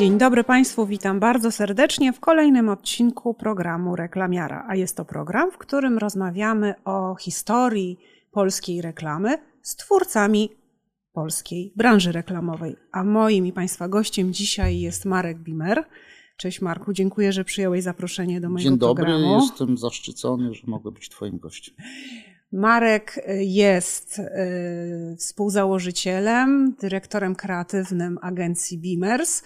Dzień 0.00 0.18
dobry 0.18 0.44
Państwu, 0.44 0.86
witam 0.86 1.20
bardzo 1.20 1.52
serdecznie 1.52 2.12
w 2.12 2.20
kolejnym 2.20 2.68
odcinku 2.68 3.34
programu 3.34 3.96
Reklamiara. 3.96 4.66
A 4.68 4.76
jest 4.76 4.96
to 4.96 5.04
program, 5.04 5.50
w 5.50 5.58
którym 5.58 5.98
rozmawiamy 5.98 6.74
o 6.84 7.14
historii 7.14 7.98
polskiej 8.30 8.82
reklamy 8.82 9.38
z 9.62 9.76
twórcami 9.76 10.50
polskiej 11.12 11.72
branży 11.76 12.12
reklamowej. 12.12 12.76
A 12.92 13.04
moim 13.04 13.46
i 13.46 13.52
Państwa 13.52 13.88
gościem 13.88 14.32
dzisiaj 14.32 14.80
jest 14.80 15.04
Marek 15.04 15.38
Bimer. 15.38 15.84
Cześć 16.36 16.60
Marku, 16.60 16.92
dziękuję, 16.92 17.32
że 17.32 17.44
przyjąłeś 17.44 17.82
zaproszenie 17.82 18.40
do 18.40 18.50
mojego 18.50 18.70
Dzień 18.70 18.78
dobry, 18.78 19.04
programu. 19.04 19.40
jestem 19.40 19.78
zaszczycony, 19.78 20.54
że 20.54 20.62
mogę 20.66 20.90
być 20.90 21.08
Twoim 21.08 21.38
gościem. 21.38 21.74
Marek 22.52 23.26
jest 23.38 24.18
y, 24.18 25.16
współzałożycielem, 25.18 26.74
dyrektorem 26.80 27.34
kreatywnym 27.34 28.18
agencji 28.22 28.78
Beamers, 28.78 29.42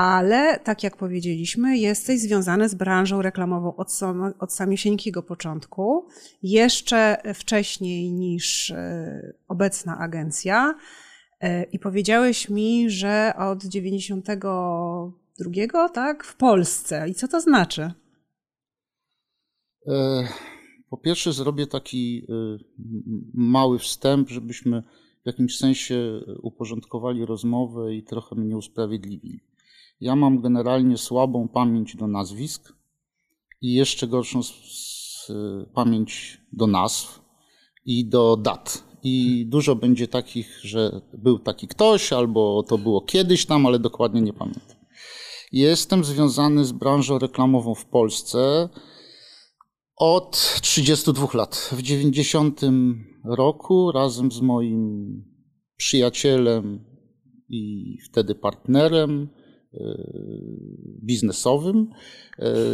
ale 0.00 0.58
tak 0.58 0.82
jak 0.82 0.96
powiedzieliśmy, 0.96 1.78
jesteś 1.78 2.20
związany 2.20 2.68
z 2.68 2.74
branżą 2.74 3.22
reklamową 3.22 3.76
od, 3.76 3.92
sam, 3.92 4.34
od 4.38 4.52
samiusieńkiego 4.52 5.22
początku, 5.22 6.08
jeszcze 6.42 7.22
wcześniej 7.34 8.12
niż 8.12 8.70
y, 8.70 9.34
obecna 9.48 9.98
agencja. 9.98 10.74
Y, 11.44 11.66
I 11.72 11.78
powiedziałeś 11.78 12.48
mi, 12.48 12.90
że 12.90 13.32
od 13.38 13.64
92, 13.64 15.88
tak, 15.88 16.24
w 16.24 16.36
Polsce. 16.36 17.08
I 17.08 17.14
co 17.14 17.28
to 17.28 17.40
znaczy? 17.40 17.92
E, 19.86 20.28
po 20.90 20.96
pierwsze, 20.96 21.32
zrobię 21.32 21.66
taki 21.66 22.26
e, 22.28 22.32
mały 23.34 23.78
wstęp, 23.78 24.28
żebyśmy 24.28 24.82
w 25.22 25.26
jakimś 25.26 25.56
sensie 25.56 26.20
uporządkowali 26.42 27.26
rozmowę 27.26 27.94
i 27.94 28.02
trochę 28.02 28.36
mnie 28.36 28.56
usprawiedliwili. 28.56 29.49
Ja 30.00 30.16
mam 30.16 30.40
generalnie 30.40 30.98
słabą 30.98 31.48
pamięć 31.48 31.96
do 31.96 32.06
nazwisk 32.06 32.72
i 33.62 33.72
jeszcze 33.72 34.06
gorszą 34.06 34.40
pamięć 35.74 36.40
do 36.52 36.66
nazw 36.66 37.20
i 37.86 38.08
do 38.08 38.36
dat. 38.36 38.84
I 39.02 39.46
dużo 39.48 39.76
będzie 39.76 40.08
takich, 40.08 40.60
że 40.62 41.00
był 41.18 41.38
taki 41.38 41.68
ktoś, 41.68 42.12
albo 42.12 42.62
to 42.62 42.78
było 42.78 43.00
kiedyś 43.00 43.46
tam, 43.46 43.66
ale 43.66 43.78
dokładnie 43.78 44.20
nie 44.20 44.32
pamiętam. 44.32 44.76
Jestem 45.52 46.04
związany 46.04 46.64
z 46.64 46.72
branżą 46.72 47.18
reklamową 47.18 47.74
w 47.74 47.84
Polsce 47.84 48.68
od 49.96 50.60
32 50.62 51.26
lat. 51.34 51.70
W 51.72 51.82
90 51.82 52.60
roku 53.24 53.92
razem 53.92 54.32
z 54.32 54.40
moim 54.40 55.24
przyjacielem 55.76 56.84
i 57.48 57.96
wtedy 58.10 58.34
partnerem 58.34 59.28
biznesowym 61.04 61.90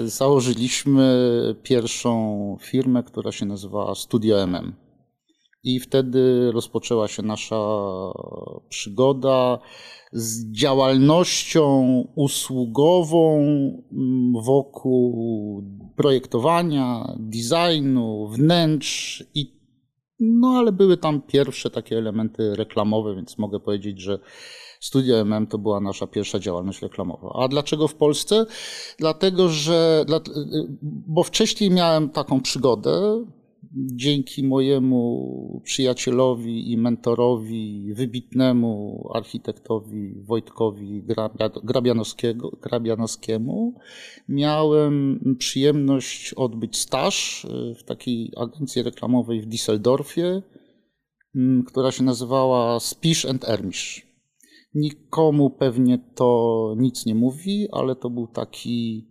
założyliśmy 0.05 1.55
pierwszą 1.62 2.56
firmę, 2.61 3.03
która 3.03 3.33
się 3.33 3.47
nazywała 3.47 3.94
Studio 3.94 4.42
MM. 4.42 4.75
I 5.64 5.80
wtedy 5.80 6.53
rozpoczęła 6.53 7.08
się 7.08 7.22
nasza 7.22 7.66
przygoda 8.69 9.58
z 10.12 10.53
działalnością 10.53 11.84
usługową 12.14 13.47
wokół 14.44 15.62
projektowania, 15.97 17.16
designu, 17.19 18.28
wnętrz 18.28 19.25
i 19.34 19.56
no 20.20 20.48
ale 20.48 20.72
były 20.72 20.97
tam 20.97 21.22
pierwsze 21.22 21.70
takie 21.70 21.98
elementy 21.98 22.56
reklamowe, 22.56 23.14
więc 23.14 23.38
mogę 23.38 23.60
powiedzieć, 23.60 24.00
że 24.00 24.19
Studio 24.80 25.16
MM 25.20 25.46
to 25.46 25.58
była 25.58 25.80
nasza 25.80 26.06
pierwsza 26.06 26.38
działalność 26.38 26.82
reklamowa. 26.82 27.32
A 27.34 27.48
dlaczego 27.48 27.88
w 27.88 27.94
Polsce? 27.94 28.46
Dlatego, 28.98 29.48
że 29.48 30.05
bo 30.82 31.22
wcześniej 31.22 31.70
miałem 31.70 32.09
taką 32.09 32.41
przygodę 32.41 33.25
dzięki 33.76 34.44
mojemu 34.44 35.60
przyjacielowi 35.64 36.72
i 36.72 36.76
mentorowi, 36.76 37.94
wybitnemu 37.94 39.09
architektowi 39.14 40.14
Wojtkowi 40.22 41.03
Grabianowskiemu, 42.62 43.75
miałem 44.28 45.20
przyjemność 45.38 46.34
odbyć 46.34 46.76
staż 46.76 47.47
w 47.78 47.82
takiej 47.82 48.32
agencji 48.37 48.82
reklamowej 48.82 49.41
w 49.41 49.48
Düsseldorfie, 49.48 50.43
która 51.66 51.93
się 51.93 52.04
nazywała 52.04 52.81
Spisz 52.81 53.25
and 53.25 53.48
Ermisch. 53.48 54.06
Nikomu 54.76 55.50
pewnie 55.50 55.98
to 56.14 56.75
nic 56.78 57.06
nie 57.06 57.14
mówi, 57.14 57.69
ale 57.72 57.97
to 57.97 58.10
był 58.10 58.26
taki 58.26 59.06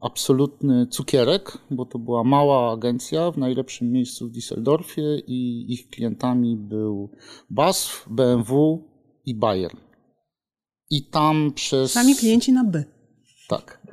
absolutny 0.00 0.86
cukierek, 0.86 1.58
bo 1.70 1.86
to 1.86 1.98
była 1.98 2.24
mała 2.24 2.72
agencja 2.72 3.30
w 3.30 3.38
najlepszym 3.38 3.92
miejscu 3.92 4.28
w 4.28 4.32
Düsseldorfie 4.32 5.22
i 5.26 5.72
ich 5.72 5.88
klientami 5.88 6.56
był 6.56 7.10
BASF, 7.50 8.06
BMW 8.10 8.84
i 9.26 9.34
Bayer. 9.34 9.76
I 10.90 11.06
tam 11.06 11.52
przez... 11.54 11.92
Sami 11.92 12.16
klienci 12.16 12.52
na 12.52 12.64
by. 12.64 12.84
Tak. 13.48 13.86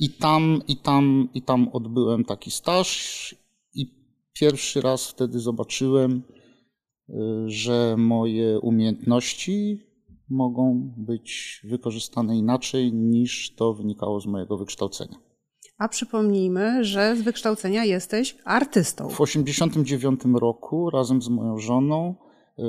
I 0.00 0.10
tam, 0.10 0.62
i 0.68 0.76
tam, 0.76 1.28
i 1.34 1.42
tam 1.42 1.68
odbyłem 1.68 2.24
taki 2.24 2.50
staż 2.50 3.34
i 3.74 3.86
pierwszy 4.32 4.80
raz 4.80 5.08
wtedy 5.08 5.40
zobaczyłem, 5.40 6.22
że 7.46 7.94
moje 7.98 8.60
umiejętności 8.60 9.86
mogą 10.30 10.94
być 10.96 11.60
wykorzystane 11.64 12.36
inaczej 12.36 12.92
niż 12.92 13.54
to 13.54 13.74
wynikało 13.74 14.20
z 14.20 14.26
mojego 14.26 14.56
wykształcenia. 14.56 15.18
A 15.78 15.88
przypomnijmy, 15.88 16.84
że 16.84 17.16
z 17.16 17.22
wykształcenia 17.22 17.84
jesteś 17.84 18.36
artystą. 18.44 19.08
W 19.08 19.16
1989 19.16 20.20
roku 20.40 20.90
razem 20.90 21.22
z 21.22 21.28
moją 21.28 21.58
żoną 21.58 22.14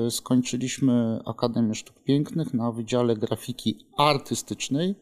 skończyliśmy 0.10 1.20
Akademię 1.26 1.76
Sztuk 1.76 2.04
Pięknych 2.04 2.54
na 2.54 2.72
Wydziale 2.72 3.16
Grafiki 3.16 3.80
Artystycznej. 3.98 4.96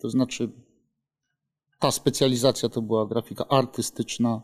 To 0.00 0.10
znaczy, 0.10 0.52
ta 1.78 1.90
specjalizacja 1.90 2.68
to 2.68 2.82
była 2.82 3.06
grafika 3.06 3.48
artystyczna, 3.48 4.42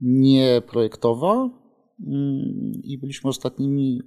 nie 0.00 0.62
projektowa. 0.66 1.63
I 2.82 2.98
byliśmy 3.00 3.30
ostatnimi 3.30 4.00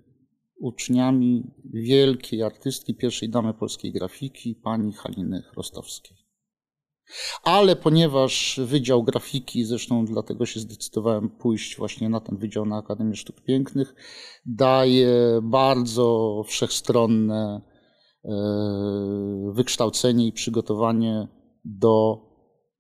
uczniami 0.60 1.44
wielkiej 1.74 2.44
artystki, 2.44 2.96
pierwszej 2.96 3.30
damy 3.30 3.54
polskiej 3.54 3.92
grafiki, 3.92 4.56
pani 4.56 4.94
Haliny 4.94 5.42
Chrostowskiej. 5.42 6.18
Ale 7.44 7.76
ponieważ 7.76 8.60
Wydział 8.64 9.04
Grafiki, 9.04 9.66
zresztą 9.66 10.06
dlatego 10.06 10.46
się 10.46 10.60
zdecydowałem 10.60 11.30
pójść 11.30 11.78
właśnie 11.78 12.10
na 12.10 12.20
ten 12.20 12.38
Wydział 12.38 12.66
na 12.66 12.78
Akademię 12.78 13.16
Sztuk 13.16 13.42
Pięknych, 13.42 13.96
daje 14.46 15.40
bardzo 15.44 16.42
wszechstronne 16.48 17.62
wykształcenie 19.52 20.28
i 20.28 20.32
przygotowanie 20.32 21.28
do, 21.66 22.22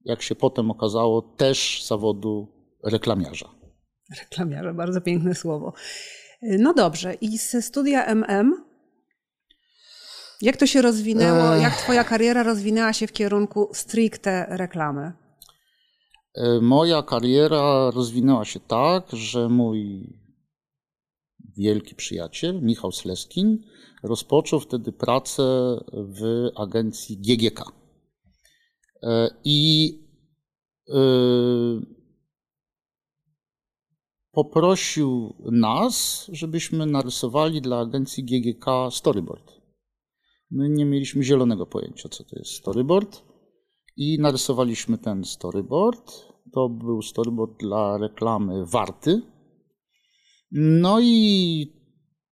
jak 0.05 0.21
się 0.21 0.35
potem 0.35 0.71
okazało, 0.71 1.21
też 1.21 1.85
zawodu 1.85 2.47
reklamiarza. 2.83 3.56
Reklamiarza, 4.19 4.73
bardzo 4.73 5.01
piękne 5.01 5.35
słowo. 5.35 5.73
No 6.41 6.73
dobrze, 6.73 7.13
i 7.13 7.37
ze 7.37 7.61
studia 7.61 8.05
MM, 8.05 8.65
jak 10.41 10.57
to 10.57 10.67
się 10.67 10.81
rozwinęło, 10.81 11.55
jak 11.55 11.75
Twoja 11.75 12.03
kariera 12.03 12.43
rozwinęła 12.43 12.93
się 12.93 13.07
w 13.07 13.11
kierunku 13.11 13.69
stricte 13.73 14.45
reklamy? 14.49 15.11
Moja 16.61 17.03
kariera 17.03 17.91
rozwinęła 17.91 18.45
się 18.45 18.59
tak, 18.59 19.09
że 19.13 19.49
mój 19.49 20.09
wielki 21.57 21.95
przyjaciel, 21.95 22.61
Michał 22.61 22.91
Sleskin, 22.91 23.63
rozpoczął 24.03 24.59
wtedy 24.59 24.91
pracę 24.91 25.43
w 25.93 26.49
agencji 26.55 27.17
GGK. 27.17 27.63
I 29.43 29.93
poprosił 34.37 35.35
nas, 35.51 36.27
żebyśmy 36.33 36.85
narysowali 36.85 37.61
dla 37.61 37.79
agencji 37.79 38.23
GGK 38.23 38.65
storyboard. 38.91 39.51
My 40.51 40.69
nie 40.69 40.85
mieliśmy 40.85 41.23
zielonego 41.23 41.65
pojęcia, 41.65 42.09
co 42.09 42.23
to 42.23 42.39
jest 42.39 42.51
storyboard, 42.51 43.23
i 43.95 44.17
narysowaliśmy 44.19 44.97
ten 44.97 45.23
storyboard. 45.23 46.11
To 46.53 46.69
był 46.69 47.01
storyboard 47.01 47.59
dla 47.59 47.97
reklamy 47.97 48.65
Warty. 48.65 49.21
No 50.51 50.99
i 51.01 51.73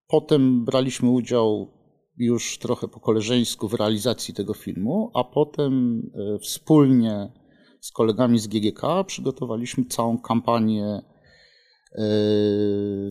potem 0.07 0.65
braliśmy 0.65 1.09
udział 1.09 1.71
już 2.17 2.57
trochę 2.57 2.87
po 2.87 2.99
koleżeńsku 2.99 3.67
w 3.67 3.73
realizacji 3.73 4.33
tego 4.33 4.53
filmu, 4.53 5.11
a 5.13 5.23
potem 5.23 6.03
wspólnie 6.41 7.33
z 7.81 7.91
kolegami 7.91 8.39
z 8.39 8.47
GGK 8.47 8.81
przygotowaliśmy 9.05 9.85
całą 9.85 10.17
kampanię 10.17 11.14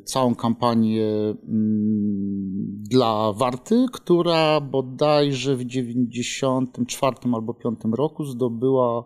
całą 0.05 0.35
kampanię 0.35 1.07
mm, 1.49 2.83
dla 2.91 3.33
Warty, 3.33 3.87
która 3.93 4.61
bodajże 4.61 5.57
w 5.57 5.65
94 5.65 7.17
albo 7.35 7.55
5 7.55 7.79
roku 7.93 8.25
zdobyła 8.25 9.05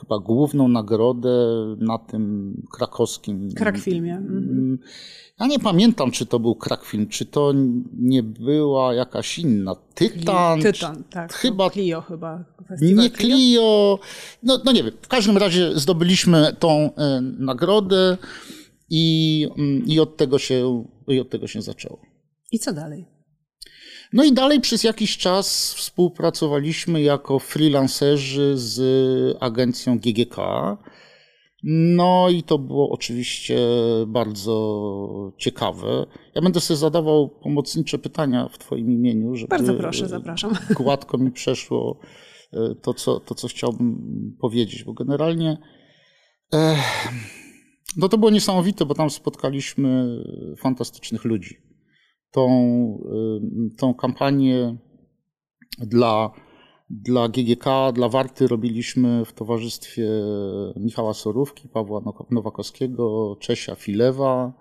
chyba 0.00 0.18
główną 0.18 0.68
nagrodę 0.68 1.36
na 1.78 1.98
tym 1.98 2.54
krakowskim. 2.72 3.48
Krakfilmie. 3.56 4.16
Mhm. 4.16 4.78
Ja 5.40 5.46
nie 5.46 5.58
pamiętam, 5.58 6.10
czy 6.10 6.26
to 6.26 6.40
był 6.40 6.54
Krakfilm, 6.54 7.08
czy 7.08 7.24
to 7.24 7.52
nie 7.98 8.22
była 8.22 8.94
jakaś 8.94 9.38
inna. 9.38 9.76
Tytan. 9.94 10.60
Tytan, 10.62 11.04
tak. 11.10 11.32
Chyba. 11.32 11.70
Clio 11.70 12.00
chyba. 12.00 12.44
Nie 12.80 13.10
Clio. 13.10 13.98
No, 14.42 14.58
no 14.64 14.72
nie 14.72 14.84
wiem. 14.84 14.92
W 15.02 15.08
każdym 15.08 15.36
razie 15.36 15.78
zdobyliśmy 15.78 16.56
tą 16.58 16.94
e, 16.94 17.20
nagrodę 17.20 18.16
i, 18.90 19.48
mm, 19.58 19.86
i, 19.86 20.00
od 20.00 20.16
tego 20.16 20.38
się, 20.38 20.84
i 21.08 21.20
od 21.20 21.30
tego 21.30 21.46
się 21.46 21.62
zaczęło. 21.62 22.00
I 22.52 22.58
co 22.58 22.72
dalej? 22.72 23.15
No 24.12 24.24
i 24.24 24.32
dalej 24.32 24.60
przez 24.60 24.84
jakiś 24.84 25.18
czas 25.18 25.74
współpracowaliśmy 25.74 27.02
jako 27.02 27.38
freelancerzy 27.38 28.52
z 28.56 29.36
agencją 29.40 29.98
GGK. 29.98 30.36
No 31.62 32.28
i 32.30 32.42
to 32.42 32.58
było 32.58 32.90
oczywiście 32.90 33.58
bardzo 34.06 35.32
ciekawe. 35.38 36.06
Ja 36.34 36.42
będę 36.42 36.60
sobie 36.60 36.78
zadawał 36.78 37.28
pomocnicze 37.28 37.98
pytania 37.98 38.48
w 38.48 38.58
Twoim 38.58 38.92
imieniu, 38.92 39.36
żeby 39.36 39.48
bardzo 39.48 39.74
proszę, 39.74 40.08
zapraszam. 40.08 40.52
gładko 40.76 41.18
mi 41.18 41.30
przeszło 41.30 42.00
e, 42.52 42.74
to, 42.82 42.94
co, 42.94 43.20
to, 43.20 43.34
co 43.34 43.48
chciałbym 43.48 43.96
powiedzieć, 44.40 44.84
bo 44.84 44.92
generalnie 44.92 45.58
eh, 46.52 47.08
no 47.96 48.08
to 48.08 48.18
było 48.18 48.30
niesamowite, 48.30 48.86
bo 48.86 48.94
tam 48.94 49.10
spotkaliśmy 49.10 50.22
fantastycznych 50.58 51.24
ludzi 51.24 51.66
tą, 52.36 52.98
tą 53.78 53.94
kampanię 53.94 54.76
dla, 55.78 56.30
dla 56.90 57.28
GGK, 57.28 57.64
dla 57.92 58.08
Warty 58.08 58.48
robiliśmy 58.48 59.24
w 59.24 59.32
towarzystwie 59.32 60.08
Michała 60.76 61.14
Sorówki, 61.14 61.68
Pawła 61.68 62.02
Nowakowskiego, 62.30 63.36
Czesia 63.40 63.74
Filewa, 63.74 64.52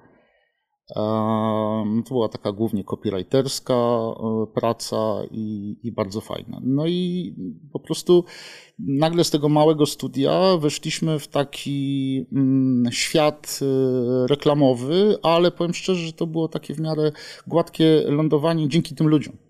to 2.05 2.13
była 2.13 2.29
taka 2.29 2.51
głównie 2.51 2.83
copywriterska 2.83 3.73
e, 3.73 4.45
praca 4.53 5.21
i, 5.31 5.75
i, 5.83 5.91
bardzo 5.91 6.21
fajna. 6.21 6.61
No 6.63 6.87
i 6.87 7.33
po 7.73 7.79
prostu 7.79 8.23
nagle 8.79 9.23
z 9.23 9.29
tego 9.29 9.49
małego 9.49 9.85
studia 9.85 10.57
weszliśmy 10.57 11.19
w 11.19 11.27
taki 11.27 12.25
mm, 12.31 12.91
świat 12.91 13.59
e, 13.61 14.27
reklamowy, 14.27 15.17
ale 15.23 15.51
powiem 15.51 15.73
szczerze, 15.73 16.05
że 16.05 16.13
to 16.13 16.27
było 16.27 16.47
takie 16.47 16.73
w 16.73 16.79
miarę 16.79 17.11
gładkie 17.47 18.03
lądowanie 18.07 18.69
dzięki 18.69 18.95
tym 18.95 19.07
ludziom 19.07 19.44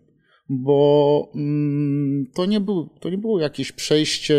bo 0.49 1.29
mm, 1.35 2.25
to 2.33 2.45
nie, 2.45 2.59
był, 2.59 2.89
to 2.99 3.09
nie 3.09 3.17
było 3.17 3.39
jakieś 3.39 3.71
przejście 3.71 4.35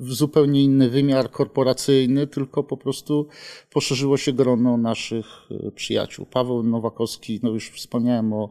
w 0.00 0.12
zupełnie 0.12 0.62
inny 0.62 0.90
wymiar 0.90 1.30
korporacyjny, 1.30 2.26
tylko 2.26 2.62
po 2.62 2.76
prostu 2.76 3.26
poszerzyło 3.70 4.16
się 4.16 4.32
grono 4.32 4.76
naszych 4.76 5.26
e, 5.50 5.70
przyjaciół. 5.70 6.26
Paweł 6.26 6.62
Nowakowski, 6.62 7.40
no 7.42 7.50
już 7.50 7.70
wspomniałem 7.70 8.32
o, 8.32 8.50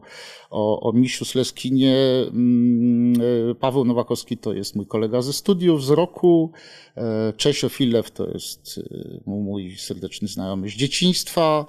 o, 0.50 0.80
o 0.80 0.92
Misiu 0.92 1.24
Sleskinie. 1.24 1.96
Mm, 2.26 3.12
e, 3.50 3.54
Paweł 3.54 3.84
Nowakowski 3.84 4.36
to 4.38 4.52
jest 4.52 4.76
mój 4.76 4.86
kolega 4.86 5.22
ze 5.22 5.32
studiów, 5.32 5.84
z 5.84 5.90
roku. 5.90 6.52
E, 6.96 7.32
Czesio 7.36 7.68
Filew 7.68 8.10
to 8.10 8.30
jest 8.30 8.80
mój 9.26 9.76
serdeczny 9.76 10.28
znajomy 10.28 10.68
z 10.68 10.72
dzieciństwa. 10.72 11.66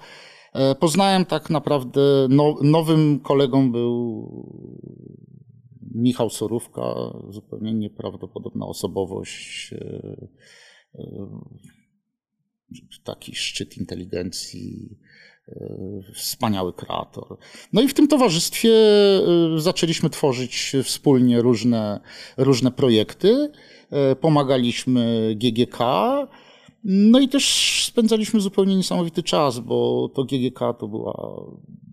E, 0.54 0.76
poznałem 0.76 1.26
tak 1.26 1.50
naprawdę, 1.50 2.28
no, 2.30 2.56
nowym 2.62 3.20
kolegą 3.20 3.72
był 3.72 4.32
Michał 5.96 6.30
Sorówka, 6.30 6.94
zupełnie 7.30 7.74
nieprawdopodobna 7.74 8.66
osobowość, 8.66 9.74
e, 9.74 10.28
e, 10.96 11.28
taki 13.04 13.36
szczyt 13.36 13.78
inteligencji, 13.78 14.98
wspaniały 16.16 16.74
kreator. 16.74 17.38
No 17.74 17.82
i 17.82 17.88
w 17.88 17.94
tym 17.94 18.08
towarzystwie 18.08 18.72
zaczęliśmy 19.58 20.10
tworzyć 20.10 20.76
wspólnie 20.84 21.42
różne, 21.42 22.00
różne 22.38 22.72
projekty. 22.72 23.52
Pomagaliśmy 24.22 25.36
GGK, 25.36 25.78
no 26.84 27.20
i 27.20 27.30
też 27.30 27.46
spędzaliśmy 27.88 28.42
zupełnie 28.42 28.76
niesamowity 28.76 29.24
czas, 29.24 29.60
bo 29.60 30.10
to 30.16 30.24
GGK 30.24 30.60
to 30.80 30.88
była 30.88 31.36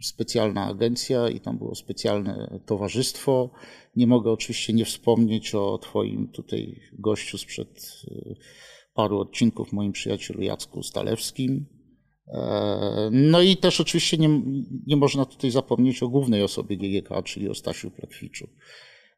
specjalna 0.02 0.66
agencja 0.66 1.28
i 1.28 1.40
tam 1.40 1.58
było 1.58 1.74
specjalne 1.74 2.60
towarzystwo. 2.66 3.50
Nie 3.96 4.06
mogę 4.06 4.30
oczywiście 4.30 4.72
nie 4.72 4.84
wspomnieć 4.84 5.54
o 5.54 5.78
Twoim 5.78 6.28
tutaj 6.28 6.80
gościu 6.98 7.38
sprzed 7.38 8.02
y, 8.04 8.36
paru 8.94 9.20
odcinków, 9.20 9.72
moim 9.72 9.92
przyjacielu 9.92 10.42
Jacku 10.42 10.82
Stalewskim. 10.82 11.66
E, 12.28 13.10
no 13.12 13.42
i 13.42 13.56
też 13.56 13.80
oczywiście 13.80 14.16
nie, 14.16 14.42
nie 14.86 14.96
można 14.96 15.24
tutaj 15.24 15.50
zapomnieć 15.50 16.02
o 16.02 16.08
głównej 16.08 16.42
osobie 16.42 16.76
GGK, 16.76 17.22
czyli 17.24 17.48
o 17.48 17.54
Stasiu 17.54 17.90
Plekwiczu 17.90 18.48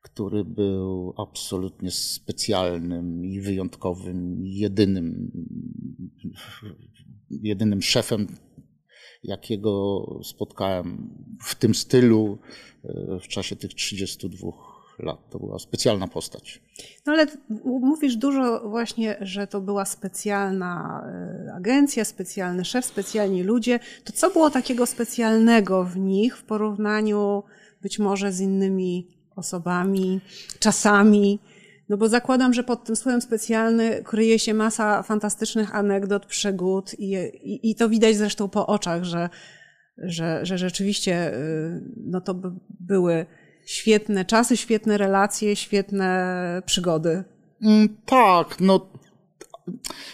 który 0.03 0.45
był 0.45 1.15
absolutnie 1.17 1.91
specjalnym 1.91 3.25
i 3.25 3.41
wyjątkowym, 3.41 4.41
jedynym, 4.47 5.31
jedynym 7.31 7.83
szefem, 7.83 8.27
jakiego 9.25 10.05
spotkałem 10.25 11.15
w 11.43 11.55
tym 11.55 11.75
stylu 11.75 12.39
e, 12.85 13.19
w 13.21 13.29
czasie 13.29 13.57
tych 13.57 13.75
32 13.75 14.51
lat. 14.99 15.31
To 15.31 15.39
była 15.39 15.59
specjalna 15.59 16.09
postać. 16.09 16.63
No 17.07 17.13
ale 17.13 17.27
mówisz 17.65 18.17
dużo 18.17 18.69
właśnie, 18.69 19.17
że 19.21 19.47
to 19.47 19.61
była 19.61 19.85
specjalna 19.85 21.03
e, 21.07 21.53
agencja, 21.55 22.05
specjalny 22.05 22.65
szef, 22.65 22.85
specjalni 22.85 23.43
ludzie. 23.43 23.79
To 24.05 24.13
co 24.13 24.31
było 24.31 24.51
takiego 24.51 24.87
specjalnego 24.87 25.85
w 25.85 25.97
nich 25.97 26.37
w 26.37 26.45
porównaniu 26.45 27.43
być 27.83 27.99
może 27.99 28.33
z 28.33 28.41
innymi 28.41 29.20
osobami, 29.37 30.21
czasami. 30.59 31.39
No 31.89 31.97
bo 31.97 32.09
zakładam, 32.09 32.55
że 32.55 32.65
pod 32.65 32.85
tym 32.85 32.97
słowem 32.97 33.21
specjalny 33.21 34.03
kryje 34.05 34.39
się 34.39 34.55
masa 34.55 35.03
fantastycznych 35.03 35.75
anegdot, 35.75 36.27
przygód 36.27 36.95
i, 36.99 37.15
i, 37.43 37.71
i 37.71 37.75
to 37.75 37.89
widać 37.89 38.17
zresztą 38.17 38.49
po 38.49 38.67
oczach, 38.67 39.05
że, 39.05 39.29
że, 39.99 40.47
że 40.47 40.59
rzeczywiście 40.59 41.35
y, 41.35 41.81
no 41.97 42.21
to 42.21 42.35
były 42.81 43.27
świetne 43.67 44.25
czasy, 44.25 44.57
świetne 44.57 44.99
relacje, 44.99 45.57
świetne 45.57 46.63
przygody. 46.67 47.25
Mm, 47.63 47.97
tak, 48.07 48.57
no 48.61 48.87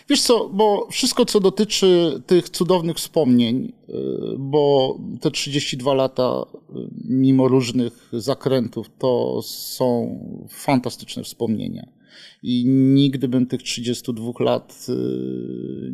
Wiesz 0.08 0.22
co, 0.22 0.48
bo 0.48 0.88
wszystko, 0.90 1.24
co 1.24 1.40
dotyczy 1.40 2.22
tych 2.26 2.48
cudownych 2.48 2.96
wspomnień, 2.96 3.72
y, 3.88 3.92
bo 4.38 4.96
te 5.20 5.30
32 5.30 5.94
lata, 5.94 6.44
y, 6.70 6.72
mimo 7.04 7.48
różnych 7.48 8.08
zakrętów, 8.12 8.86
to 8.98 9.40
są 9.42 10.18
fantastyczne 10.48 11.22
wspomnienia 11.22 11.95
i 12.42 12.64
nigdy 12.66 13.28
bym 13.28 13.46
tych 13.46 13.62
32 13.62 14.32
lat 14.40 14.86
y, 14.88 14.92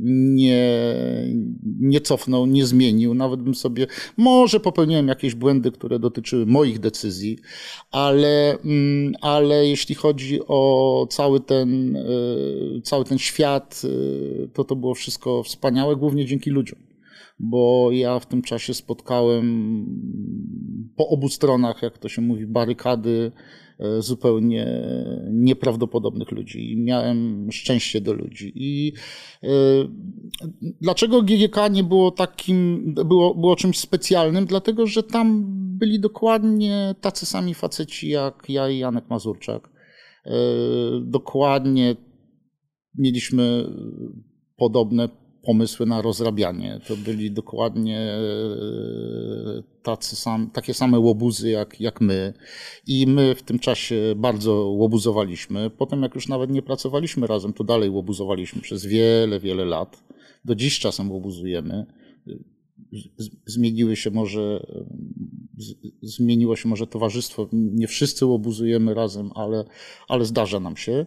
nie, 0.00 0.85
nie 1.81 2.00
cofnął, 2.00 2.47
nie 2.47 2.67
zmienił. 2.67 3.14
Nawet 3.14 3.43
bym 3.43 3.55
sobie, 3.55 3.87
może 4.17 4.61
popełniłem 4.61 5.09
jakieś 5.09 5.35
błędy, 5.35 5.73
które 5.73 5.99
dotyczyły 5.99 6.47
moich 6.47 6.79
decyzji, 6.79 7.38
ale, 7.91 8.59
mm, 8.59 9.12
ale 9.21 9.67
jeśli 9.67 9.95
chodzi 9.95 10.41
o 10.47 11.07
cały 11.11 11.41
ten, 11.41 11.97
y, 11.97 12.81
cały 12.85 13.05
ten 13.05 13.19
świat, 13.19 13.83
y, 13.85 14.49
to 14.52 14.64
to 14.64 14.76
było 14.76 14.95
wszystko 14.95 15.43
wspaniałe, 15.43 15.97
głównie 15.97 16.26
dzięki 16.26 16.50
ludziom 16.50 16.79
bo 17.38 17.88
ja 17.93 18.19
w 18.19 18.26
tym 18.26 18.43
czasie 18.43 18.75
spotkałem 18.75 19.47
po 20.97 21.09
obu 21.09 21.29
stronach, 21.29 21.83
jak 21.83 21.99
to 21.99 22.09
się 22.09 22.23
mówi, 22.23 22.47
barykady 22.47 23.33
zupełnie 23.99 24.67
nieprawdopodobnych 25.31 26.31
ludzi 26.31 26.73
i 26.73 26.77
miałem 26.77 27.49
szczęście 27.53 28.01
do 28.01 28.12
ludzi. 28.12 28.53
I 28.55 28.93
e, 29.43 29.49
dlaczego 30.81 31.23
GGK 31.23 31.69
nie 31.71 31.85
było 31.85 32.11
takim, 32.11 32.85
było, 32.95 33.35
było 33.35 33.57
czymś 33.57 33.79
specjalnym? 33.79 34.47
Dlatego, 34.47 34.87
że 34.87 35.03
tam 35.03 35.45
byli 35.79 36.01
dokładnie 36.01 36.95
tacy 37.01 37.27
sami 37.27 37.55
faceci 37.55 38.09
jak 38.09 38.45
ja 38.49 38.69
i 38.69 38.79
Janek 38.79 39.11
Mazurczak. 39.11 39.71
E, 40.27 40.33
dokładnie 41.03 41.97
mieliśmy 42.99 43.65
podobne 44.57 45.09
pomysły 45.43 45.87
na 45.87 46.03
rozrabianie. 46.03 46.81
To 46.89 46.97
byli 46.97 47.31
dokładnie 47.31 47.99
e, 47.99 48.23
tacy 49.83 50.17
sam, 50.17 50.51
takie 50.51 50.75
same 50.75 50.99
łobuzy 50.99 51.51
jak, 51.51 51.81
jak 51.81 52.01
my. 52.01 52.33
I 52.87 53.07
my 53.07 53.35
w 53.35 53.43
tym 53.43 53.59
czasie 53.59 54.15
bardzo 54.17 54.55
łobuzowaliśmy. 54.55 55.71
Potem, 55.71 56.03
jak 56.03 56.15
już 56.15 56.29
nawet 56.29 56.51
nie 56.51 56.63
pracowaliśmy 56.63 57.27
razem, 57.27 57.53
to 57.53 57.65
dalej 57.65 57.91
łobuzowaliśmy 57.91 58.63
przez 58.63 58.87
wiele, 58.87 59.41
wiele 59.41 59.65
lat. 59.65 60.03
Do 60.45 60.55
dziś 60.55 60.79
czasem 60.79 61.13
łobuzujemy. 61.13 61.87
zmieniły 63.47 63.97
się 63.97 64.11
może, 64.11 64.67
zmieniło 66.03 66.57
się 66.57 66.69
może 66.69 66.87
towarzystwo. 66.87 67.49
Nie 67.53 67.87
wszyscy 67.87 68.27
łobuzujemy 68.27 68.95
razem, 68.95 69.31
ale, 69.35 69.65
ale 70.09 70.25
zdarza 70.25 70.61
nam 70.61 70.77
się. 70.77 71.07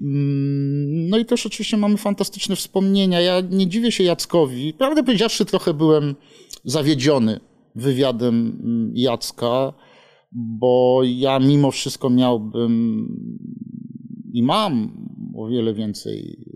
Mm, 0.00 1.08
no 1.08 1.18
i 1.18 1.24
też 1.24 1.46
oczywiście 1.46 1.76
mamy 1.76 1.96
fantastyczne 1.96 2.56
wspomnienia. 2.56 3.20
Ja 3.20 3.40
nie 3.40 3.66
dziwię 3.66 3.92
się 3.92 4.04
Jackowi. 4.04 4.72
Prawdę 4.72 5.02
powiedziawszy, 5.02 5.44
trochę 5.44 5.74
byłem 5.74 6.14
zawiedziony 6.64 7.40
wywiadem 7.74 8.60
mm, 8.64 8.92
Jacka, 8.94 9.72
bo 10.32 11.00
ja 11.04 11.38
mimo 11.38 11.70
wszystko 11.70 12.10
miałbym 12.10 13.06
i 14.32 14.42
mam 14.42 14.92
o 15.36 15.48
wiele 15.48 15.74
więcej 15.74 16.46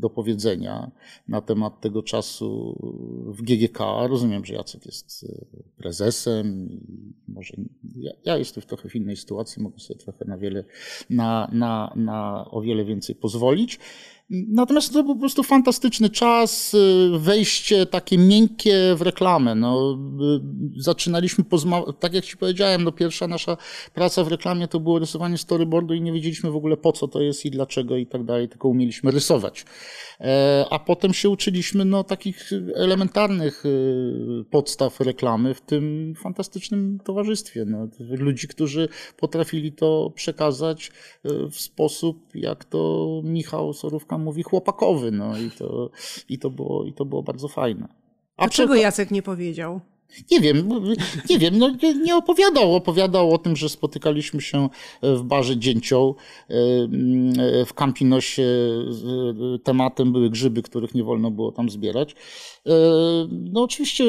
do 0.00 0.10
powiedzenia 0.10 0.90
na 1.28 1.40
temat 1.40 1.80
tego 1.80 2.02
czasu 2.02 2.78
w 3.26 3.42
GGK. 3.42 3.78
Rozumiem, 4.08 4.44
że 4.44 4.54
Jacek 4.54 4.86
jest 4.86 5.24
e, 5.24 5.62
prezesem 5.76 6.70
i 6.70 7.14
może 7.28 7.54
ja, 7.96 8.12
ja 8.24 8.36
jestem 8.36 8.62
w 8.62 8.66
trochę 8.66 8.88
w 8.88 8.96
innej 8.96 9.16
sytuacji, 9.16 9.62
mogę 9.62 9.78
sobie 9.78 10.00
trochę 10.00 10.24
na 10.24 10.38
wiele, 10.38 10.64
na, 11.10 11.50
na, 11.52 11.92
na 11.96 12.50
o 12.50 12.60
wiele 12.60 12.84
więcej 12.84 13.14
pozwolić. 13.14 13.78
Natomiast 14.30 14.92
to 14.92 15.02
był 15.04 15.14
po 15.14 15.20
prostu 15.20 15.42
fantastyczny 15.42 16.10
czas, 16.10 16.74
y, 16.74 17.10
wejście 17.18 17.86
takie 17.86 18.18
miękkie 18.18 18.94
w 18.96 19.02
reklamę. 19.02 19.54
No, 19.54 19.98
y, 20.76 20.82
zaczynaliśmy, 20.82 21.44
pozma- 21.44 21.92
tak 21.92 22.14
jak 22.14 22.24
Ci 22.24 22.36
powiedziałem, 22.36 22.84
no, 22.84 22.92
pierwsza 22.92 23.26
nasza 23.28 23.56
praca 23.94 24.24
w 24.24 24.28
reklamie 24.28 24.68
to 24.68 24.80
było 24.80 24.98
rysowanie 24.98 25.38
storyboardu 25.38 25.94
i 25.94 26.00
nie 26.00 26.12
wiedzieliśmy 26.12 26.50
w 26.50 26.56
ogóle 26.56 26.76
po 26.76 26.92
co 26.92 27.08
to 27.08 27.20
jest 27.22 27.46
i 27.46 27.50
dlaczego 27.50 27.96
i 27.96 28.06
tak 28.06 28.24
dalej, 28.24 28.48
tylko 28.48 28.68
umieliśmy 28.68 29.10
rysować. 29.10 29.64
E, 30.20 30.64
a 30.70 30.78
potem 30.78 31.14
się 31.14 31.28
uczyliśmy 31.28 31.84
no, 31.84 32.04
takich 32.04 32.50
elementarnych 32.74 33.66
y, 33.66 34.44
podstaw 34.50 35.00
reklamy 35.00 35.54
w 35.54 35.60
tym 35.60 36.14
fantastycznym 36.16 36.98
towarzystwie. 37.04 37.64
No, 37.64 37.88
ludzi, 38.00 38.48
którzy 38.48 38.88
potrafili 39.16 39.72
to 39.72 40.12
przekazać 40.14 40.92
w 41.50 41.56
sposób, 41.56 42.34
jak 42.34 42.64
to 42.64 43.08
Michał 43.24 43.72
Sorówka 43.72 44.18
mówi 44.18 44.42
chłopakowy, 44.42 45.10
no 45.10 45.38
i 45.38 45.50
to, 45.50 45.90
i 46.28 46.38
to, 46.38 46.50
było, 46.50 46.84
i 46.84 46.92
to 46.92 47.04
było 47.04 47.22
bardzo 47.22 47.48
fajne. 47.48 47.88
A 48.36 48.42
Dlaczego 48.42 48.74
Jacek 48.74 49.10
nie 49.10 49.22
powiedział? 49.22 49.80
Nie 50.30 50.40
wiem, 50.40 50.68
nie 51.30 51.38
wiem, 51.38 51.58
no 51.58 51.70
nie 52.04 52.16
opowiadał. 52.16 52.74
Opowiadał 52.74 53.34
o 53.34 53.38
tym, 53.38 53.56
że 53.56 53.68
spotykaliśmy 53.68 54.40
się 54.40 54.68
w 55.02 55.22
barze 55.22 55.56
Dzięcioł. 55.56 56.16
W 57.66 57.74
Campinosie 57.74 58.42
tematem 59.64 60.12
były 60.12 60.30
grzyby, 60.30 60.62
których 60.62 60.94
nie 60.94 61.04
wolno 61.04 61.30
było 61.30 61.52
tam 61.52 61.70
zbierać. 61.70 62.14
No 63.30 63.62
oczywiście 63.62 64.04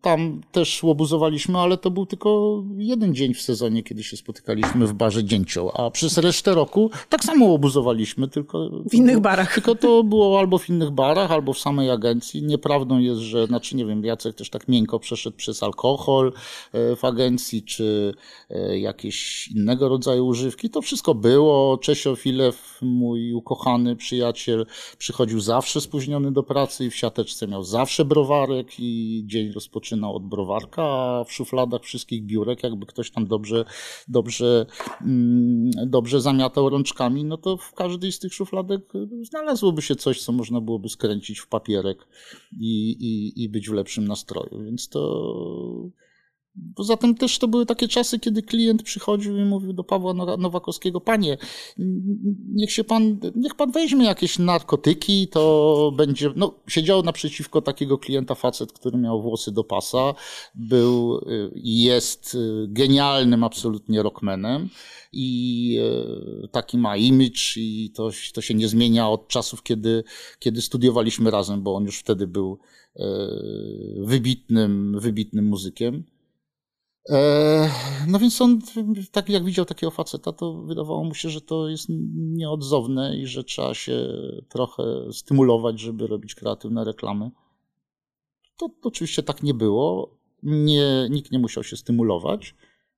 tam 0.00 0.40
też 0.52 0.82
łobuzowaliśmy, 0.82 1.58
ale 1.58 1.76
to 1.76 1.90
był 1.90 2.06
tylko 2.06 2.62
jeden 2.76 3.14
dzień 3.14 3.34
w 3.34 3.42
sezonie, 3.42 3.82
kiedy 3.82 4.02
się 4.04 4.16
spotykaliśmy 4.16 4.86
w 4.86 4.92
barze 4.92 5.24
Dzięcioł, 5.24 5.70
a 5.74 5.90
przez 5.90 6.18
resztę 6.18 6.54
roku 6.54 6.90
tak 7.08 7.24
samo 7.24 7.46
łobuzowaliśmy, 7.46 8.28
tylko... 8.28 8.70
W 8.90 8.94
innych 8.94 9.20
barach. 9.20 9.54
Tylko 9.54 9.74
to 9.74 10.04
było 10.04 10.38
albo 10.38 10.58
w 10.58 10.68
innych 10.68 10.90
barach, 10.90 11.32
albo 11.32 11.52
w 11.52 11.58
samej 11.58 11.90
agencji. 11.90 12.42
Nieprawdą 12.42 12.98
jest, 12.98 13.20
że, 13.20 13.46
znaczy 13.46 13.76
nie 13.76 13.86
wiem, 13.86 14.04
Jacek 14.04 14.34
też 14.34 14.50
tak 14.50 14.68
miękko 14.68 14.98
przeszedł 14.98 15.36
przez 15.36 15.62
alkohol 15.62 16.32
e, 16.72 16.96
w 16.96 17.04
agencji, 17.04 17.62
czy 17.62 18.14
e, 18.50 18.78
jakieś 18.78 19.48
innego 19.48 19.88
rodzaju 19.88 20.26
używki. 20.26 20.70
To 20.70 20.82
wszystko 20.82 21.14
było. 21.14 21.78
Czesio 21.78 22.16
Filew, 22.16 22.78
mój 22.82 23.32
ukochany 23.32 23.96
przyjaciel, 23.96 24.66
przychodził 24.98 25.40
zawsze 25.40 25.80
spóźniony 25.80 26.32
do 26.32 26.42
pracy 26.42 26.84
i 26.84 26.90
w 26.90 26.96
siateczce 26.96 27.33
miał 27.42 27.64
zawsze 27.64 28.04
browarek 28.04 28.68
i 28.78 29.22
dzień 29.26 29.52
rozpoczynał 29.52 30.16
od 30.16 30.26
browarka, 30.26 30.82
a 30.82 31.24
w 31.24 31.32
szufladach 31.32 31.82
wszystkich 31.82 32.22
biurek, 32.22 32.62
jakby 32.62 32.86
ktoś 32.86 33.10
tam 33.10 33.26
dobrze, 33.26 33.64
dobrze, 34.08 34.66
mm, 35.00 35.70
dobrze 35.86 36.20
zamiatał 36.20 36.70
rączkami, 36.70 37.24
no 37.24 37.36
to 37.36 37.56
w 37.56 37.74
każdej 37.74 38.12
z 38.12 38.18
tych 38.18 38.34
szufladek 38.34 38.92
znalazłoby 39.22 39.82
się 39.82 39.96
coś, 39.96 40.22
co 40.22 40.32
można 40.32 40.60
byłoby 40.60 40.88
skręcić 40.88 41.38
w 41.38 41.48
papierek 41.48 42.08
i, 42.60 42.90
i, 42.90 43.42
i 43.42 43.48
być 43.48 43.68
w 43.68 43.72
lepszym 43.72 44.08
nastroju. 44.08 44.64
Więc 44.64 44.88
to 44.88 45.30
Poza 46.74 46.96
tym 46.96 47.14
też 47.14 47.38
to 47.38 47.48
były 47.48 47.66
takie 47.66 47.88
czasy, 47.88 48.18
kiedy 48.18 48.42
klient 48.42 48.82
przychodził 48.82 49.38
i 49.38 49.44
mówił 49.44 49.72
do 49.72 49.84
Pawła 49.84 50.14
Nowakowskiego, 50.14 51.00
panie, 51.00 51.38
niech 52.54 52.72
się 52.72 52.84
pan, 52.84 53.18
niech 53.34 53.54
pan 53.54 53.72
weźmie 53.72 54.04
jakieś 54.04 54.38
narkotyki, 54.38 55.28
to 55.28 55.92
będzie, 55.96 56.30
no, 56.36 56.54
siedział 56.68 57.02
naprzeciwko 57.02 57.62
takiego 57.62 57.98
klienta 57.98 58.34
facet, 58.34 58.72
który 58.72 58.98
miał 58.98 59.22
włosy 59.22 59.52
do 59.52 59.64
pasa, 59.64 60.14
był 60.54 61.20
i 61.54 61.82
jest 61.82 62.38
genialnym 62.68 63.44
absolutnie 63.44 64.02
rockmanem 64.02 64.68
i 65.12 65.78
e, 66.44 66.48
taki 66.48 66.78
ma 66.78 66.96
image 66.96 67.56
i 67.56 67.90
to, 67.94 68.10
to 68.34 68.40
się 68.40 68.54
nie 68.54 68.68
zmienia 68.68 69.08
od 69.08 69.28
czasów, 69.28 69.62
kiedy, 69.62 70.04
kiedy 70.38 70.62
studiowaliśmy 70.62 71.30
razem, 71.30 71.62
bo 71.62 71.74
on 71.74 71.84
już 71.84 71.98
wtedy 71.98 72.26
był 72.26 72.58
wybitnym, 73.98 75.00
wybitnym 75.00 75.44
muzykiem. 75.44 76.04
E, 77.10 77.70
no 78.08 78.18
więc 78.18 78.40
on, 78.40 78.58
tak 79.12 79.28
jak 79.28 79.44
widział 79.44 79.64
takiego 79.64 79.90
faceta, 79.90 80.32
to 80.32 80.62
wydawało 80.62 81.04
mu 81.04 81.14
się, 81.14 81.30
że 81.30 81.40
to 81.40 81.68
jest 81.68 81.86
nieodzowne 82.14 83.16
i 83.16 83.26
że 83.26 83.44
trzeba 83.44 83.74
się 83.74 84.08
trochę 84.48 85.12
stymulować, 85.12 85.80
żeby 85.80 86.06
robić 86.06 86.34
kreatywne 86.34 86.84
reklamy. 86.84 87.30
To, 88.56 88.68
to 88.68 88.88
oczywiście 88.88 89.22
tak 89.22 89.42
nie 89.42 89.54
było. 89.54 90.18
Nie, 90.42 91.08
nikt 91.10 91.32
nie 91.32 91.38
musiał 91.38 91.64
się 91.64 91.76
stymulować, 91.76 92.54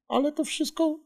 ale 0.08 0.32
to 0.32 0.44
wszystko 0.44 0.98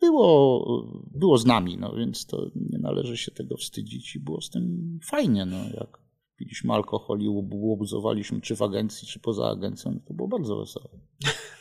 było, 0.00 0.64
było 1.10 1.38
z 1.38 1.46
nami, 1.46 1.78
no 1.78 1.94
więc 1.94 2.26
to 2.26 2.50
nie 2.54 2.78
należy 2.78 3.16
się 3.16 3.30
tego 3.30 3.56
wstydzić 3.56 4.16
i 4.16 4.20
było 4.20 4.40
z 4.40 4.50
tym 4.50 4.98
fajnie, 5.04 5.46
no 5.46 5.56
jak 5.56 5.98
piliśmy 6.36 6.74
alkohol 6.74 7.20
i 7.20 7.28
łobuzowaliśmy 7.28 8.40
czy 8.40 8.56
w 8.56 8.62
agencji, 8.62 9.08
czy 9.08 9.20
poza 9.20 9.48
agencją, 9.48 10.00
to 10.06 10.14
było 10.14 10.28
bardzo 10.28 10.56
wesołe. 10.56 10.88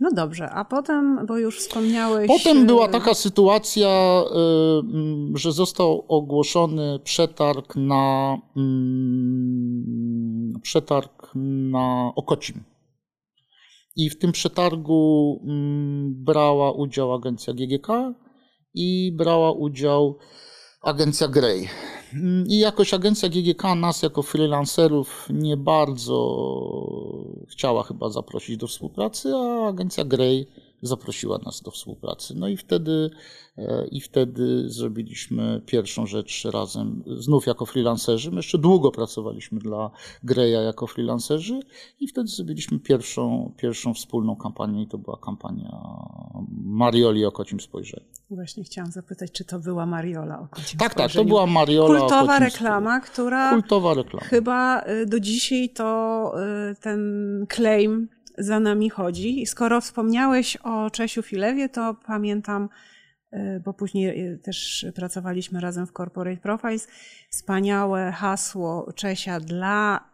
No 0.00 0.10
dobrze, 0.12 0.50
a 0.50 0.64
potem, 0.64 1.26
bo 1.26 1.38
już 1.38 1.58
wspomniałeś. 1.58 2.28
Potem 2.28 2.66
była 2.66 2.88
taka 2.88 3.14
sytuacja, 3.14 4.22
y, 4.22 5.38
że 5.38 5.52
został 5.52 6.04
ogłoszony 6.08 6.98
przetarg 7.04 7.76
na 7.76 8.36
mm, 8.56 10.52
przetarg 10.62 11.30
na 11.70 12.12
Okocim. 12.16 12.64
I 13.96 14.10
w 14.10 14.18
tym 14.18 14.32
przetargu 14.32 15.40
mm, 15.44 16.24
brała 16.24 16.72
udział 16.72 17.12
agencja 17.12 17.54
GGK 17.54 17.88
i 18.74 19.12
brała 19.16 19.52
udział 19.52 20.18
agencja 20.82 21.28
Grey. 21.28 21.68
I 22.46 22.58
jakoś 22.58 22.94
agencja 22.94 23.28
GGK 23.28 23.74
nas 23.74 24.02
jako 24.02 24.22
freelancerów 24.22 25.26
nie 25.30 25.56
bardzo 25.56 26.16
chciała 27.48 27.82
chyba 27.82 28.10
zaprosić 28.10 28.56
do 28.56 28.66
współpracy, 28.66 29.32
a 29.34 29.68
agencja 29.68 30.04
Grey 30.04 30.46
zaprosiła 30.82 31.38
nas 31.38 31.62
do 31.62 31.70
współpracy. 31.70 32.34
No 32.36 32.48
i 32.48 32.56
wtedy, 32.56 33.10
e, 33.58 33.86
i 33.86 34.00
wtedy 34.00 34.70
zrobiliśmy 34.70 35.62
pierwszą 35.66 36.06
rzecz 36.06 36.44
razem, 36.44 37.04
znów 37.16 37.46
jako 37.46 37.66
freelancerzy. 37.66 38.30
My 38.30 38.36
jeszcze 38.36 38.58
długo 38.58 38.90
pracowaliśmy 38.90 39.58
dla 39.58 39.90
Greya 40.22 40.64
jako 40.64 40.86
freelancerzy 40.86 41.60
i 42.00 42.08
wtedy 42.08 42.28
zrobiliśmy 42.28 42.78
pierwszą, 42.78 43.52
pierwszą 43.56 43.94
wspólną 43.94 44.36
kampanię 44.36 44.82
i 44.82 44.86
to 44.86 44.98
była 44.98 45.16
kampania 45.16 45.78
Marioli 46.64 47.24
o 47.24 47.32
kocim 47.32 47.60
spojrzeniu. 47.60 48.06
Właśnie 48.30 48.64
chciałam 48.64 48.90
zapytać, 48.92 49.32
czy 49.32 49.44
to 49.44 49.58
była 49.58 49.86
Mariola 49.86 50.40
o 50.40 50.48
kocim 50.50 50.78
Tak, 50.78 50.94
tak, 50.94 51.12
to 51.12 51.24
była 51.24 51.46
Mariola 51.46 52.00
Kultowa 52.00 52.38
reklama, 52.38 53.00
która 53.00 53.50
Kultowa 53.50 53.94
reklama. 53.94 54.26
chyba 54.26 54.82
y, 54.86 55.06
do 55.06 55.20
dzisiaj 55.20 55.68
to 55.68 56.32
y, 56.70 56.74
ten 56.80 57.00
claim 57.54 58.08
za 58.38 58.60
nami 58.60 58.90
chodzi. 58.90 59.42
I 59.42 59.46
skoro 59.46 59.80
wspomniałeś 59.80 60.56
o 60.56 60.90
Czesiu 60.90 61.22
Filewie, 61.22 61.68
to 61.68 61.96
pamiętam, 62.06 62.68
y, 63.32 63.62
bo 63.64 63.74
później 63.74 64.38
też 64.42 64.86
pracowaliśmy 64.94 65.60
razem 65.60 65.86
w 65.86 65.92
Corporate 65.92 66.40
Profiles, 66.40 66.88
wspaniałe 67.30 68.12
hasło 68.12 68.92
Czesia 68.94 69.40
dla 69.40 70.10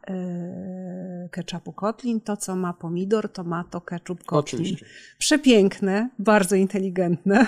ketchupu 1.30 1.72
Kotlin. 1.72 2.20
To, 2.20 2.36
co 2.36 2.56
ma 2.56 2.72
pomidor, 2.72 3.32
to 3.32 3.44
ma 3.44 3.64
to 3.64 3.80
ketchup 3.80 4.24
Kotlin. 4.24 4.60
Oczywiście. 4.60 4.86
Przepiękne, 5.18 6.10
bardzo 6.18 6.56
inteligentne. 6.56 7.46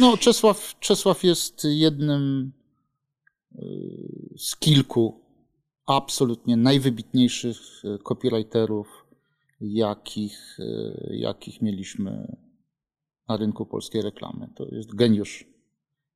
No, 0.00 0.16
Czesław, 0.16 0.74
Czesław 0.80 1.24
jest 1.24 1.62
jednym 1.64 2.52
z 4.38 4.56
kilku 4.56 5.20
absolutnie 5.86 6.56
najwybitniejszych 6.56 7.56
copywriterów 8.04 9.05
jakich, 9.60 10.58
e, 10.60 11.16
jakich 11.16 11.62
mieliśmy 11.62 12.36
na 13.28 13.36
rynku 13.36 13.66
polskiej 13.66 14.02
reklamy. 14.02 14.48
To 14.54 14.66
jest 14.74 14.94
geniusz. 14.94 15.44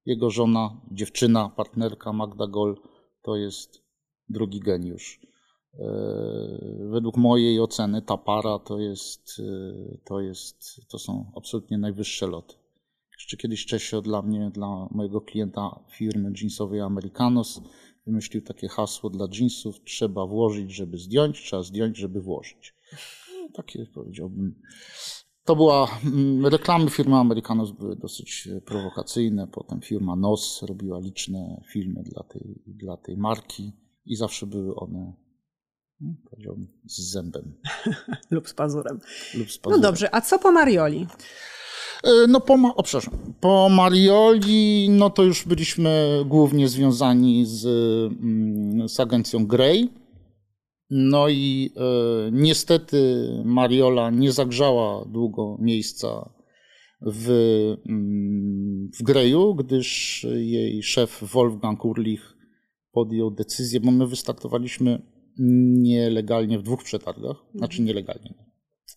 Jego 0.07 0.31
żona, 0.31 0.81
dziewczyna, 0.93 1.49
partnerka 1.49 2.13
Magda 2.13 2.47
Gol 2.47 2.77
to 3.23 3.37
jest 3.37 3.83
drugi 4.29 4.61
geniusz. 4.61 5.21
według 6.91 7.17
mojej 7.17 7.61
oceny 7.61 8.03
ta 8.03 8.17
para 8.17 8.59
to 8.59 8.79
jest, 8.79 9.43
to 10.05 10.21
jest, 10.21 10.81
to 10.89 10.99
są 10.99 11.33
absolutnie 11.37 11.79
najwyższe 11.79 12.27
loty. 12.27 12.55
Jeszcze 13.21 13.37
kiedyś 13.37 13.67
Czesio 13.67 14.03
dla 14.03 14.23
mnie, 14.23 14.51
dla 14.55 14.89
mojego 14.91 15.21
klienta 15.21 15.81
firmy 15.91 16.33
jeansowej 16.41 16.81
Americanos 16.81 17.61
wymyślił 18.07 18.43
takie 18.43 18.69
hasło 18.69 19.11
dla 19.11 19.27
jeansów, 19.33 19.85
trzeba 19.85 20.27
włożyć, 20.27 20.71
żeby 20.71 20.99
zdjąć, 20.99 21.43
trzeba 21.43 21.63
zdjąć, 21.63 21.97
żeby 21.97 22.21
włożyć. 22.21 22.75
No, 23.51 23.63
takie 23.63 23.87
powiedziałbym. 23.87 24.55
To 25.45 25.57
była, 25.57 25.99
mm, 26.05 26.47
reklamy 26.47 26.91
firmy 26.91 27.17
Americanos 27.17 27.71
były 27.71 27.97
dosyć 27.97 28.49
prowokacyjne, 28.65 29.47
potem 29.47 29.81
firma 29.81 30.17
NOS 30.17 30.63
robiła 30.63 30.99
liczne 30.99 31.65
filmy 31.73 32.03
dla 32.03 32.23
tej, 32.23 32.63
dla 32.67 32.97
tej 32.97 33.17
marki 33.17 33.73
i 34.07 34.17
zawsze 34.17 34.47
były 34.47 34.77
one 34.77 35.13
no, 36.01 36.15
powiedziałbym, 36.31 36.69
z 36.87 37.13
zębem. 37.13 37.55
Lub 38.31 38.49
z 38.49 38.55
pazurem. 38.55 39.01
Lub 39.35 39.51
z 39.51 39.59
pazurem. 39.59 39.81
No 39.81 39.89
dobrze, 39.89 40.15
a 40.15 40.21
co 40.21 40.39
po 40.39 40.53
Marioli? 40.53 41.07
E, 42.05 42.27
no 42.29 42.41
po, 42.41 42.55
o, 42.77 42.83
przepraszam, 42.83 43.35
po 43.41 43.69
Marioli, 43.69 44.91
no 44.91 45.11
to 45.11 45.23
już 45.23 45.45
byliśmy 45.47 46.23
głównie 46.27 46.69
związani 46.69 47.47
z, 47.47 47.67
mm, 47.67 48.89
z 48.89 49.01
agencją 49.01 49.47
Grey. 49.47 50.00
No 50.91 51.29
i 51.29 51.73
e, 51.77 52.31
niestety 52.33 53.29
Mariola 53.45 54.11
nie 54.11 54.33
zagrzała 54.33 55.05
długo 55.05 55.57
miejsca 55.61 56.31
w, 57.03 57.31
mm, 57.89 58.91
w 58.99 59.03
Greju, 59.03 59.55
gdyż 59.55 60.27
jej 60.35 60.83
szef 60.83 61.25
Wolfgang 61.33 61.85
Urlich 61.85 62.35
podjął 62.93 63.31
decyzję, 63.31 63.81
bo 63.81 63.91
my 63.91 64.07
wystartowaliśmy 64.07 65.03
nielegalnie 65.79 66.59
w 66.59 66.63
dwóch 66.63 66.85
przetargach, 66.85 67.37
znaczy 67.55 67.83
nielegalnie, 67.83 68.35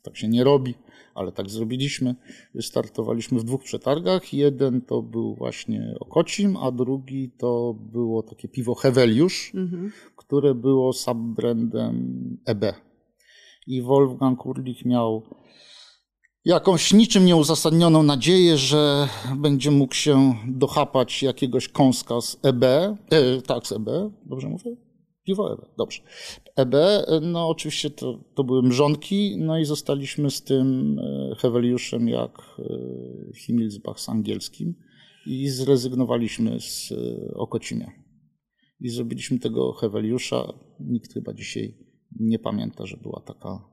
tak 0.03 0.17
się 0.17 0.27
nie 0.27 0.43
robi 0.43 0.73
ale 1.15 1.31
tak 1.31 1.49
zrobiliśmy. 1.49 2.15
Startowaliśmy 2.61 3.39
w 3.39 3.43
dwóch 3.43 3.63
przetargach. 3.63 4.33
Jeden 4.33 4.81
to 4.81 5.01
był 5.01 5.35
właśnie 5.35 5.95
Okocim, 5.99 6.57
a 6.57 6.71
drugi 6.71 7.31
to 7.37 7.73
było 7.73 8.23
takie 8.23 8.47
piwo 8.47 8.75
Heweliusz, 8.75 9.51
mhm. 9.55 9.91
Które 10.33 10.55
było 10.55 10.93
subbrandem 10.93 12.37
EB. 12.45 12.65
I 13.67 13.81
Wolfgang 13.81 14.45
Urlich 14.45 14.85
miał 14.85 15.23
jakąś 16.45 16.93
niczym 16.93 17.25
nieuzasadnioną 17.25 18.03
nadzieję, 18.03 18.57
że 18.57 19.07
będzie 19.37 19.71
mógł 19.71 19.93
się 19.93 20.35
dochapać 20.47 21.23
jakiegoś 21.23 21.67
kąska 21.67 22.21
z 22.21 22.37
EB, 22.43 22.63
e, 22.63 22.97
tak, 23.47 23.67
z 23.67 23.71
EB, 23.71 23.85
dobrze 24.25 24.49
mówię? 24.49 24.75
Piwo 25.23 25.53
EB, 25.53 25.59
dobrze. 25.77 26.01
EB, 26.55 26.75
no 27.21 27.49
oczywiście 27.49 27.89
to, 27.89 28.19
to 28.35 28.43
były 28.43 28.63
mrzonki, 28.63 29.37
no 29.37 29.57
i 29.57 29.65
zostaliśmy 29.65 30.31
z 30.31 30.43
tym 30.43 30.99
e, 30.99 31.35
Heweliuszem 31.35 32.09
jak 32.09 32.37
e, 32.59 32.63
Himmelsbach 33.37 33.99
z 33.99 34.09
angielskim 34.09 34.75
i 35.25 35.49
zrezygnowaliśmy 35.49 36.59
z 36.59 36.91
e, 36.91 37.33
Okocimia. 37.33 38.02
I 38.83 38.89
zrobiliśmy 38.89 39.39
tego 39.39 39.73
Heweliusza. 39.73 40.53
Nikt 40.79 41.13
chyba 41.13 41.33
dzisiaj 41.33 41.77
nie 42.19 42.39
pamięta, 42.39 42.85
że 42.85 42.97
była 42.97 43.21
taka. 43.21 43.69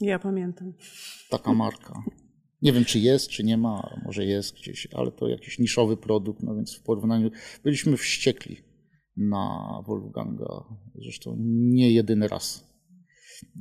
Ja 0.00 0.18
pamiętam. 0.18 0.72
Taka 1.30 1.54
marka. 1.54 2.02
Nie 2.62 2.72
wiem, 2.72 2.84
czy 2.84 2.98
jest, 2.98 3.28
czy 3.28 3.44
nie 3.44 3.56
ma, 3.56 4.00
może 4.04 4.24
jest 4.24 4.54
gdzieś, 4.54 4.88
ale 4.94 5.12
to 5.12 5.28
jakiś 5.28 5.58
niszowy 5.58 5.96
produkt, 5.96 6.42
no 6.42 6.54
więc 6.54 6.76
w 6.76 6.82
porównaniu 6.82 7.30
byliśmy 7.64 7.96
wściekli 7.96 8.56
na 9.16 9.58
Wolfganga, 9.86 10.64
zresztą 10.94 11.36
nie 11.48 11.90
jedyny 11.90 12.28
raz, 12.28 12.64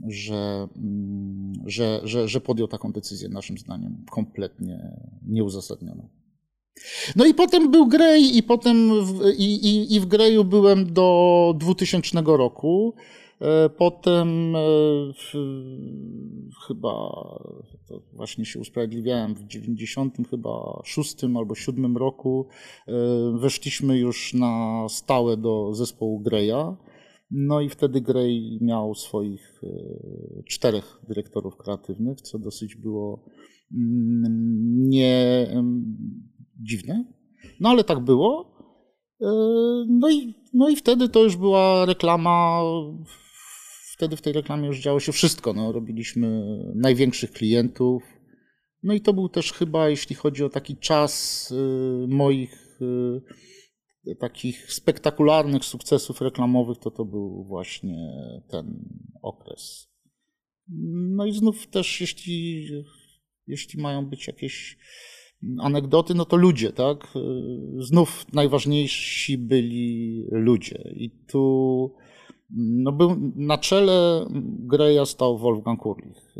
że, 0.10 0.68
mm, 0.76 1.54
że, 1.66 2.02
że, 2.04 2.28
że 2.28 2.42
podjął 2.42 2.68
taką 2.68 2.92
decyzję, 2.92 3.30
naszym 3.30 3.58
zdaniem, 3.58 4.06
kompletnie 4.12 5.00
nieuzasadnioną. 5.24 6.10
No 7.16 7.26
i 7.26 7.34
potem 7.34 7.72
był 7.72 7.88
Grey 7.88 8.38
i 8.38 8.44
potem 8.44 9.06
w, 9.06 9.22
i, 9.38 9.54
i, 9.68 9.96
i 9.96 10.00
w 10.00 10.06
Greyu 10.06 10.44
byłem 10.44 10.94
do 10.94 11.54
2000 11.58 12.22
roku. 12.26 12.94
E, 13.42 13.70
potem 13.70 14.56
e, 14.56 14.60
w, 15.14 15.34
chyba 16.68 16.92
to 17.88 18.02
właśnie 18.14 18.46
się 18.46 18.60
usprawiedliwiałem 18.60 19.36
w 19.36 19.44
90 19.44 20.18
chyba 20.30 20.82
6 20.86 21.16
albo 21.24 21.56
7 21.56 21.98
roku 21.98 22.48
e, 22.88 22.94
weszliśmy 23.38 23.98
już 23.98 24.34
na 24.34 24.86
stałe 24.90 25.38
do 25.38 25.74
zespołu 25.74 26.20
Greya. 26.20 26.76
No 27.32 27.62
i 27.62 27.70
wtedy 27.70 28.02
Grey 28.02 28.58
miał 28.62 28.96
swoich 28.96 29.62
czterech 30.46 31.00
dyrektorów 31.08 31.58
kreatywnych, 31.58 32.22
co 32.22 32.40
dosyć 32.40 32.76
było 32.76 33.24
mm, 33.74 34.90
nie 34.90 35.48
dziwne. 36.60 37.06
No 37.60 37.70
ale 37.70 37.84
tak 37.84 38.00
było. 38.00 38.58
No 39.88 40.10
i, 40.10 40.36
no 40.54 40.70
i 40.70 40.76
wtedy 40.76 41.10
to 41.10 41.24
już 41.24 41.36
była 41.36 41.86
reklama 41.86 42.62
wtedy 43.98 44.18
w 44.18 44.22
tej 44.22 44.34
reklamie 44.34 44.68
już 44.68 44.80
działo 44.80 45.00
się 45.00 45.12
wszystko. 45.12 45.54
No, 45.54 45.72
robiliśmy 45.72 46.58
największych 46.76 47.32
klientów. 47.32 48.04
No 48.84 48.94
i 48.94 49.02
to 49.02 49.14
był 49.14 49.30
też 49.30 49.54
chyba, 49.54 49.90
jeśli 49.90 50.16
chodzi 50.16 50.44
o 50.44 50.50
taki 50.50 50.78
czas 50.78 51.52
y, 51.52 52.08
moich 52.08 52.82
y, 54.08 54.16
takich 54.16 54.74
spektakularnych 54.74 55.66
sukcesów 55.66 56.22
reklamowych, 56.22 56.78
to 56.78 56.92
to 56.92 57.06
był 57.06 57.44
właśnie 57.44 58.10
ten 58.50 58.90
okres. 59.22 59.88
No 61.16 61.26
i 61.26 61.32
znów 61.32 61.68
też, 61.68 62.02
jeśli, 62.02 62.68
jeśli 63.48 63.82
mają 63.82 64.06
być 64.06 64.28
jakieś 64.28 64.78
anegdoty, 65.60 66.14
no 66.14 66.26
to 66.26 66.38
ludzie, 66.38 66.72
tak? 66.72 67.14
Znów 67.80 68.26
najważniejsi 68.34 69.38
byli 69.38 70.24
ludzie. 70.32 70.94
I 70.96 71.10
tu 71.10 71.94
no 72.56 72.92
był, 72.92 73.16
na 73.36 73.58
czele 73.58 74.26
Greya 74.60 75.06
stał 75.06 75.38
Wolfgang 75.38 75.80
Kurlich. 75.80 76.36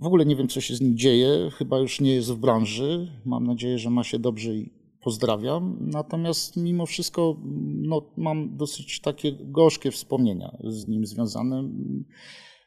W 0.00 0.06
ogóle 0.06 0.26
nie 0.26 0.36
wiem, 0.36 0.48
co 0.48 0.60
się 0.60 0.74
z 0.74 0.80
nim 0.80 0.96
dzieje. 0.96 1.50
Chyba 1.52 1.78
już 1.78 2.00
nie 2.00 2.14
jest 2.14 2.32
w 2.32 2.38
branży. 2.38 3.08
Mam 3.24 3.46
nadzieję, 3.46 3.78
że 3.78 3.90
ma 3.90 4.04
się 4.04 4.18
dobrze 4.18 4.56
i 4.56 4.72
pozdrawiam. 5.00 5.78
Natomiast 5.80 6.56
mimo 6.56 6.86
wszystko 6.86 7.36
no, 7.64 8.12
mam 8.16 8.56
dosyć 8.56 9.00
takie 9.00 9.32
gorzkie 9.32 9.90
wspomnienia 9.90 10.56
z 10.64 10.88
nim 10.88 11.06
związane. 11.06 11.70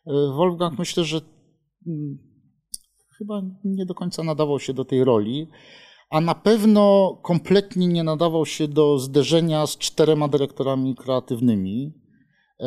Wolfgang 0.06 0.80
myślę, 0.80 1.04
że 1.04 1.22
mm, 1.88 2.29
chyba 3.20 3.42
nie 3.64 3.86
do 3.86 3.94
końca 3.94 4.24
nadawał 4.24 4.60
się 4.60 4.74
do 4.74 4.86
tej 4.86 5.04
roli 5.04 5.48
a 6.10 6.22
na 6.22 6.36
pewno 6.36 7.18
kompletnie 7.22 7.88
nie 7.88 8.04
nadawał 8.04 8.46
się 8.46 8.68
do 8.68 8.98
zderzenia 8.98 9.68
z 9.68 9.78
czterema 9.78 10.28
dyrektorami 10.28 10.96
kreatywnymi, 10.96 11.94
e, 12.60 12.66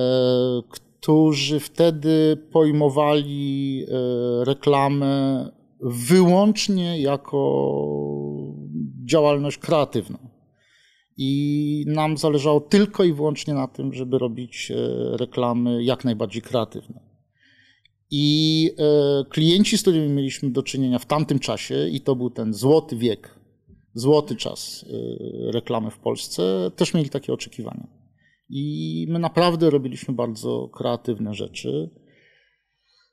którzy 0.68 1.60
wtedy 1.60 2.36
pojmowali 2.52 3.84
e, 3.88 4.44
reklamę 4.44 5.50
wyłącznie 5.80 7.00
jako 7.00 7.72
działalność 9.04 9.58
kreatywną. 9.58 10.18
I 11.16 11.84
nam 11.88 12.16
zależało 12.16 12.60
tylko 12.60 13.04
i 13.04 13.12
wyłącznie 13.12 13.54
na 13.54 13.68
tym, 13.68 13.94
żeby 13.94 14.18
robić 14.18 14.70
e, 14.70 14.76
reklamy 15.16 15.84
jak 15.84 16.04
najbardziej 16.04 16.42
kreatywne. 16.42 17.11
I 18.14 18.70
e, 18.78 19.24
klienci, 19.24 19.78
z 19.78 19.82
którymi 19.82 20.08
mieliśmy 20.08 20.50
do 20.50 20.62
czynienia 20.62 20.98
w 20.98 21.06
tamtym 21.06 21.38
czasie, 21.38 21.88
i 21.88 22.00
to 22.00 22.16
był 22.16 22.30
ten 22.30 22.54
złoty 22.54 22.96
wiek, 22.96 23.38
złoty 23.94 24.36
czas 24.36 24.84
e, 25.48 25.52
reklamy 25.52 25.90
w 25.90 25.98
Polsce, 25.98 26.70
też 26.76 26.94
mieli 26.94 27.10
takie 27.10 27.32
oczekiwania. 27.32 27.86
I 28.48 29.06
my 29.08 29.18
naprawdę 29.18 29.70
robiliśmy 29.70 30.14
bardzo 30.14 30.68
kreatywne 30.68 31.34
rzeczy. 31.34 31.90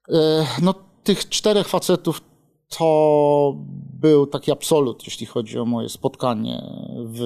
E, 0.09 0.45
no, 0.61 0.73
tych 1.03 1.29
czterech 1.29 1.67
facetów 1.67 2.21
to 2.77 3.65
był 3.99 4.27
taki 4.27 4.51
absolut, 4.51 5.03
jeśli 5.05 5.25
chodzi 5.25 5.59
o 5.59 5.65
moje 5.65 5.89
spotkanie 5.89 6.61
w, 7.05 7.19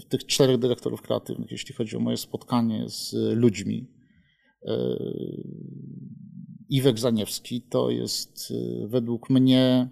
w 0.00 0.04
tych 0.04 0.26
czterech 0.26 0.58
dyrektorów 0.58 1.02
kreatywnych, 1.02 1.50
jeśli 1.50 1.74
chodzi 1.74 1.96
o 1.96 2.00
moje 2.00 2.16
spotkanie 2.16 2.84
z 2.88 3.14
ludźmi. 3.36 3.97
Iwek 6.68 6.98
Zaniewski 6.98 7.62
to 7.62 7.90
jest 7.90 8.50
y, 8.50 8.88
według 8.88 9.30
mnie, 9.30 9.88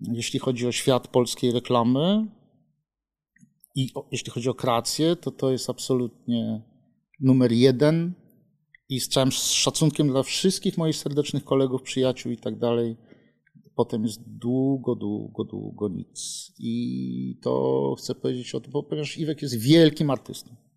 jeśli 0.00 0.38
chodzi 0.38 0.66
o 0.66 0.72
świat 0.72 1.08
polskiej 1.08 1.52
reklamy 1.52 2.26
i 3.74 3.90
o, 3.94 4.08
jeśli 4.12 4.30
chodzi 4.30 4.48
o 4.48 4.54
kreację, 4.54 5.16
to 5.16 5.30
to 5.30 5.50
jest 5.50 5.70
absolutnie 5.70 6.62
numer 7.20 7.52
jeden 7.52 8.12
i 8.88 9.00
z 9.00 9.08
całym 9.08 9.30
szacunkiem 9.32 10.08
dla 10.08 10.22
wszystkich 10.22 10.78
moich 10.78 10.96
serdecznych 10.96 11.44
kolegów, 11.44 11.82
przyjaciół 11.82 12.32
i 12.32 12.36
tak 12.36 12.58
dalej, 12.58 12.96
potem 13.74 14.02
jest 14.02 14.20
długo, 14.26 14.94
długo, 14.94 15.44
długo 15.44 15.88
nic. 15.88 16.52
I 16.58 17.38
to 17.42 17.94
chcę 17.98 18.14
powiedzieć 18.14 18.54
o 18.54 18.60
tym, 18.60 18.72
ponieważ 18.72 19.18
Iwek 19.18 19.42
jest 19.42 19.58
wielkim 19.58 20.10
artystą 20.10 20.67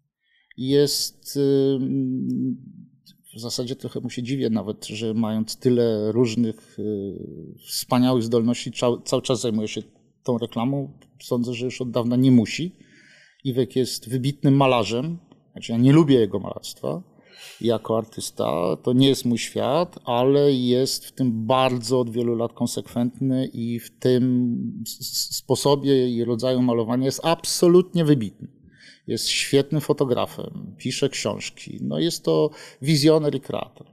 jest 0.67 1.39
w 3.35 3.39
zasadzie 3.39 3.75
trochę 3.75 3.99
mu 3.99 4.09
się 4.09 4.23
dziwię 4.23 4.49
nawet, 4.49 4.85
że 4.85 5.13
mając 5.13 5.55
tyle 5.55 6.11
różnych 6.11 6.77
wspaniałych 7.67 8.23
zdolności, 8.23 8.71
cały 9.05 9.21
czas 9.21 9.41
zajmuje 9.41 9.67
się 9.67 9.81
tą 10.23 10.37
reklamą. 10.37 10.91
Sądzę, 11.21 11.53
że 11.53 11.65
już 11.65 11.81
od 11.81 11.91
dawna 11.91 12.15
nie 12.15 12.31
musi. 12.31 12.75
Iwek 13.43 13.75
jest 13.75 14.09
wybitnym 14.09 14.55
malarzem, 14.55 15.17
znaczy 15.51 15.71
ja 15.71 15.77
nie 15.77 15.93
lubię 15.93 16.15
jego 16.15 16.39
malarstwa 16.39 17.03
jako 17.61 17.97
artysta, 17.97 18.77
to 18.83 18.93
nie 18.93 19.07
jest 19.07 19.25
mój 19.25 19.37
świat, 19.37 19.99
ale 20.05 20.53
jest 20.53 21.05
w 21.05 21.11
tym 21.11 21.45
bardzo 21.45 21.99
od 21.99 22.09
wielu 22.09 22.35
lat 22.35 22.53
konsekwentny 22.53 23.47
i 23.47 23.79
w 23.79 23.99
tym 23.99 24.83
sposobie 25.31 26.09
i 26.09 26.23
rodzaju 26.23 26.61
malowania 26.61 27.05
jest 27.05 27.21
absolutnie 27.23 28.05
wybitny. 28.05 28.60
Jest 29.07 29.29
świetnym 29.29 29.81
fotografem, 29.81 30.75
pisze 30.77 31.09
książki, 31.09 31.79
no 31.81 31.99
jest 31.99 32.25
to 32.25 32.49
wizjoner 32.81 33.35
i 33.35 33.41
kreator. 33.41 33.87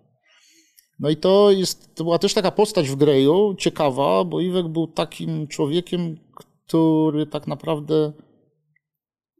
No 1.00 1.10
i 1.10 1.16
to, 1.16 1.50
jest, 1.50 1.94
to 1.94 2.04
była 2.04 2.18
też 2.18 2.34
taka 2.34 2.50
postać 2.50 2.88
w 2.88 2.96
Greju, 2.96 3.54
ciekawa, 3.58 4.24
bo 4.24 4.40
Iwek 4.40 4.68
był 4.68 4.86
takim 4.86 5.46
człowiekiem, 5.46 6.16
który 6.34 7.26
tak 7.26 7.46
naprawdę 7.46 8.12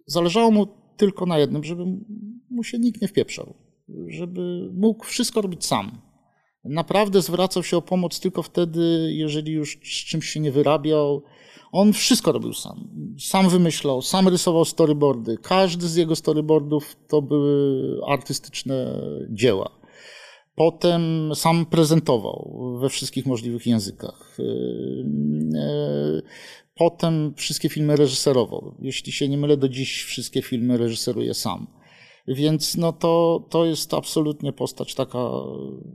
zależało 0.07 0.51
mu 0.51 0.67
tylko 0.97 1.27
na 1.27 1.39
jednym, 1.39 1.65
żeby 1.65 1.85
mu 2.51 2.65
się 2.65 2.79
nikt 2.79 3.03
nie 3.03 3.09
wpieprzał, 3.09 3.55
żeby 4.09 4.71
mógł 4.75 5.05
wszystko 5.05 5.41
robić 5.41 5.67
sam. 5.67 6.01
Naprawdę 6.65 7.23
zwracał 7.23 7.63
się 7.63 7.77
o 7.77 7.83
pomoc 7.83 8.21
tylko 8.21 8.43
wtedy, 8.43 9.13
jeżeli 9.13 9.53
już 9.53 9.79
z 9.83 10.05
czymś 10.05 10.29
się 10.29 10.41
nie 10.41 10.53
wyrabiał. 10.53 11.23
On 11.73 11.93
wszystko 11.93 12.33
robił 12.33 12.53
sam. 12.53 12.89
Sam 13.19 13.49
wymyślał, 13.49 14.03
sam 14.03 14.29
rysował 14.29 14.65
storyboardy. 14.65 15.37
Każdy 15.43 15.89
z 15.89 15.97
jego 15.97 16.17
storyboardów 16.17 16.97
to 17.09 17.23
były 17.23 18.01
artystyczne 18.07 19.03
dzieła. 19.31 19.71
Potem 20.55 21.31
sam 21.35 21.67
prezentował 21.67 22.77
we 22.81 22.89
wszystkich 22.89 23.27
możliwych 23.27 23.67
językach. 23.67 24.37
Potem 26.75 27.35
wszystkie 27.35 27.69
filmy 27.69 27.97
reżyserował. 27.97 28.75
Jeśli 28.81 29.13
się 29.13 29.29
nie 29.29 29.39
mylę, 29.39 29.57
do 29.57 29.69
dziś 29.69 30.03
wszystkie 30.03 30.43
filmy 30.43 30.77
reżyseruje 30.77 31.35
sam. 31.35 31.67
Więc 32.35 32.77
no 32.77 32.93
to, 32.93 33.47
to 33.51 33.65
jest 33.65 33.95
absolutnie 33.95 34.53
postać 34.53 34.95
taka, 34.95 35.31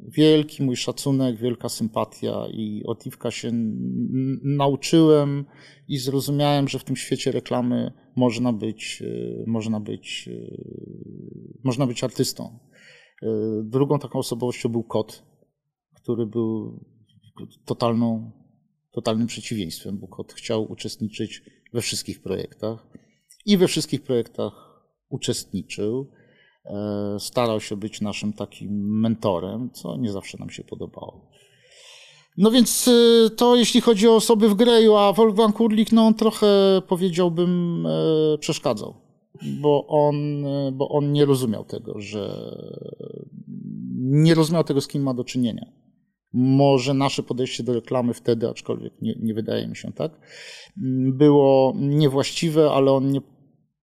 wielki 0.07 0.63
mój 0.63 0.75
szacunek, 0.75 1.37
wielka 1.37 1.69
sympatia 1.69 2.47
i 2.53 2.83
od 2.85 3.05
Iwka 3.05 3.31
się 3.31 3.51
nauczyłem 4.43 5.45
i 5.87 5.97
zrozumiałem, 5.97 6.67
że 6.67 6.79
w 6.79 6.83
tym 6.83 6.95
świecie 6.95 7.31
reklamy 7.31 7.91
można 8.15 8.53
być, 8.53 9.03
e, 9.05 9.43
można 9.47 9.79
być, 9.79 10.29
e, 10.31 10.57
można 11.63 11.87
być 11.87 12.03
artystą. 12.03 12.59
E, 13.23 13.27
drugą 13.63 13.99
taką 13.99 14.19
osobowością 14.19 14.69
był 14.69 14.83
kot, 14.83 15.23
który 15.95 16.25
był 16.25 16.79
totalną 17.65 18.31
totalnym 18.91 19.27
przeciwieństwem, 19.27 19.99
bo 19.99 20.07
kot 20.07 20.33
chciał 20.33 20.71
uczestniczyć 20.71 21.41
we 21.73 21.81
wszystkich 21.81 22.21
projektach 22.21 22.87
i 23.45 23.57
we 23.57 23.67
wszystkich 23.67 24.03
projektach 24.03 24.53
uczestniczył. 25.09 26.11
E, 26.65 27.19
starał 27.19 27.61
się 27.61 27.77
być 27.77 28.01
naszym 28.01 28.33
takim 28.33 28.99
mentorem, 28.99 29.69
co 29.73 29.97
nie 29.97 30.11
zawsze 30.11 30.37
nam 30.37 30.49
się 30.49 30.63
podobało. 30.63 31.29
No 32.37 32.51
więc 32.51 32.87
e, 32.87 33.29
to 33.29 33.55
jeśli 33.55 33.81
chodzi 33.81 34.07
o 34.07 34.15
osoby 34.15 34.49
w 34.49 34.55
Greju, 34.55 34.95
a 34.95 35.13
Wolfgang 35.13 35.55
Kurlik, 35.55 35.91
no 35.91 36.05
on 36.05 36.13
trochę 36.13 36.47
powiedziałbym 36.87 37.85
e, 37.85 38.37
przeszkadzał, 38.37 38.93
bo 39.61 39.87
on, 39.87 40.15
bo 40.73 40.89
on 40.89 41.11
nie 41.11 41.25
rozumiał 41.25 41.65
tego, 41.65 41.93
że 42.01 42.51
nie 43.97 44.35
rozumiał 44.35 44.63
tego, 44.63 44.81
z 44.81 44.87
kim 44.87 45.03
ma 45.03 45.13
do 45.13 45.23
czynienia 45.23 45.83
może 46.33 46.93
nasze 46.93 47.23
podejście 47.23 47.63
do 47.63 47.73
reklamy 47.73 48.13
wtedy, 48.13 48.49
aczkolwiek 48.49 48.93
nie, 49.01 49.15
nie 49.19 49.33
wydaje 49.33 49.67
mi 49.67 49.75
się 49.75 49.91
tak, 49.91 50.11
było 51.13 51.73
niewłaściwe, 51.75 52.71
ale 52.71 52.91
on 52.91 53.11
nie, 53.11 53.21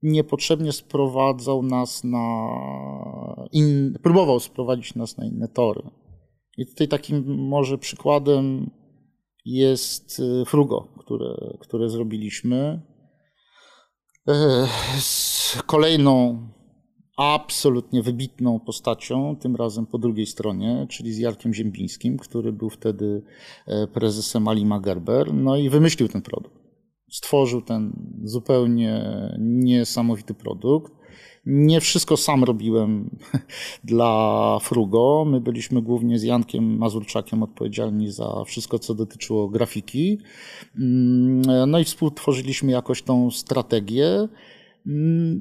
niepotrzebnie 0.02 0.72
sprowadzał 0.72 1.62
nas 1.62 2.04
na. 2.04 2.48
In, 3.52 3.98
próbował 4.02 4.40
sprowadzić 4.40 4.94
nas 4.94 5.16
na 5.16 5.24
inne 5.24 5.48
tory. 5.48 5.82
I 6.56 6.66
tutaj 6.66 6.88
takim 6.88 7.48
może 7.48 7.78
przykładem 7.78 8.70
jest 9.44 10.20
y, 10.20 10.44
Frugo, 10.44 10.88
które, 10.98 11.56
które 11.60 11.88
zrobiliśmy. 11.88 12.82
Z 14.98 15.62
kolejną 15.66 16.38
absolutnie 17.16 18.02
wybitną 18.02 18.60
postacią, 18.60 19.36
tym 19.36 19.56
razem 19.56 19.86
po 19.86 19.98
drugiej 19.98 20.26
stronie, 20.26 20.86
czyli 20.90 21.12
z 21.12 21.18
Jarkiem 21.18 21.54
Ziembińskim, 21.54 22.18
który 22.18 22.52
był 22.52 22.70
wtedy 22.70 23.22
e, 23.66 23.86
prezesem 23.86 24.48
Alima 24.48 24.80
Gerber, 24.80 25.34
no 25.34 25.56
i 25.56 25.70
wymyślił 25.70 26.08
ten 26.08 26.22
produkt. 26.22 26.59
Stworzył 27.10 27.62
ten 27.62 27.92
zupełnie 28.24 29.04
niesamowity 29.38 30.34
produkt. 30.34 30.92
Nie 31.46 31.80
wszystko 31.80 32.16
sam 32.16 32.44
robiłem 32.44 33.18
dla 33.84 34.58
Frugo. 34.62 35.24
My 35.24 35.40
byliśmy 35.40 35.82
głównie 35.82 36.18
z 36.18 36.22
Jankiem 36.22 36.78
Mazurczakiem 36.78 37.42
odpowiedzialni 37.42 38.10
za 38.12 38.44
wszystko, 38.46 38.78
co 38.78 38.94
dotyczyło 38.94 39.48
grafiki. 39.48 40.18
Mm, 40.78 41.42
no 41.70 41.78
i 41.78 41.84
współtworzyliśmy 41.84 42.72
jakoś 42.72 43.02
tą 43.02 43.30
strategię. 43.30 44.28
Mm, 44.86 45.40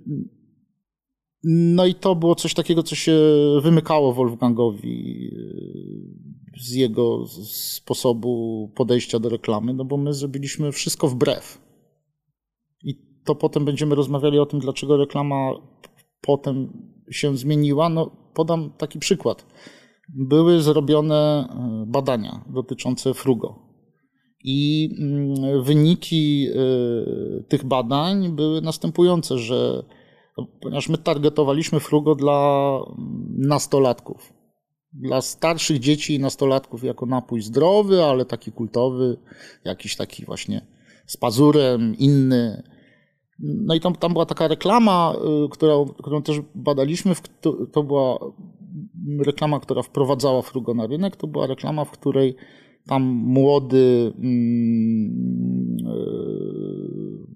no 1.43 1.85
i 1.85 1.95
to 1.95 2.15
było 2.15 2.35
coś 2.35 2.53
takiego, 2.53 2.83
co 2.83 2.95
się 2.95 3.17
wymykało 3.63 4.13
Wolfgangowi 4.13 5.29
z 6.57 6.73
jego 6.73 7.25
sposobu 7.43 8.71
podejścia 8.75 9.19
do 9.19 9.29
reklamy, 9.29 9.73
no 9.73 9.85
bo 9.85 9.97
my 9.97 10.13
zrobiliśmy 10.13 10.71
wszystko 10.71 11.07
wbrew. 11.07 11.61
I 12.83 12.95
to 13.25 13.35
potem 13.35 13.65
będziemy 13.65 13.95
rozmawiali 13.95 14.39
o 14.39 14.45
tym, 14.45 14.59
dlaczego 14.59 14.97
reklama 14.97 15.51
potem 16.21 16.73
się 17.11 17.37
zmieniła. 17.37 17.89
No, 17.89 18.11
podam 18.33 18.71
taki 18.77 18.99
przykład. 18.99 19.45
Były 20.09 20.61
zrobione 20.61 21.15
e, 21.15 21.85
badania 21.87 22.45
dotyczące 22.49 23.13
frugo. 23.13 23.59
I 24.43 24.89
mm, 24.99 25.63
wyniki 25.63 26.47
e, 26.47 27.43
tych 27.43 27.65
badań 27.65 28.29
były 28.29 28.61
następujące, 28.61 29.37
że 29.37 29.83
no, 30.37 30.47
ponieważ 30.61 30.89
my 30.89 30.97
targetowaliśmy 30.97 31.79
frugo 31.79 32.15
dla 32.15 32.79
nastolatków. 33.37 34.38
Dla 34.99 35.21
starszych 35.21 35.79
dzieci 35.79 36.15
i 36.15 36.19
nastolatków 36.19 36.83
jako 36.83 37.05
napój 37.05 37.41
zdrowy, 37.41 38.03
ale 38.03 38.25
taki 38.25 38.51
kultowy, 38.51 39.17
jakiś 39.65 39.95
taki 39.95 40.25
właśnie 40.25 40.61
z 41.05 41.17
pazurem, 41.17 41.95
inny. 41.97 42.63
No 43.39 43.75
i 43.75 43.79
tam, 43.79 43.95
tam 43.95 44.13
była 44.13 44.25
taka 44.25 44.47
reklama, 44.47 45.13
y, 45.45 45.49
którą, 45.49 45.85
którą 45.85 46.21
też 46.21 46.41
badaliśmy. 46.55 47.13
To 47.71 47.83
była 47.83 48.19
reklama, 49.25 49.59
która 49.59 49.81
wprowadzała 49.81 50.41
frugo 50.41 50.73
na 50.73 50.87
rynek. 50.87 51.15
To 51.15 51.27
była 51.27 51.47
reklama, 51.47 51.85
w 51.85 51.91
której 51.91 52.35
tam 52.87 53.03
młody, 53.03 54.13
mm, 54.17 55.77
yy, 55.77 57.27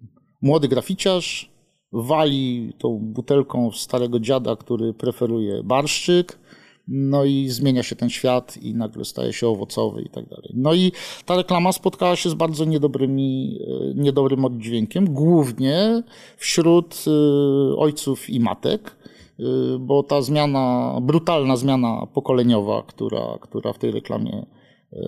młody 0.42 0.68
graficiarz 0.68 1.52
wali 1.92 2.74
tą 2.78 3.00
butelką 3.00 3.72
starego 3.72 4.20
dziada, 4.20 4.56
który 4.56 4.94
preferuje 4.94 5.64
barszczyk, 5.64 6.40
no 6.88 7.26
i 7.26 7.50
zmienia 7.50 7.84
się 7.84 7.96
ten 7.96 8.10
świat 8.10 8.58
i 8.58 8.76
nagle 8.76 9.06
staje 9.06 9.34
się 9.34 9.48
owocowy 9.48 10.02
i 10.02 10.10
tak 10.10 10.30
dalej. 10.30 10.52
No 10.54 10.74
i 10.74 10.92
ta 11.26 11.36
reklama 11.36 11.72
spotkała 11.72 12.16
się 12.16 12.30
z 12.30 12.34
bardzo 12.34 12.66
niedobrymi, 12.66 13.60
e, 13.62 13.94
niedobrym 13.96 14.46
oddźwiękiem, 14.46 15.14
głównie 15.14 16.04
wśród 16.38 17.06
e, 17.08 17.76
ojców 17.78 18.30
i 18.30 18.40
matek, 18.40 18.98
e, 19.40 19.44
bo 19.80 20.04
ta 20.04 20.22
zmiana, 20.22 20.98
brutalna 21.02 21.56
zmiana 21.56 22.08
pokoleniowa, 22.14 22.84
która, 22.88 23.38
która 23.42 23.74
w 23.74 23.80
tej 23.80 23.92
reklamie 23.92 24.46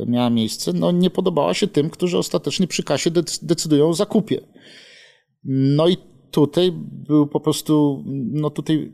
miała 0.07 0.29
miejsce, 0.29 0.73
no 0.73 0.91
nie 0.91 1.09
podobała 1.09 1.53
się 1.53 1.67
tym, 1.67 1.89
którzy 1.89 2.17
ostatecznie 2.17 2.67
przy 2.67 2.83
kasie 2.83 3.11
decydują 3.41 3.89
o 3.89 3.93
zakupie. 3.93 4.41
No 5.43 5.87
i 5.87 5.97
tutaj 6.31 6.71
był 7.07 7.27
po 7.27 7.39
prostu, 7.39 8.03
no 8.31 8.49
tutaj 8.49 8.93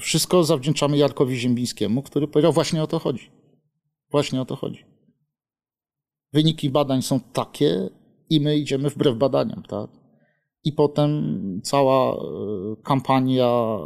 wszystko 0.00 0.44
zawdzięczamy 0.44 0.96
Jarkowi 0.96 1.36
Ziembińskiemu, 1.36 2.02
który 2.02 2.28
powiedział, 2.28 2.52
właśnie 2.52 2.82
o 2.82 2.86
to 2.86 2.98
chodzi. 2.98 3.30
Właśnie 4.10 4.40
o 4.40 4.44
to 4.44 4.56
chodzi. 4.56 4.84
Wyniki 6.32 6.70
badań 6.70 7.02
są 7.02 7.20
takie 7.20 7.90
i 8.30 8.40
my 8.40 8.56
idziemy 8.56 8.90
wbrew 8.90 9.16
badaniom, 9.16 9.62
tak? 9.62 9.90
I 10.64 10.72
potem 10.72 11.60
cała 11.64 12.14
e, 12.14 12.18
kampania 12.82 13.78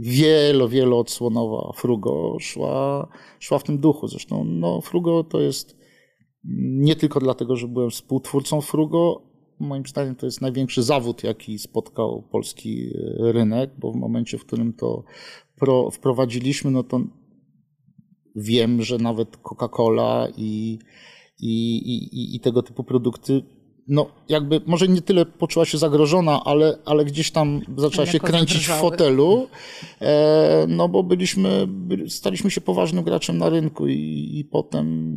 wielo, 0.00 0.68
wieloodsłonowa 0.68 1.72
Frugo 1.76 2.36
szła, 2.40 3.08
szła 3.38 3.58
w 3.58 3.64
tym 3.64 3.78
duchu. 3.78 4.08
Zresztą 4.08 4.44
no, 4.44 4.80
Frugo 4.80 5.24
to 5.24 5.40
jest 5.40 5.78
nie 6.60 6.96
tylko 6.96 7.20
dlatego, 7.20 7.56
że 7.56 7.68
byłem 7.68 7.90
współtwórcą 7.90 8.60
Frugo, 8.60 9.27
moim 9.60 9.86
zdaniem 9.86 10.14
to 10.14 10.26
jest 10.26 10.40
największy 10.40 10.82
zawód, 10.82 11.24
jaki 11.24 11.58
spotkał 11.58 12.22
polski 12.30 12.90
rynek, 13.18 13.70
bo 13.78 13.92
w 13.92 13.96
momencie, 13.96 14.38
w 14.38 14.44
którym 14.44 14.72
to 14.72 15.04
wprowadziliśmy, 15.92 16.70
no 16.70 16.82
to 16.82 17.00
wiem, 18.36 18.82
że 18.82 18.98
nawet 18.98 19.36
Coca-Cola 19.36 20.28
i, 20.36 20.78
i, 21.38 21.76
i, 21.76 22.36
i 22.36 22.40
tego 22.40 22.62
typu 22.62 22.84
produkty 22.84 23.42
no 23.88 24.06
jakby 24.28 24.60
może 24.66 24.88
nie 24.88 25.02
tyle 25.02 25.26
poczuła 25.26 25.64
się 25.64 25.78
zagrożona, 25.78 26.44
ale, 26.44 26.78
ale 26.84 27.04
gdzieś 27.04 27.30
tam 27.30 27.60
zaczęła 27.76 28.06
się 28.06 28.20
kręcić 28.20 28.66
w 28.66 28.70
fotelu, 28.70 29.48
e, 30.00 30.66
no 30.68 30.88
bo 30.88 31.02
byliśmy, 31.02 31.68
staliśmy 32.08 32.50
się 32.50 32.60
poważnym 32.60 33.04
graczem 33.04 33.38
na 33.38 33.48
rynku 33.48 33.88
i, 33.88 34.30
i 34.34 34.44
potem 34.44 35.16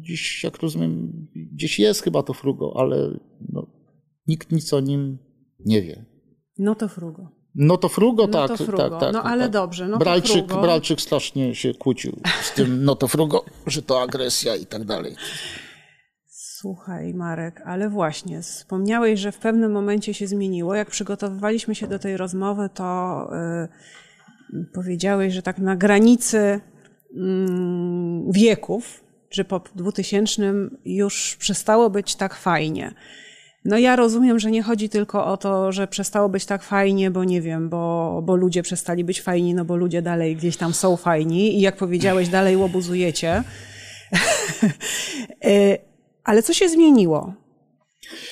dziś, 0.00 0.44
jak 0.44 0.58
rozumiem, 0.58 1.12
gdzieś 1.52 1.78
jest 1.78 2.02
chyba 2.02 2.22
to 2.22 2.32
frugo, 2.32 2.72
ale 2.76 3.18
no, 3.52 3.66
nikt 4.26 4.52
nic 4.52 4.72
o 4.72 4.80
nim 4.80 5.18
nie 5.66 5.82
wie. 5.82 6.04
No 6.58 6.74
to 6.74 6.88
frugo. 6.88 7.28
No 7.54 7.76
to 7.76 7.88
frugo, 7.88 8.26
no 8.26 8.32
tak, 8.32 8.58
to 8.58 8.64
frugo. 8.64 8.90
tak, 8.90 9.00
tak. 9.00 9.12
No 9.12 9.22
ale 9.22 9.42
tak. 9.42 9.52
dobrze, 9.52 9.88
no 9.88 9.98
Bralczyk, 9.98 10.42
to 10.42 10.48
frugo. 10.48 10.62
Bralczyk 10.62 11.00
strasznie 11.00 11.54
się 11.54 11.74
kłócił 11.74 12.20
z 12.42 12.54
tym 12.54 12.84
no 12.84 12.94
to 12.94 13.08
frugo, 13.08 13.44
że 13.66 13.82
to 13.82 14.02
agresja 14.02 14.56
i 14.56 14.66
tak 14.66 14.84
dalej. 14.84 15.14
Słuchaj, 16.60 17.14
Marek, 17.14 17.62
ale 17.64 17.88
właśnie, 17.88 18.42
wspomniałeś, 18.42 19.20
że 19.20 19.32
w 19.32 19.38
pewnym 19.38 19.72
momencie 19.72 20.14
się 20.14 20.26
zmieniło. 20.26 20.74
Jak 20.74 20.90
przygotowywaliśmy 20.90 21.74
się 21.74 21.86
do 21.86 21.98
tej 21.98 22.16
rozmowy, 22.16 22.68
to 22.74 23.28
y, 24.52 24.66
powiedziałeś, 24.74 25.34
że 25.34 25.42
tak 25.42 25.58
na 25.58 25.76
granicy 25.76 26.38
y, 26.38 26.60
wieków, 28.32 29.04
że 29.30 29.44
po 29.44 29.60
2000 29.74 30.52
już 30.84 31.36
przestało 31.36 31.90
być 31.90 32.16
tak 32.16 32.34
fajnie. 32.34 32.94
No 33.64 33.78
ja 33.78 33.96
rozumiem, 33.96 34.38
że 34.38 34.50
nie 34.50 34.62
chodzi 34.62 34.88
tylko 34.88 35.26
o 35.26 35.36
to, 35.36 35.72
że 35.72 35.86
przestało 35.86 36.28
być 36.28 36.46
tak 36.46 36.62
fajnie, 36.62 37.10
bo 37.10 37.24
nie 37.24 37.40
wiem, 37.40 37.68
bo, 37.68 38.20
bo 38.24 38.36
ludzie 38.36 38.62
przestali 38.62 39.04
być 39.04 39.20
fajni, 39.20 39.54
no 39.54 39.64
bo 39.64 39.76
ludzie 39.76 40.02
dalej 40.02 40.36
gdzieś 40.36 40.56
tam 40.56 40.74
są 40.74 40.96
fajni 40.96 41.58
i 41.58 41.60
jak 41.60 41.76
powiedziałeś, 41.76 42.28
dalej 42.28 42.56
łobuzujecie. 42.56 43.42
Ale 46.24 46.42
co 46.42 46.54
się 46.54 46.68
zmieniło? 46.68 47.34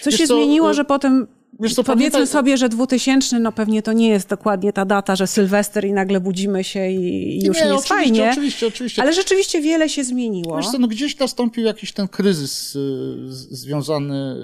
Co 0.01 0.11
Wiesz 0.11 0.21
się 0.21 0.27
co, 0.27 0.37
zmieniło, 0.37 0.75
że 0.75 0.85
potem 0.85 1.27
Wiesz 1.61 1.75
co, 1.75 1.85
Powiedzmy 1.85 2.11
pamiętaj... 2.11 2.27
sobie, 2.27 2.57
że 2.57 2.69
2000, 2.69 3.41
no 3.41 3.53
pewnie 3.53 3.83
to 3.83 3.93
nie 3.93 4.09
jest 4.09 4.29
dokładnie 4.29 4.73
ta 4.73 4.85
data, 4.85 5.17
że 5.17 5.27
Sylwester 5.27 5.85
i 5.85 5.93
nagle 5.93 6.21
budzimy 6.21 6.65
się 6.65 6.91
i 6.91 7.35
już 7.47 7.57
nie, 7.57 7.65
nie 7.65 7.73
jest 7.73 7.85
oczywiście, 7.85 7.95
fajnie. 7.95 8.31
Oczywiście, 8.31 8.67
oczywiście. 8.67 9.03
Ale 9.03 9.13
rzeczywiście 9.13 9.61
wiele 9.61 9.89
się 9.89 10.05
zmieniło. 10.05 10.57
Wiesz 10.57 10.71
co, 10.71 10.79
no 10.79 10.89
gdzieś 10.89 11.19
nastąpił 11.19 11.65
jakiś 11.65 11.93
ten 11.93 12.09
kryzys 12.09 12.77
y, 12.77 13.17
związany 13.51 14.37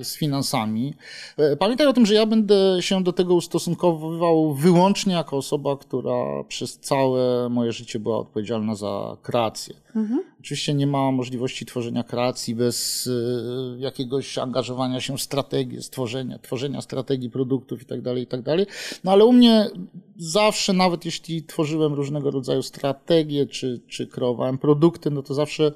y, 0.00 0.04
z 0.04 0.16
finansami. 0.16 0.94
E, 1.36 1.56
pamiętaj 1.56 1.86
o 1.86 1.92
tym, 1.92 2.06
że 2.06 2.14
ja 2.14 2.26
będę 2.26 2.76
się 2.80 3.02
do 3.02 3.12
tego 3.12 3.34
ustosunkowywał 3.34 4.54
wyłącznie 4.54 5.14
jako 5.14 5.36
osoba, 5.36 5.76
która 5.76 6.44
przez 6.48 6.78
całe 6.78 7.48
moje 7.48 7.72
życie 7.72 7.98
była 7.98 8.18
odpowiedzialna 8.18 8.74
za 8.74 9.16
kreację. 9.22 9.74
Mhm. 9.96 10.20
Oczywiście 10.48 10.74
nie 10.74 10.86
ma 10.86 11.10
możliwości 11.10 11.66
tworzenia 11.66 12.02
kreacji 12.04 12.54
bez 12.54 13.06
y, 13.06 13.76
jakiegoś 13.78 14.38
angażowania 14.38 15.00
się 15.00 15.16
w 15.16 15.22
strategię, 15.22 15.82
stworzenia, 15.82 16.38
tworzenia 16.38 16.80
strategii 16.80 17.30
produktów 17.30 17.80
itd., 17.80 18.02
tak 18.02 18.18
itd. 18.18 18.64
Tak 18.66 18.74
no 19.04 19.12
ale 19.12 19.24
u 19.24 19.32
mnie 19.32 19.70
zawsze, 20.16 20.72
nawet 20.72 21.04
jeśli 21.04 21.42
tworzyłem 21.42 21.94
różnego 21.94 22.30
rodzaju 22.30 22.62
strategie, 22.62 23.46
czy, 23.46 23.80
czy 23.88 24.06
kreowałem 24.06 24.58
produkty, 24.58 25.10
no 25.10 25.22
to 25.22 25.34
zawsze 25.34 25.72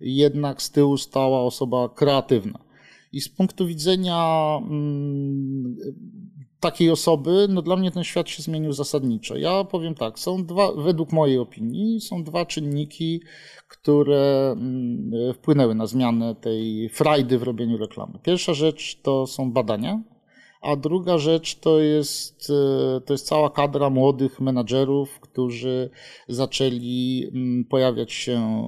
jednak 0.00 0.62
z 0.62 0.70
tyłu 0.70 0.96
stała 0.96 1.42
osoba 1.42 1.88
kreatywna. 1.88 2.58
I 3.12 3.20
z 3.20 3.28
punktu 3.28 3.66
widzenia 3.66 4.58
mm, 4.62 5.76
takiej 6.66 6.90
osoby, 6.90 7.46
no 7.48 7.62
dla 7.62 7.76
mnie 7.76 7.90
ten 7.90 8.04
świat 8.04 8.28
się 8.28 8.42
zmienił 8.42 8.72
zasadniczo. 8.72 9.36
Ja 9.36 9.64
powiem 9.64 9.94
tak, 9.94 10.18
są 10.18 10.44
dwa, 10.44 10.72
według 10.72 11.12
mojej 11.12 11.38
opinii, 11.38 12.00
są 12.00 12.24
dwa 12.24 12.46
czynniki, 12.46 13.22
które 13.68 14.52
mm, 14.52 15.34
wpłynęły 15.34 15.74
na 15.74 15.86
zmianę 15.86 16.34
tej 16.34 16.88
frajdy 16.88 17.38
w 17.38 17.42
robieniu 17.42 17.76
reklamy. 17.76 18.18
Pierwsza 18.22 18.54
rzecz 18.54 19.00
to 19.02 19.26
są 19.26 19.52
badania, 19.52 20.02
a 20.62 20.76
druga 20.76 21.18
rzecz 21.18 21.54
to 21.54 21.80
jest, 21.80 22.50
e, 22.50 23.00
to 23.00 23.14
jest 23.14 23.26
cała 23.26 23.50
kadra 23.50 23.90
młodych 23.90 24.40
menadżerów, 24.40 25.20
którzy 25.20 25.90
zaczęli 26.28 27.28
mm, 27.34 27.64
pojawiać 27.64 28.12
się 28.12 28.62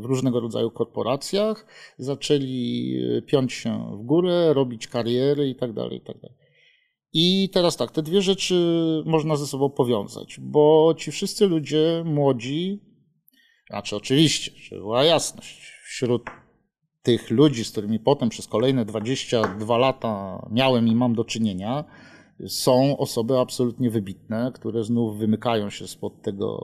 w 0.00 0.04
różnego 0.04 0.40
rodzaju 0.40 0.70
korporacjach, 0.70 1.66
zaczęli 1.98 2.94
e, 3.18 3.22
piąć 3.22 3.52
się 3.52 3.96
w 3.98 4.02
górę, 4.02 4.54
robić 4.54 4.88
kariery 4.88 5.48
itd. 5.48 5.82
Tak 5.82 5.92
itd. 5.92 6.45
I 7.12 7.50
teraz 7.52 7.76
tak, 7.76 7.90
te 7.90 8.02
dwie 8.02 8.22
rzeczy 8.22 8.54
można 9.06 9.36
ze 9.36 9.46
sobą 9.46 9.70
powiązać, 9.70 10.40
bo 10.40 10.94
ci 10.98 11.12
wszyscy 11.12 11.46
ludzie 11.46 12.02
młodzi, 12.06 12.80
znaczy 13.70 13.96
oczywiście, 13.96 14.50
żeby 14.62 14.80
była 14.80 15.04
jasność, 15.04 15.72
wśród 15.84 16.22
tych 17.02 17.30
ludzi, 17.30 17.64
z 17.64 17.70
którymi 17.70 17.98
potem 17.98 18.28
przez 18.28 18.46
kolejne 18.46 18.84
22 18.84 19.78
lata 19.78 20.46
miałem 20.50 20.88
i 20.88 20.94
mam 20.94 21.14
do 21.14 21.24
czynienia, 21.24 21.84
są 22.48 22.96
osoby 22.96 23.38
absolutnie 23.38 23.90
wybitne, 23.90 24.52
które 24.54 24.84
znów 24.84 25.18
wymykają 25.18 25.70
się 25.70 25.86
spod, 25.86 26.22
tego, 26.22 26.58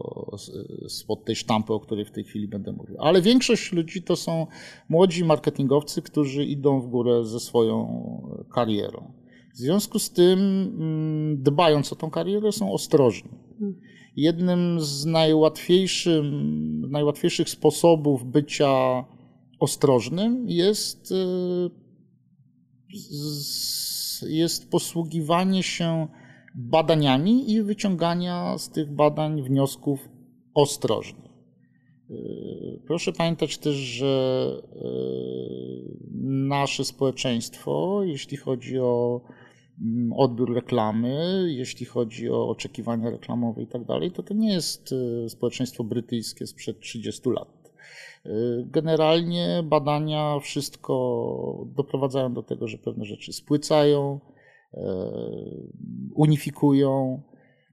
spod 0.89 1.25
tej 1.25 1.37
sztampy, 1.37 1.73
o 1.73 1.81
której 1.81 2.05
w 2.05 2.11
tej 2.11 2.25
chwili 2.25 2.49
będę 2.49 2.73
mówił. 2.73 2.97
Ale 3.01 3.23
większość 3.23 3.73
ludzi 3.73 4.03
to 4.03 4.17
są 4.17 4.47
młodzi 4.89 5.25
marketingowcy, 5.25 6.03
którzy 6.03 6.45
idą 6.45 6.81
w 6.81 6.87
górę 6.87 7.25
ze 7.25 7.41
swoją 7.41 8.03
karierą. 8.55 9.22
W 9.55 9.57
związku 9.57 9.99
z 9.99 10.11
tym, 10.11 10.39
mm, 10.39 11.43
dbając 11.43 11.93
o 11.93 11.97
tą 11.97 12.11
karierę, 12.11 12.53
są 12.53 12.73
ostrożni. 12.73 13.31
Jednym 14.17 14.81
z 14.81 15.07
najłatwiejszych, 15.07 17.51
sposobów 17.51 18.25
bycia 18.25 19.05
ostrożnym 19.61 20.49
jest, 20.49 21.13
y, 21.13 21.71
jest 24.29 24.71
posługiwanie 24.71 25.63
się 25.63 26.09
badaniami 26.55 27.53
i 27.53 27.63
wyciągania 27.63 28.59
z 28.59 28.71
tych 28.71 28.95
badań 28.95 29.43
wniosków 29.43 30.09
ostrożnych. 30.55 31.33
Proszę 32.87 33.13
pamiętać 33.13 33.59
też, 33.59 33.75
że 33.75 34.63
y, 34.63 34.73
nasze 36.23 36.85
społeczeństwo, 36.85 38.01
jeśli 38.05 38.37
chodzi 38.37 38.79
o 38.79 39.21
odbiór 40.17 40.55
reklamy, 40.55 41.45
jeśli 41.49 41.87
chodzi 41.87 42.31
o 42.31 42.49
oczekiwania 42.49 43.11
reklamowe 43.11 43.63
i 43.63 43.67
tak 43.67 43.85
dalej, 43.85 44.11
to 44.11 44.23
to 44.23 44.35
nie 44.35 44.53
jest 44.53 44.95
społeczeństwo 45.29 45.85
brytyjskie 45.85 46.47
sprzed 46.47 46.81
30 46.81 47.31
lat. 47.31 47.63
Generalnie 48.65 49.63
badania 49.65 50.39
wszystko 50.41 51.67
doprowadzają 51.77 52.35
do 52.35 52.43
tego, 52.43 52.69
że 52.69 52.79
pewne 52.79 53.05
rzeczy 53.05 53.33
spłycają, 53.33 54.21
e, 54.75 54.83
unifikują. 56.15 57.23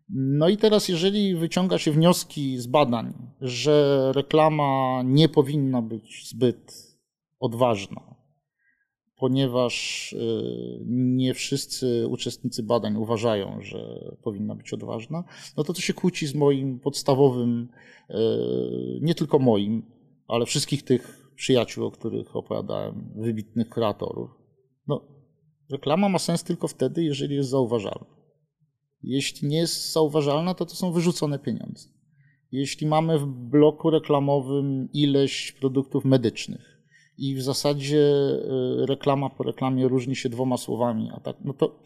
No 0.09 0.49
i 0.49 0.57
teraz, 0.57 0.89
jeżeli 0.89 1.35
wyciąga 1.35 1.77
się 1.77 1.91
wnioski 1.91 2.57
z 2.57 2.67
badań, 2.67 3.13
że 3.41 4.11
reklama 4.15 5.01
nie 5.05 5.29
powinna 5.29 5.81
być 5.81 6.29
zbyt 6.29 6.97
odważna, 7.39 8.15
ponieważ 9.19 10.13
e, 10.13 10.17
nie 10.85 11.33
wszyscy 11.33 12.07
uczestnicy 12.07 12.63
badań 12.63 12.95
uważają, 12.95 13.61
że 13.61 14.11
powinna 14.23 14.55
być 14.55 14.73
odważna, 14.73 15.23
no 15.57 15.63
to 15.63 15.73
to 15.73 15.81
się 15.81 15.93
kłóci 15.93 16.27
z 16.27 16.35
moim 16.35 16.79
podstawowym, 16.79 17.67
e, 18.09 18.15
nie 19.01 19.15
tylko 19.15 19.39
moim, 19.39 19.83
ale 20.27 20.45
wszystkich 20.45 20.83
tych 20.83 21.31
przyjaciół, 21.35 21.85
o 21.85 21.91
których 21.91 22.35
opowiadałem, 22.35 23.13
wybitnych 23.15 23.69
kreatorów, 23.69 24.29
no, 24.87 25.01
reklama 25.71 26.09
ma 26.09 26.19
sens 26.19 26.43
tylko 26.43 26.67
wtedy, 26.67 27.03
jeżeli 27.03 27.35
jest 27.35 27.49
zauważalna. 27.49 28.19
Jeśli 29.03 29.47
nie 29.47 29.57
jest 29.57 29.91
zauważalna, 29.91 30.53
to 30.53 30.65
to 30.65 30.75
są 30.75 30.91
wyrzucone 30.91 31.39
pieniądze. 31.39 31.89
Jeśli 32.51 32.87
mamy 32.87 33.19
w 33.19 33.25
bloku 33.25 33.89
reklamowym 33.89 34.89
ileś 34.93 35.51
produktów 35.51 36.05
medycznych 36.05 36.78
i 37.19 37.35
w 37.35 37.41
zasadzie 37.41 37.97
y, 38.81 38.85
reklama 38.85 39.29
po 39.29 39.43
reklamie 39.43 39.87
różni 39.87 40.15
się 40.15 40.29
dwoma 40.29 40.57
słowami, 40.57 41.09
a 41.15 41.19
tak, 41.19 41.35
no 41.45 41.53
to 41.53 41.79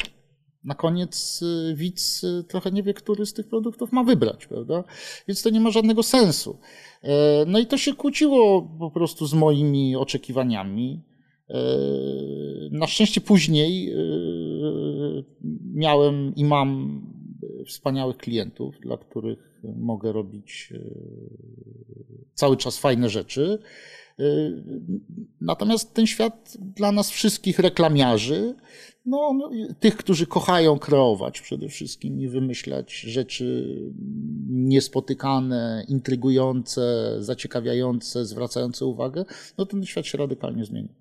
na 0.63 0.76
koniec 0.76 1.41
y, 1.41 1.76
widz 1.76 2.24
y, 2.24 2.43
trochę 2.43 2.72
nie 2.72 2.84
wie, 2.84 2.93
który 2.93 3.26
z 3.26 3.34
tych 3.34 3.48
produktów 3.48 3.91
ma 3.91 4.04
wybrać, 4.04 4.48
prawda? 4.48 4.84
Więc 5.28 5.41
to 5.41 5.50
nie 5.50 5.60
ma 5.60 5.72
żadnego 5.72 6.04
sensu. 6.04 6.60
E, 7.04 7.46
no 7.48 7.60
i 7.60 7.65
to 7.65 7.78
się 7.78 7.93
kłóciło 7.93 8.62
po 8.80 8.91
prostu 8.91 9.26
z 9.26 9.34
moimi 9.34 9.96
oczekiwaniami. 9.96 11.04
E, 11.50 11.60
na 12.72 12.88
szczęście 12.88 13.22
później 13.22 13.93
miałem 15.74 16.36
i 16.36 16.46
mam 16.46 17.02
wspaniałych 17.67 18.17
klientów, 18.17 18.80
dla 18.80 18.98
których 18.98 19.62
mogę 19.76 20.12
robić 20.12 20.74
cały 22.34 22.58
czas 22.58 22.80
fajne 22.80 23.10
rzeczy. 23.10 23.60
Natomiast 25.41 25.93
ten 25.93 26.08
świat 26.08 26.54
dla 26.60 26.91
nas 26.91 27.10
wszystkich 27.10 27.60
reklamiarzy, 27.60 28.56
no, 29.06 29.34
no, 29.34 29.52
tych, 29.80 29.97
którzy 29.97 30.28
kochają 30.28 30.80
kreować 30.80 31.41
przede 31.41 31.69
wszystkim 31.69 32.21
i 32.21 32.28
wymyślać 32.28 32.93
rzeczy 32.93 33.78
niespotykane, 34.49 35.86
intrygujące, 35.88 37.15
zaciekawiające, 37.19 38.26
zwracające 38.26 38.86
uwagę, 38.86 39.26
no 39.58 39.65
ten 39.65 39.86
świat 39.86 40.06
się 40.06 40.17
radykalnie 40.17 40.65
zmieni. 40.65 40.89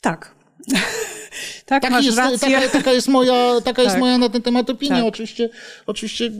Tak. 0.00 0.34
tak, 1.66 1.82
taka, 1.82 1.90
masz 1.90 2.04
jest, 2.04 2.18
rację. 2.18 2.38
taka, 2.38 2.68
taka 2.68 2.92
jest 2.92 3.08
moja, 3.08 3.60
taka 3.60 3.64
tak. 3.76 3.84
jest 3.84 3.98
moja 3.98 4.18
na 4.18 4.28
ten 4.28 4.42
temat 4.42 4.70
opinia. 4.70 4.96
Tak. 4.96 5.04
Oczywiście, 5.04 5.50
oczywiście 5.86 6.30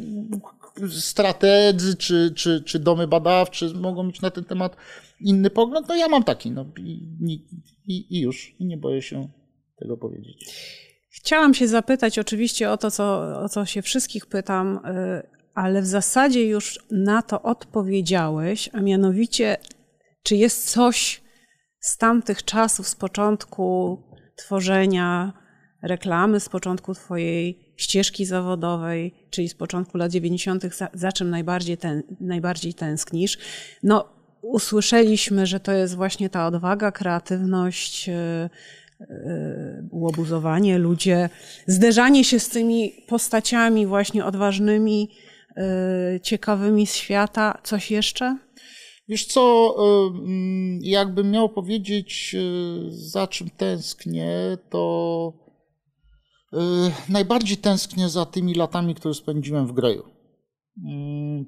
strategzy 0.91 1.97
czy, 1.97 2.33
czy, 2.37 2.63
czy 2.63 2.79
domy 2.79 3.07
badawcze 3.07 3.67
mogą 3.75 4.03
mieć 4.03 4.21
na 4.21 4.31
ten 4.31 4.45
temat 4.45 4.77
inny 5.21 5.51
pogląd. 5.51 5.89
No 5.89 5.97
ja 5.97 6.09
mam 6.09 6.25
taki. 6.25 6.51
No, 6.51 6.67
i, 6.79 6.93
i, 7.87 8.17
i 8.17 8.21
już. 8.21 8.55
I 8.59 8.67
nie 8.67 8.77
boję 8.77 9.03
się 9.03 9.29
tego 9.79 9.97
powiedzieć. 9.97 10.47
Chciałam 11.11 11.55
się 11.55 11.69
zapytać 11.69 12.19
oczywiście 12.19 12.71
o 12.71 12.77
to, 12.77 12.91
co, 12.91 13.21
o 13.43 13.49
co 13.49 13.67
się 13.67 13.83
wszystkich 13.83 14.27
pytam, 14.27 14.77
y, 14.77 15.23
ale 15.55 15.83
w 15.83 15.87
zasadzie 15.87 16.47
już 16.47 16.79
na 16.91 17.23
to 17.23 17.43
odpowiedziałeś, 17.43 18.71
a 18.73 18.81
mianowicie, 18.81 19.57
czy 20.23 20.37
jest 20.37 20.71
coś 20.71 21.21
z 21.81 21.97
tamtych 21.97 22.45
czasów, 22.45 22.89
z 22.89 22.95
początku 22.95 23.99
tworzenia 24.37 25.33
reklamy, 25.83 26.41
z 26.41 26.49
początku 26.49 26.95
Twojej 26.95 27.64
ścieżki 27.77 28.25
zawodowej, 28.25 29.15
czyli 29.31 29.49
z 29.49 29.55
początku 29.55 29.99
lat 29.99 30.11
90., 30.11 30.75
za, 30.77 30.89
za 30.95 31.13
czym 31.13 31.31
najbardziej, 31.31 31.77
ten, 31.77 32.03
najbardziej 32.21 32.75
tęsknisz? 32.75 33.39
No, 33.83 34.09
usłyszeliśmy, 34.43 35.47
że 35.47 35.61
to 35.61 35.73
jest 35.73 35.95
właśnie 35.95 36.31
ta 36.31 36.47
odwaga, 36.47 36.93
kreatywność, 36.93 38.11
łobuzowanie, 39.91 40.79
ludzie, 40.79 41.29
zderzanie 41.67 42.25
się 42.25 42.41
z 42.41 42.49
tymi 42.49 42.93
postaciami 43.09 43.87
właśnie 43.87 44.25
odważnymi, 44.25 45.11
ciekawymi 46.23 46.87
z 46.87 46.95
świata. 46.95 47.59
Coś 47.65 47.91
jeszcze? 47.91 48.39
Wiesz 49.09 49.27
co, 49.27 49.75
jakbym 50.81 51.31
miał 51.31 51.49
powiedzieć, 51.49 52.37
za 52.91 53.27
czym 53.27 53.51
tęsknię, 53.51 54.59
to 54.71 55.33
najbardziej 57.09 57.57
tęsknię 57.57 58.09
za 58.09 58.27
tymi 58.27 58.55
latami, 58.55 58.95
które 58.95 59.15
spędziłem 59.15 59.67
w 59.67 59.73
Greju. 59.73 60.03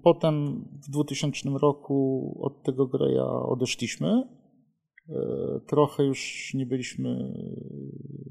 Potem 0.03 0.65
w 0.87 0.91
2000 0.91 1.49
roku 1.49 2.39
od 2.43 2.63
tego 2.63 2.87
Greja 2.87 3.27
odeszliśmy. 3.27 4.29
Trochę 5.69 6.05
już 6.05 6.51
nie 6.55 6.67
byliśmy 6.67 7.35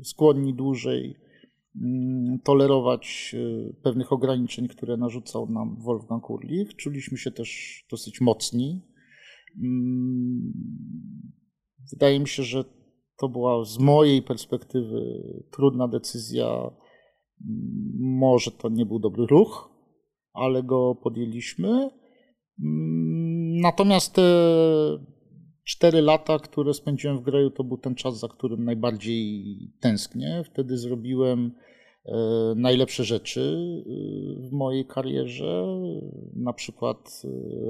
skłonni 0.04 0.54
dłużej 0.54 1.16
tolerować 2.44 3.36
pewnych 3.84 4.14
ograniczeń, 4.14 4.68
które 4.68 4.98
narzucał 4.98 5.50
nam 5.50 5.82
Wolfgang 5.82 6.30
Urlich. 6.30 6.76
Czuliśmy 6.76 7.18
się 7.18 7.32
też 7.32 7.82
dosyć 7.92 8.22
mocni. 8.22 8.82
Wydaje 11.92 12.20
mi 12.20 12.28
się, 12.28 12.44
że 12.44 12.66
to 13.18 13.30
była 13.30 13.66
z 13.66 13.80
mojej 13.80 14.22
perspektywy 14.22 15.24
trudna 15.52 15.88
decyzja. 15.88 16.72
Może 18.00 18.52
to 18.52 18.70
nie 18.70 18.86
był 18.86 19.00
dobry 19.00 19.26
ruch, 19.26 19.70
ale 20.34 20.64
go 20.64 20.96
podjęliśmy. 20.96 21.90
Natomiast 23.62 24.14
te 24.14 24.24
cztery 25.64 26.02
lata, 26.02 26.40
które 26.40 26.74
spędziłem 26.74 27.18
w 27.18 27.22
Greju, 27.22 27.52
to 27.52 27.64
był 27.64 27.78
ten 27.78 27.96
czas, 27.96 28.20
za 28.20 28.28
którym 28.28 28.64
najbardziej 28.64 29.44
tęsknię. 29.80 30.44
Wtedy 30.46 30.78
zrobiłem 30.78 31.52
najlepsze 32.56 33.04
rzeczy 33.04 33.58
w 34.40 34.52
mojej 34.52 34.86
karierze, 34.86 35.66
na 36.36 36.54
przykład 36.54 37.22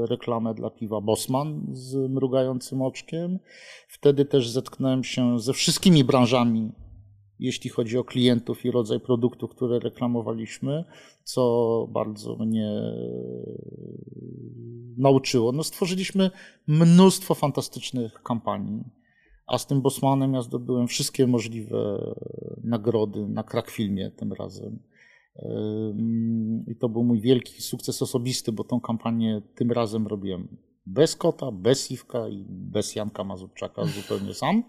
reklamę 0.09 0.53
dla 0.53 0.69
piwa 0.69 1.01
Bosman 1.01 1.67
z 1.71 2.11
mrugającym 2.11 2.81
oczkiem. 2.81 3.39
Wtedy 3.87 4.25
też 4.25 4.49
zetknąłem 4.49 5.03
się 5.03 5.39
ze 5.39 5.53
wszystkimi 5.53 6.03
branżami, 6.03 6.71
jeśli 7.39 7.69
chodzi 7.69 7.97
o 7.97 8.03
klientów 8.03 8.65
i 8.65 8.71
rodzaj 8.71 8.99
produktów, 8.99 9.51
które 9.51 9.79
reklamowaliśmy, 9.79 10.83
co 11.23 11.87
bardzo 11.91 12.35
mnie 12.35 12.81
nauczyło. 14.97 15.51
No, 15.51 15.63
stworzyliśmy 15.63 16.31
mnóstwo 16.67 17.35
fantastycznych 17.35 18.23
kampanii. 18.23 18.83
A 19.47 19.57
z 19.57 19.67
tym 19.67 19.81
Bosmanem 19.81 20.33
ja 20.33 20.41
zdobyłem 20.41 20.87
wszystkie 20.87 21.27
możliwe 21.27 22.13
nagrody 22.63 23.27
na 23.27 23.43
Krakfilmie 23.43 24.11
tym 24.11 24.33
razem. 24.33 24.79
I 26.67 26.75
to 26.75 26.89
był 26.89 27.03
mój 27.03 27.21
wielki 27.21 27.61
sukces 27.61 28.01
osobisty, 28.01 28.51
bo 28.51 28.63
tą 28.63 28.81
kampanię 28.81 29.41
tym 29.55 29.71
razem 29.71 30.07
robiłem 30.07 30.57
bez 30.85 31.15
kota, 31.15 31.51
bez 31.51 31.91
Iwka 31.91 32.29
i 32.29 32.45
bez 32.49 32.95
Janka 32.95 33.23
Mazurczaka, 33.23 33.85
zupełnie 34.01 34.33
sam. 34.33 34.63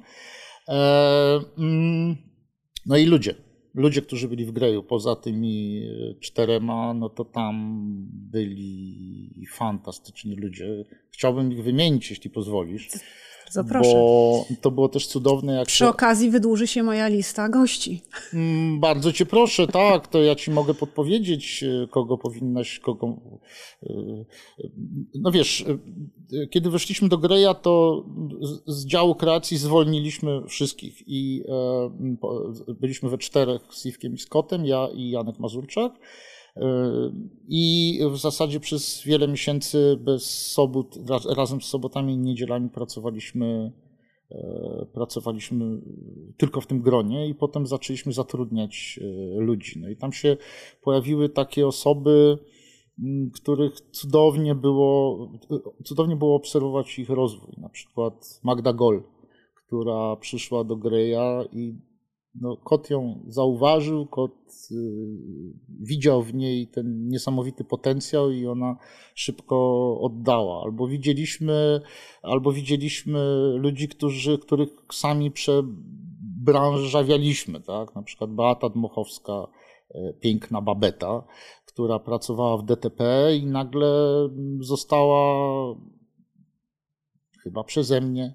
No 2.86 2.96
i 2.96 3.06
ludzie. 3.06 3.34
Ludzie, 3.74 4.02
którzy 4.02 4.28
byli 4.28 4.44
w 4.44 4.52
Greju, 4.52 4.82
poza 4.82 5.16
tymi 5.16 5.82
czterema, 6.20 6.94
no 6.94 7.08
to 7.08 7.24
tam 7.24 7.76
byli 8.12 9.46
fantastyczni 9.52 10.36
ludzie. 10.36 10.84
Chciałbym 11.10 11.52
ich 11.52 11.62
wymienić, 11.62 12.10
jeśli 12.10 12.30
pozwolisz. 12.30 12.88
Bardzo 13.46 13.64
proszę. 13.64 13.92
Bo 13.92 14.44
to 14.61 14.70
było 14.70 14.88
też 14.88 15.06
cudowne. 15.06 15.54
Jak 15.54 15.66
Przy 15.66 15.88
okazji 15.88 16.30
wydłuży 16.30 16.66
się 16.66 16.82
moja 16.82 17.09
lista 17.09 17.48
gości. 17.48 18.02
Bardzo 18.78 19.12
cię 19.12 19.26
proszę, 19.26 19.66
tak, 19.66 20.09
to 20.09 20.22
ja 20.22 20.35
ci 20.35 20.50
mogę 20.50 20.74
podpowiedzieć, 20.74 21.64
kogo 21.90 22.18
powinnaś, 22.18 22.78
kogo... 22.78 23.16
No 25.14 25.30
wiesz, 25.30 25.64
kiedy 26.50 26.70
weszliśmy 26.70 27.09
do 27.09 27.18
Greja, 27.18 27.54
to 27.54 28.04
z 28.66 28.87
działu 28.87 29.14
kreacji 29.14 29.56
zwolniliśmy 29.56 30.42
wszystkich 30.48 31.02
i 31.06 31.44
byliśmy 32.80 33.09
we 33.09 33.18
czterech 33.18 33.62
z 33.70 33.87
Iwkiem 33.87 34.14
i 34.14 34.18
Scottem, 34.18 34.66
ja 34.66 34.88
i 34.94 35.11
Janek 35.11 35.38
Mazurczak. 35.38 35.92
I 37.49 38.01
w 38.11 38.16
zasadzie 38.16 38.61
przez 38.61 39.03
wiele 39.05 39.29
miesięcy 39.29 39.99
bez 40.01 40.51
sobot, 40.53 40.99
razem 41.37 41.61
z 41.61 41.64
sobotami 41.64 42.14
i 42.14 42.19
niedzielami 42.19 42.71
pracowaliśmy, 42.71 43.73
pracowaliśmy 44.92 45.81
tylko 46.37 46.61
w 46.61 46.66
tym 46.66 46.83
gronie 46.83 47.29
i 47.29 47.35
potem 47.35 47.66
zaczęliśmy 47.66 48.12
zatrudniać 48.12 49.01
ludzi. 49.37 49.81
No 49.81 49.88
i 49.88 49.97
tam 49.97 50.12
się 50.12 50.37
pojawiły 50.83 51.29
takie 51.29 51.66
osoby, 51.66 52.38
których 53.35 53.81
cudownie 53.81 54.55
było, 54.55 55.19
cudownie 55.85 56.16
było 56.16 56.35
obserwować 56.35 56.99
ich 56.99 57.11
rozwój. 57.11 57.55
Na 57.59 57.69
przykład 57.69 58.40
Magda 58.45 58.73
Gol, 58.73 59.03
która 59.66 60.16
przyszła 60.16 60.64
do 60.64 60.77
Greja 60.77 61.45
i 61.53 61.75
no, 62.40 62.57
kot 62.57 62.90
ją 62.90 63.25
zauważył, 63.29 64.07
kot 64.07 64.33
y, 64.70 64.75
widział 65.81 66.22
w 66.22 66.35
niej 66.35 66.68
ten 66.68 67.09
niesamowity 67.09 67.64
potencjał 67.64 68.31
i 68.31 68.46
ona 68.46 68.77
szybko 69.14 69.99
oddała. 70.01 70.62
Albo 70.62 70.88
widzieliśmy, 70.88 71.81
albo 72.22 72.53
widzieliśmy 72.53 73.53
ludzi, 73.57 73.88
którzy, 73.88 74.38
których 74.38 74.68
sami 74.92 75.31
przebranżawialiśmy, 75.31 77.61
tak? 77.61 77.94
Na 77.94 78.03
przykład 78.03 78.31
Beata 78.31 78.68
Dmochowska, 78.68 79.46
piękna 80.20 80.62
babeta, 80.62 81.22
która 81.66 81.99
pracowała 81.99 82.57
w 82.57 82.64
DTP 82.64 83.37
i 83.37 83.46
nagle 83.46 83.88
została 84.61 85.75
chyba 87.42 87.64
przeze 87.64 88.01
mnie 88.01 88.35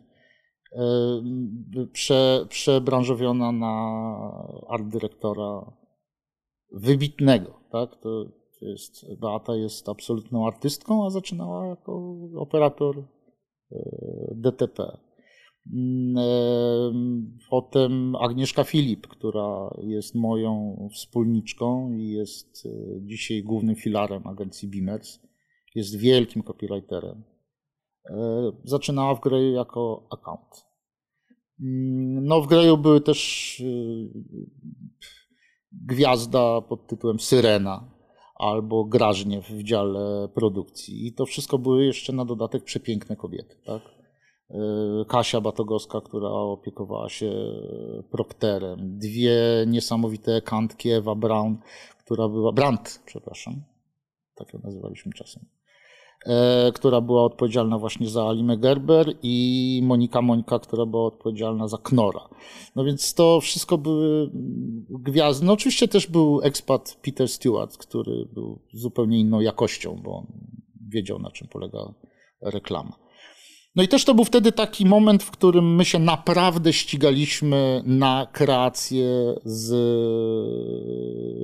prze, 1.93 2.45
przebranżowiona 2.49 3.51
na 3.51 4.03
art 4.69 4.87
dyrektora 4.87 5.71
wybitnego. 6.71 7.59
Tak? 7.71 7.95
To 8.01 8.25
jest, 8.61 9.19
Beata 9.19 9.55
jest 9.55 9.89
absolutną 9.89 10.47
artystką, 10.47 11.05
a 11.05 11.09
zaczynała 11.09 11.67
jako 11.67 12.17
operator 12.35 13.03
DTP. 14.35 14.97
Potem 17.49 18.15
Agnieszka 18.15 18.63
Filip, 18.63 19.07
która 19.07 19.75
jest 19.83 20.15
moją 20.15 20.87
wspólniczką 20.93 21.93
i 21.93 22.07
jest 22.07 22.67
dzisiaj 23.01 23.43
głównym 23.43 23.75
filarem 23.75 24.27
agencji 24.27 24.69
Beamers. 24.69 25.19
Jest 25.75 25.97
wielkim 25.97 26.43
copywriterem 26.43 27.23
zaczynała 28.63 29.15
w 29.15 29.19
Greju 29.19 29.53
jako 29.53 30.07
account. 30.11 30.65
No 32.21 32.41
w 32.41 32.47
Greju 32.47 32.77
były 32.77 33.01
też 33.01 33.63
gwiazda 35.71 36.61
pod 36.61 36.87
tytułem 36.87 37.19
Syrena, 37.19 37.91
albo 38.35 38.85
Grażniew 38.85 39.49
w 39.49 39.63
dziale 39.63 40.29
produkcji. 40.33 41.07
I 41.07 41.13
to 41.13 41.25
wszystko 41.25 41.57
były 41.57 41.85
jeszcze 41.85 42.13
na 42.13 42.25
dodatek 42.25 42.63
przepiękne 42.63 43.15
kobiety, 43.15 43.55
tak? 43.65 43.81
E, 44.49 44.55
Kasia 45.07 45.41
Batogowska, 45.41 46.01
która 46.01 46.29
opiekowała 46.29 47.09
się 47.09 47.31
Procterem, 48.11 48.97
dwie 48.99 49.65
niesamowite 49.67 50.41
kantki, 50.41 50.89
Ewa 50.89 51.15
Brown, 51.15 51.57
która 52.05 52.29
była, 52.29 52.51
Brandt, 52.51 53.03
przepraszam, 53.05 53.63
tak 54.35 54.53
ją 54.53 54.59
nazywaliśmy 54.63 55.13
czasem, 55.13 55.43
e, 55.43 55.60
która 56.73 57.01
była 57.01 57.23
odpowiedzialna 57.23 57.77
właśnie 57.77 58.09
za 58.09 58.27
Alimę 58.27 58.57
Gerber 58.57 59.13
i 59.23 59.81
Monika 59.83 60.21
Mońka, 60.21 60.59
która 60.59 60.85
była 60.85 61.05
odpowiedzialna 61.05 61.67
za 61.67 61.77
Knora. 61.77 62.29
No 62.75 62.83
więc 62.83 63.13
to 63.13 63.41
wszystko 63.41 63.77
były 63.77 64.31
gwiazdy. 64.89 65.45
No 65.45 65.53
oczywiście 65.53 65.87
też 65.87 66.07
był 66.07 66.41
ekspat 66.43 66.99
Peter 67.01 67.27
Stewart, 67.27 67.77
który 67.77 68.25
był 68.33 68.61
zupełnie 68.73 69.19
inną 69.19 69.39
jakością, 69.39 70.01
bo 70.03 70.17
on 70.17 70.27
wiedział 70.89 71.19
na 71.19 71.31
czym 71.31 71.47
polega 71.47 71.93
reklama. 72.41 73.01
No 73.75 73.83
i 73.83 73.87
też 73.87 74.05
to 74.05 74.13
był 74.13 74.25
wtedy 74.25 74.51
taki 74.51 74.85
moment, 74.85 75.23
w 75.23 75.31
którym 75.31 75.75
my 75.75 75.85
się 75.85 75.99
naprawdę 75.99 76.73
ścigaliśmy 76.73 77.83
na 77.85 78.27
kreację 78.31 79.35
z, 79.43 79.69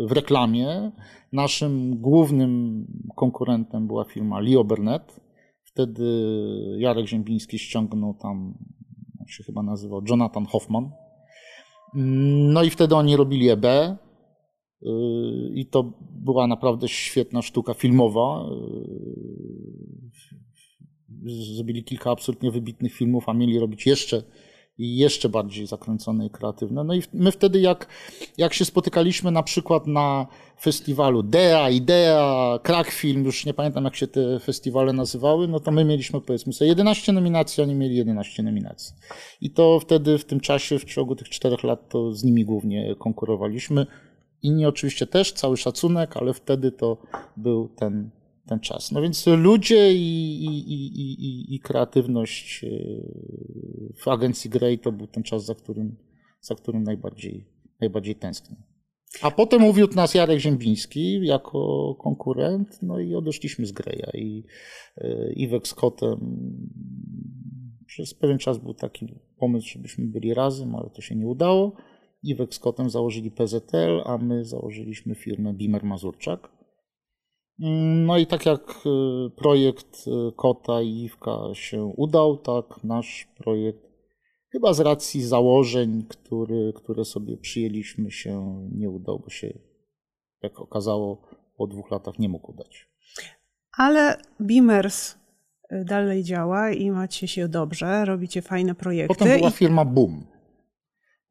w 0.08 0.12
reklamie. 0.12 0.92
Naszym 1.32 1.98
głównym 1.98 2.86
konkurentem 3.16 3.88
była 3.88 4.04
firma 4.04 4.40
Leo 4.40 4.64
Burnett. 4.64 5.20
Wtedy 5.64 6.04
Jarek 6.78 7.08
Ziembiński 7.08 7.60
ściągnął 7.60 8.14
tam, 8.14 8.58
on 9.20 9.28
się 9.28 9.44
chyba 9.44 9.64
nazywał 9.64 10.02
Jonathan 10.10 10.46
Hoffman. 10.46 10.92
No 12.54 12.64
i 12.64 12.70
wtedy 12.70 12.96
oni 12.96 13.16
robili 13.16 13.50
EB. 13.50 13.66
I 15.54 15.66
to 15.66 15.94
była 16.12 16.48
naprawdę 16.48 16.88
świetna 16.88 17.42
sztuka 17.42 17.74
filmowa 17.74 18.46
zrobili 21.56 21.84
kilka 21.84 22.12
absolutnie 22.12 22.52
wybitnych 22.52 22.94
filmów, 22.94 23.30
a 23.30 23.34
mieli 23.34 23.60
robić 23.60 23.86
jeszcze 23.86 24.24
i 24.78 24.98
jeszcze 24.98 25.30
bardziej 25.30 25.68
zakręcone 25.68 26.26
i 26.26 26.30
kreatywne. 26.30 26.84
No 26.84 26.94
i 26.94 27.02
my 27.14 27.32
wtedy, 27.32 27.60
jak, 27.60 27.88
jak 28.38 28.54
się 28.54 28.66
spotykaliśmy 28.66 29.32
na 29.32 29.44
przykład 29.44 29.88
na 29.88 30.28
festiwalu 30.62 31.24
DEA, 31.24 31.70
IDEA, 31.70 32.60
Krak 32.64 32.92
Film, 32.92 33.26
już 33.26 33.46
nie 33.46 33.54
pamiętam 33.54 33.84
jak 33.84 33.96
się 33.96 34.08
te 34.08 34.40
festiwale 34.40 34.94
nazywały, 34.94 35.48
no 35.48 35.60
to 35.60 35.72
my 35.72 35.86
mieliśmy 35.86 36.22
powiedzmy 36.22 36.54
sobie 36.54 36.70
11 36.70 37.14
nominacji, 37.14 37.64
oni 37.64 37.76
mieli 37.76 37.96
11 37.96 38.44
nominacji. 38.44 38.96
I 39.42 39.52
to 39.52 39.80
wtedy 39.80 40.18
w 40.18 40.26
tym 40.26 40.40
czasie, 40.40 40.80
w 40.80 40.86
ciągu 40.86 41.16
tych 41.16 41.30
czterech 41.30 41.64
lat, 41.64 41.90
to 41.90 42.14
z 42.14 42.24
nimi 42.24 42.46
głównie 42.46 42.96
konkurowaliśmy. 42.96 43.86
Inni 44.44 44.66
oczywiście 44.66 45.08
też, 45.08 45.34
cały 45.34 45.58
szacunek, 45.58 46.18
ale 46.18 46.34
wtedy 46.34 46.72
to 46.72 46.98
był 47.38 47.68
ten 47.68 48.10
ten 48.48 48.60
czas. 48.60 48.92
No 48.92 49.02
więc 49.02 49.28
ludzie 49.28 49.94
i, 49.94 50.46
i, 50.46 50.74
i, 51.02 51.56
i, 51.56 51.60
kreatywność 51.60 52.64
e, 52.64 52.70
w 54.04 54.08
agencji 54.08 54.50
Grey 54.50 54.80
to 54.80 54.92
był 54.92 55.08
ten 55.08 55.24
czas, 55.24 55.46
za 55.46 55.56
którym, 55.56 55.96
za 56.42 56.56
którym 56.56 56.84
najbardziej, 56.84 57.48
najbardziej 57.82 58.16
tęsknię. 58.16 58.56
A 59.22 59.32
potem 59.32 59.64
uwiódł 59.64 59.96
nas 59.96 60.14
Jarek 60.14 60.40
Ziembiński 60.40 61.26
jako 61.26 61.96
konkurent, 62.00 62.80
no 62.82 63.00
i 63.00 63.16
odeszliśmy 63.16 63.66
z 63.66 63.72
Greya 63.72 64.10
i 64.14 64.44
e, 64.98 65.34
Iwek 65.34 65.68
z 65.68 65.74
Kotem 65.74 66.38
przez 67.86 68.14
pewien 68.14 68.38
czas 68.38 68.58
był 68.58 68.74
taki 68.74 69.08
pomysł, 69.38 69.68
żebyśmy 69.68 70.06
byli 70.06 70.34
razem, 70.34 70.76
ale 70.76 70.90
to 70.90 71.02
się 71.02 71.16
nie 71.16 71.28
udało. 71.28 71.76
Iwek 72.24 72.54
z 72.54 72.60
Kotem 72.60 72.90
założyli 72.90 73.32
PZL, 73.32 74.02
a 74.06 74.18
my 74.18 74.46
założyliśmy 74.46 75.16
firmę 75.16 75.54
Bimer 75.54 75.84
Mazurczak. 75.84 76.57
No 77.60 78.18
i 78.18 78.26
tak 78.26 78.46
jak 78.46 78.62
y, 78.86 79.30
projekt 79.30 80.08
y, 80.08 80.32
Kota 80.36 80.82
i 80.82 81.04
Iwka 81.04 81.40
się 81.54 81.84
udał, 81.84 82.38
tak 82.38 82.84
nasz 82.84 83.28
projekt 83.38 83.88
chyba 84.52 84.74
z 84.74 84.80
racji 84.80 85.22
założeń, 85.22 86.04
który, 86.10 86.74
które 86.76 87.06
sobie 87.06 87.38
przyjęliśmy 87.38 88.12
się 88.12 88.66
nie 88.72 88.90
udał, 88.90 89.20
bo 89.20 89.30
się 89.30 89.60
jak 90.42 90.60
okazało 90.60 91.22
po 91.58 91.68
dwóch 91.68 91.92
latach 91.92 92.20
nie 92.20 92.30
mógł 92.30 92.52
udać. 92.52 92.90
Ale 93.78 94.18
Beamers 94.40 95.16
y, 95.72 95.86
dalej 95.86 96.24
działa 96.24 96.72
i 96.72 96.92
macie 96.92 97.28
się 97.28 97.48
dobrze, 97.48 98.06
robicie 98.06 98.42
fajne 98.42 98.76
projekty. 98.76 99.16
Potem 99.16 99.38
była 99.38 99.52
firma 99.52 99.86
Boom. 99.86 100.26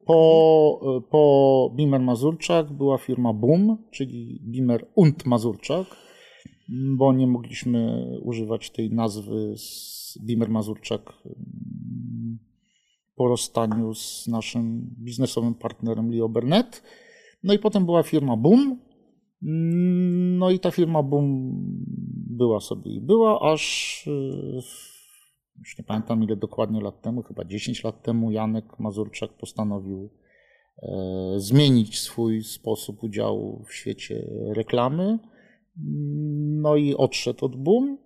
Po, 0.05 1.01
po 1.09 1.71
Beamer 1.75 2.01
Mazurczak 2.01 2.71
była 2.71 2.97
firma 2.97 3.33
Boom, 3.33 3.77
czyli 3.91 4.41
Beamer 4.43 4.87
und 4.95 5.25
Mazurczak 5.25 6.06
bo 6.69 7.13
nie 7.13 7.27
mogliśmy 7.27 8.05
używać 8.21 8.69
tej 8.69 8.91
nazwy 8.91 9.53
z 9.57 10.17
Bimer 10.21 10.49
Mazurczak 10.49 11.13
mm, 11.25 12.39
po 13.15 13.27
rozstaniu 13.27 13.93
z 13.93 14.27
naszym 14.27 14.95
biznesowym 14.99 15.53
partnerem 15.53 16.11
Leo 16.11 16.29
Burnett. 16.29 16.83
No 17.43 17.53
i 17.53 17.59
potem 17.59 17.85
była 17.85 18.03
firma 18.03 18.37
Boom. 18.37 18.79
Mm, 19.43 20.37
no 20.37 20.51
i 20.51 20.59
ta 20.59 20.71
firma 20.71 21.03
Boom 21.03 21.51
była 22.29 22.59
sobie 22.59 22.91
i 22.91 23.01
była, 23.01 23.51
aż 23.51 24.03
y, 24.07 24.61
już 25.59 25.77
nie 25.77 25.83
pamiętam 25.83 26.23
ile 26.23 26.35
dokładnie 26.35 26.81
lat 26.81 27.01
temu, 27.01 27.23
chyba 27.23 27.45
10 27.45 27.83
lat 27.83 28.03
temu 28.03 28.31
Janek 28.31 28.79
Mazurczak 28.79 29.33
postanowił 29.33 30.09
e, 30.81 30.89
zmienić 31.37 31.99
swój 31.99 32.43
sposób 32.43 33.03
udziału 33.03 33.63
w 33.67 33.73
świecie 33.73 34.29
reklamy 34.49 35.19
no 36.61 36.75
i 36.75 36.95
odszedł 36.95 37.45
od 37.45 37.55
Boom. 37.55 37.97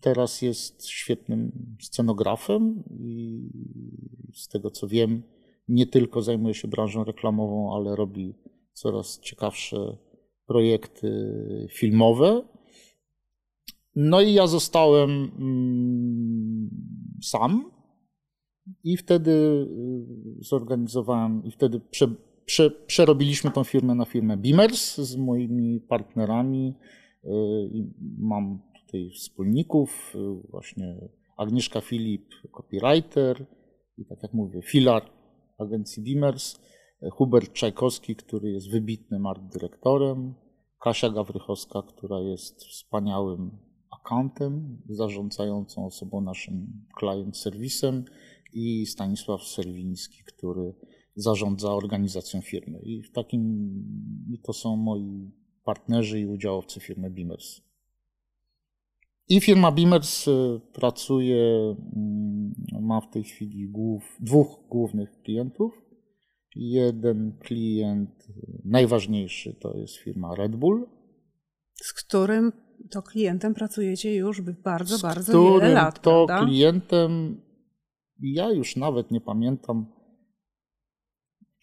Teraz 0.00 0.42
jest 0.42 0.86
świetnym 0.86 1.52
scenografem 1.80 2.82
i 2.90 3.40
z 4.34 4.48
tego 4.48 4.70
co 4.70 4.88
wiem, 4.88 5.22
nie 5.68 5.86
tylko 5.86 6.22
zajmuje 6.22 6.54
się 6.54 6.68
branżą 6.68 7.04
reklamową, 7.04 7.74
ale 7.74 7.96
robi 7.96 8.34
coraz 8.72 9.20
ciekawsze 9.20 9.96
projekty 10.46 11.08
filmowe. 11.72 12.42
No 13.96 14.20
i 14.20 14.32
ja 14.32 14.46
zostałem 14.46 15.10
mm, 15.10 16.70
sam 17.22 17.70
i 18.84 18.96
wtedy 18.96 19.30
y, 19.30 20.44
zorganizowałem, 20.44 21.44
i 21.44 21.50
wtedy 21.50 21.80
prze, 21.80 22.14
prze, 22.46 22.70
przerobiliśmy 22.70 23.50
tą 23.50 23.64
firmę 23.64 23.94
na 23.94 24.04
firmę 24.04 24.36
Beamers 24.36 24.96
z 24.96 25.16
moimi 25.16 25.80
partnerami. 25.80 26.74
Y, 27.24 27.28
mam 28.18 28.62
tutaj 28.84 29.10
wspólników, 29.10 30.14
y, 30.14 30.50
właśnie 30.50 31.08
Agnieszka 31.36 31.80
Filip, 31.80 32.34
copywriter 32.52 33.46
i 33.98 34.04
tak 34.04 34.22
jak 34.22 34.32
mówię, 34.32 34.62
filar 34.62 35.02
agencji 35.58 36.02
Beamers, 36.02 36.60
Hubert 37.12 37.52
Czajkowski, 37.52 38.16
który 38.16 38.50
jest 38.50 38.70
wybitnym 38.70 39.26
art 39.26 39.42
dyrektorem, 39.52 40.34
Kasia 40.80 41.10
Gawrychowska, 41.10 41.82
która 41.82 42.20
jest 42.20 42.64
wspaniałym 42.64 43.50
akantem, 44.00 44.82
zarządzającą 44.88 45.86
osobą 45.86 46.20
naszym 46.20 46.84
client 47.00 47.36
serwisem 47.36 48.04
i 48.52 48.86
Stanisław 48.86 49.42
Serwiński, 49.42 50.22
który 50.24 50.74
zarządza 51.16 51.74
organizacją 51.74 52.40
firmy. 52.40 52.78
I 52.82 53.02
w 53.02 53.10
takim, 53.10 53.72
i 54.28 54.38
to 54.38 54.52
są 54.52 54.76
moi 54.76 55.30
partnerzy 55.64 56.20
i 56.20 56.26
udziałowcy 56.26 56.80
firmy 56.80 57.10
Beamers. 57.10 57.60
I 59.28 59.40
firma 59.40 59.72
Beamers 59.72 60.28
y, 60.28 60.60
pracuje, 60.72 61.76
mm, 61.96 62.54
ma 62.80 63.00
w 63.00 63.10
tej 63.10 63.24
chwili 63.24 63.68
głów, 63.68 64.16
dwóch 64.20 64.68
głównych 64.68 65.22
klientów. 65.22 65.82
Jeden 66.56 67.38
klient 67.38 68.26
y, 68.30 68.62
najważniejszy 68.64 69.54
to 69.54 69.76
jest 69.76 69.96
firma 69.96 70.34
Red 70.34 70.56
Bull. 70.56 70.88
Z 71.74 71.92
którym 71.92 72.52
to 72.90 73.02
klientem 73.02 73.54
pracujecie 73.54 74.14
już 74.14 74.40
bardzo, 74.40 74.98
bardzo 74.98 75.32
wiele 75.32 75.74
lat. 75.74 76.02
To 76.02 76.26
prawda? 76.26 76.46
klientem, 76.46 77.40
ja 78.20 78.52
już 78.52 78.76
nawet 78.76 79.10
nie 79.10 79.20
pamiętam, 79.20 79.86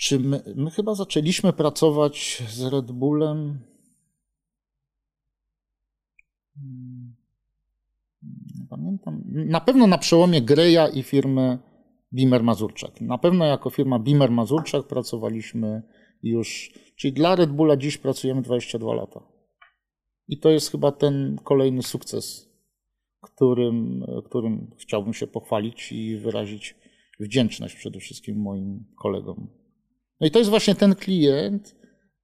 czy 0.04 0.20
my, 0.20 0.44
my 0.56 0.72
chyba 0.72 0.96
zaczęliśmy 0.96 1.54
pracować 1.54 2.44
z 2.50 2.62
Red 2.62 2.92
Bullem? 2.92 3.60
Hmm, 6.56 7.16
nie 8.60 8.68
pamiętam. 8.70 9.24
Na 9.26 9.62
pewno 9.62 9.88
na 9.88 9.98
przełomie 9.98 10.42
Greja 10.42 10.88
i 10.88 11.04
firmy 11.04 11.60
Bimer 12.14 12.44
Mazurczak. 12.44 13.02
Na 13.02 13.18
pewno 13.18 13.46
jako 13.46 13.70
firma 13.70 14.00
Bimer 14.00 14.32
Mazurczak 14.32 14.88
pracowaliśmy 14.88 15.82
już, 16.24 16.74
czyli 16.96 17.14
dla 17.14 17.36
Red 17.36 17.52
Bulla 17.52 17.78
dziś 17.78 17.98
pracujemy 17.98 18.42
22 18.42 18.94
lata. 18.94 19.22
I 20.28 20.40
to 20.40 20.50
jest 20.50 20.72
chyba 20.72 20.92
ten 20.92 21.38
kolejny 21.44 21.84
sukces, 21.84 22.50
którym, 23.22 24.06
którym 24.26 24.72
chciałbym 24.80 25.14
się 25.14 25.28
pochwalić 25.28 25.92
i 25.92 26.18
wyrazić 26.18 26.76
wdzięczność 27.20 27.76
przede 27.76 28.00
wszystkim 28.00 28.42
moim 28.42 28.86
kolegom. 28.96 29.63
No 30.24 30.28
i 30.28 30.32
to 30.32 30.40
jest 30.40 30.50
właśnie 30.50 30.76
ten 30.76 30.96
klient, 30.96 31.76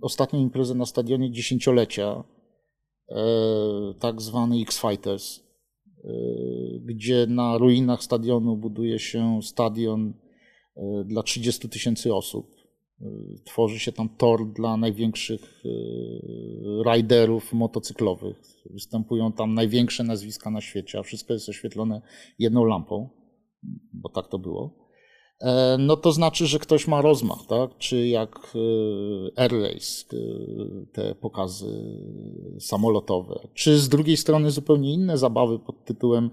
ostatnią 0.03 0.41
imprezę 0.41 0.75
na 0.75 0.87
stadionie 0.87 1.31
dziesięciolecia, 1.31 2.25
e, 3.09 3.25
tak 4.01 4.23
zwany 4.23 4.57
X-Fighters, 4.57 5.39
e, 5.39 6.11
gdzie 6.81 7.27
na 7.29 7.59
ruinach 7.59 8.03
stadionu 8.03 8.57
buduje 8.57 8.99
się 8.99 9.39
stadion 9.43 10.24
dla 11.05 11.23
30 11.23 11.69
tysięcy 11.69 12.15
osób. 12.15 12.55
Tworzy 13.45 13.79
się 13.79 13.93
tam 13.93 14.09
tor 14.09 14.53
dla 14.53 14.77
największych 14.77 15.63
riderów 16.93 17.53
motocyklowych. 17.53 18.37
Występują 18.71 19.33
tam 19.33 19.55
największe 19.55 20.05
nazwiska 20.05 20.51
na 20.51 20.61
świecie, 20.61 20.99
a 20.99 21.03
wszystko 21.03 21.33
jest 21.33 21.49
oświetlone 21.49 22.03
jedną 22.39 22.65
lampą, 22.65 23.09
bo 23.93 24.09
tak 24.09 24.29
to 24.29 24.39
było. 24.39 24.84
E, 25.41 25.77
no 25.79 25.97
to 25.97 26.13
znaczy, 26.13 26.47
że 26.47 26.59
ktoś 26.59 26.89
ma 26.89 27.03
rozmach, 27.03 27.47
tak? 27.49 27.79
Czy 27.79 28.09
jak 28.09 28.39
e, 28.39 29.43
Air 29.43 29.53
Race, 29.53 30.05
e, 30.13 30.17
te 30.93 31.15
pokazy 31.15 32.01
samolotowe, 32.61 33.41
czy 33.55 33.79
z 33.79 33.89
drugiej 33.89 34.17
strony 34.17 34.51
zupełnie 34.51 34.93
inne 34.93 35.19
zabawy 35.19 35.59
pod 35.59 35.85
tytułem 35.85 36.31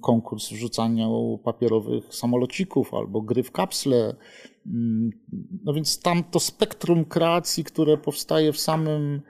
konkurs 0.00 0.48
wrzucania 0.48 1.08
papierowych 1.44 2.14
samolocików 2.14 2.94
albo 2.94 3.20
gry 3.20 3.42
w 3.42 3.52
kapsle. 3.52 4.16
Mm, 4.66 5.10
no 5.64 5.72
więc 5.72 6.02
tam 6.02 6.24
to 6.24 6.40
spektrum 6.40 7.04
kreacji, 7.04 7.64
które 7.64 7.96
powstaje 7.96 8.52
w 8.52 8.60
samym 8.60 9.22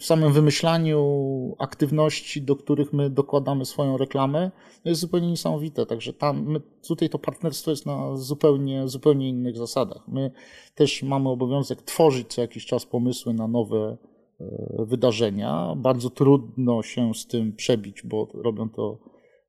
w 0.00 0.04
samym 0.04 0.32
wymyślaniu 0.32 1.56
aktywności, 1.58 2.42
do 2.42 2.56
których 2.56 2.92
my 2.92 3.10
dokładamy 3.10 3.64
swoją 3.64 3.96
reklamę, 3.96 4.50
jest 4.84 5.00
zupełnie 5.00 5.30
niesamowite. 5.30 5.86
Także 5.86 6.12
tam, 6.12 6.46
my, 6.46 6.60
tutaj 6.88 7.08
to 7.08 7.18
partnerstwo 7.18 7.70
jest 7.70 7.86
na 7.86 8.16
zupełnie, 8.16 8.88
zupełnie 8.88 9.28
innych 9.28 9.56
zasadach. 9.56 10.08
My 10.08 10.30
też 10.74 11.02
mamy 11.02 11.28
obowiązek 11.28 11.82
tworzyć 11.82 12.34
co 12.34 12.40
jakiś 12.40 12.66
czas 12.66 12.86
pomysły 12.86 13.34
na 13.34 13.48
nowe 13.48 13.96
e, 14.40 14.84
wydarzenia. 14.86 15.74
Bardzo 15.76 16.10
trudno 16.10 16.82
się 16.82 17.14
z 17.14 17.26
tym 17.26 17.52
przebić, 17.52 18.02
bo 18.02 18.28
robią 18.34 18.68
to 18.70 18.98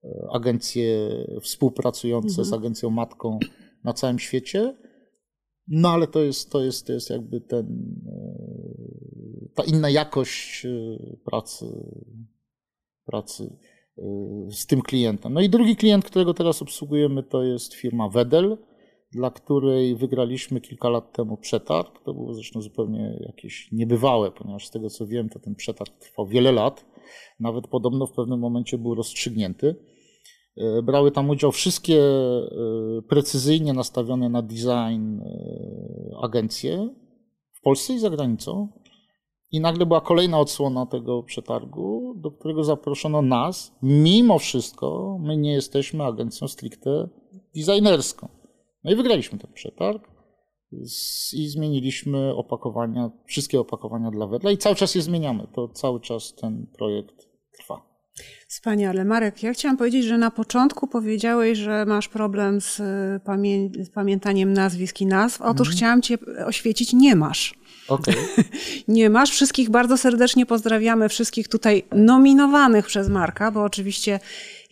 e, 0.04 0.28
agencje 0.34 1.10
współpracujące 1.42 2.42
mhm. 2.42 2.46
z 2.46 2.54
agencją 2.54 2.90
matką 2.90 3.40
na 3.84 3.94
całym 3.94 4.20
świecie. 4.20 4.78
No 5.68 5.90
ale 5.90 6.08
to 6.08 6.24
jest, 6.24 6.52
to 6.52 6.64
jest, 6.64 6.88
to 6.88 6.94
jest 6.94 7.10
jakby 7.10 7.42
ten, 7.42 7.66
e, 8.08 8.57
ta 9.58 9.64
inna 9.64 9.90
jakość 9.90 10.66
e, 10.66 10.70
pracy, 11.26 11.66
pracy 13.06 13.58
e, 13.98 14.04
z 14.52 14.66
tym 14.66 14.82
klientem. 14.82 15.34
No 15.34 15.42
i 15.42 15.50
drugi 15.50 15.76
klient, 15.76 16.06
którego 16.06 16.34
teraz 16.34 16.62
obsługujemy, 16.62 17.24
to 17.24 17.44
jest 17.44 17.74
firma 17.74 18.10
Wedel, 18.10 18.58
dla 19.12 19.32
której 19.32 19.96
wygraliśmy 19.96 20.62
kilka 20.62 20.90
lat 20.90 21.14
temu 21.14 21.38
przetarg. 21.38 22.04
To 22.04 22.14
było 22.14 22.34
zresztą 22.34 22.62
zupełnie 22.62 23.20
jakieś 23.20 23.72
niebywałe, 23.72 24.32
ponieważ 24.32 24.68
z 24.68 24.72
tego 24.72 24.90
co 24.90 25.08
wiem, 25.08 25.30
to 25.30 25.40
ten 25.40 25.56
przetarg 25.56 26.00
trwał 26.00 26.28
wiele 26.28 26.52
lat. 26.52 26.86
Nawet 27.40 27.68
podobno 27.68 28.08
w 28.08 28.14
pewnym 28.14 28.40
momencie 28.40 28.78
był 28.78 28.96
rozstrzygnięty. 28.96 29.76
E, 30.58 30.82
brały 30.82 31.12
tam 31.12 31.30
udział 31.30 31.52
wszystkie 31.52 32.02
precyzyjnie 33.10 33.74
nastawione 33.74 34.30
na 34.30 34.42
design 34.42 35.22
agencje 36.22 36.90
w 37.54 37.62
Polsce 37.62 37.94
i 37.94 38.00
za 38.00 38.10
granicą. 38.10 38.68
I 39.52 39.60
nagle 39.60 39.86
była 39.86 40.02
kolejna 40.02 40.40
odsłona 40.40 40.86
tego 40.86 41.24
przetargu, 41.24 42.14
do 42.18 42.32
którego 42.32 42.64
zaproszono 42.64 43.22
nas. 43.22 43.76
Mimo 43.82 44.40
wszystko, 44.40 45.18
my 45.22 45.38
nie 45.38 45.54
jesteśmy 45.54 46.04
agencją 46.04 46.48
stricte 46.48 47.10
designerską. 47.56 48.28
No 48.84 48.92
i 48.92 48.96
wygraliśmy 48.96 49.40
ten 49.40 49.54
przetarg 49.54 50.12
i 51.34 51.48
zmieniliśmy 51.48 52.36
opakowania, 52.36 53.12
wszystkie 53.26 53.60
opakowania 53.60 54.12
dla 54.12 54.28
Wedla 54.28 54.52
i 54.52 54.58
cały 54.58 54.76
czas 54.76 54.96
je 54.96 55.02
zmieniamy. 55.02 55.48
To 55.54 55.68
cały 55.68 56.00
czas 56.00 56.36
ten 56.36 56.68
projekt 56.78 57.28
trwa. 57.58 57.97
Wspaniale. 58.48 59.06
Marek, 59.06 59.44
ja 59.44 59.54
chciałam 59.54 59.78
powiedzieć, 59.78 60.06
że 60.06 60.18
na 60.18 60.32
początku 60.32 60.88
powiedziałeś, 60.88 61.58
że 61.58 61.86
masz 61.86 62.08
problem 62.08 62.62
z, 62.62 62.80
y, 62.80 63.20
pamię 63.26 63.70
z 63.84 63.90
pamiętaniem 63.90 64.54
nazwisk 64.54 65.02
i 65.02 65.06
nazw. 65.06 65.42
Otóż 65.42 65.68
mhm. 65.68 65.78
chciałam 65.78 66.02
cię 66.02 66.18
oświecić, 66.46 66.94
nie 66.94 67.16
masz. 67.16 67.54
Okay. 67.88 68.16
Nie 68.88 69.10
masz. 69.10 69.32
Wszystkich 69.32 69.70
bardzo 69.70 69.98
serdecznie 69.98 70.46
pozdrawiamy, 70.46 71.10
wszystkich 71.10 71.48
tutaj 71.48 71.84
nominowanych 71.92 72.86
przez 72.86 73.10
Marka, 73.10 73.52
bo 73.52 73.64
oczywiście 73.64 74.20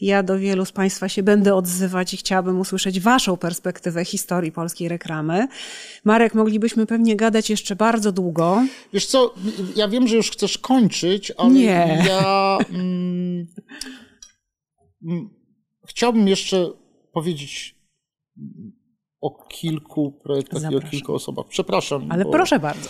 ja 0.01 0.23
do 0.23 0.39
wielu 0.39 0.65
z 0.65 0.71
Państwa 0.71 1.09
się 1.09 1.23
będę 1.23 1.55
odzywać 1.55 2.13
i 2.13 2.17
chciałabym 2.17 2.59
usłyszeć 2.59 2.99
Waszą 2.99 3.37
perspektywę 3.37 4.05
historii 4.05 4.51
polskiej 4.51 4.89
reklamy. 4.89 5.47
Marek, 6.03 6.35
moglibyśmy 6.35 6.85
pewnie 6.85 7.15
gadać 7.15 7.49
jeszcze 7.49 7.75
bardzo 7.75 8.11
długo. 8.11 8.63
Wiesz 8.93 9.05
co, 9.05 9.33
ja 9.75 9.87
wiem, 9.87 10.07
że 10.07 10.15
już 10.15 10.31
chcesz 10.31 10.57
kończyć, 10.57 11.31
ale 11.37 11.49
Nie. 11.49 12.03
ja 12.07 12.57
mm, 12.69 13.47
mm, 15.07 15.29
chciałbym 15.87 16.27
jeszcze 16.27 16.69
powiedzieć 17.13 17.75
o 19.21 19.47
kilku 19.47 20.11
projektach 20.11 20.61
Zapraszam. 20.61 20.83
i 20.83 20.87
o 20.87 20.91
kilku 20.91 21.13
osobach. 21.13 21.45
Przepraszam. 21.49 22.11
Ale 22.11 22.23
bo, 22.23 22.31
proszę 22.31 22.59
bardzo. 22.59 22.89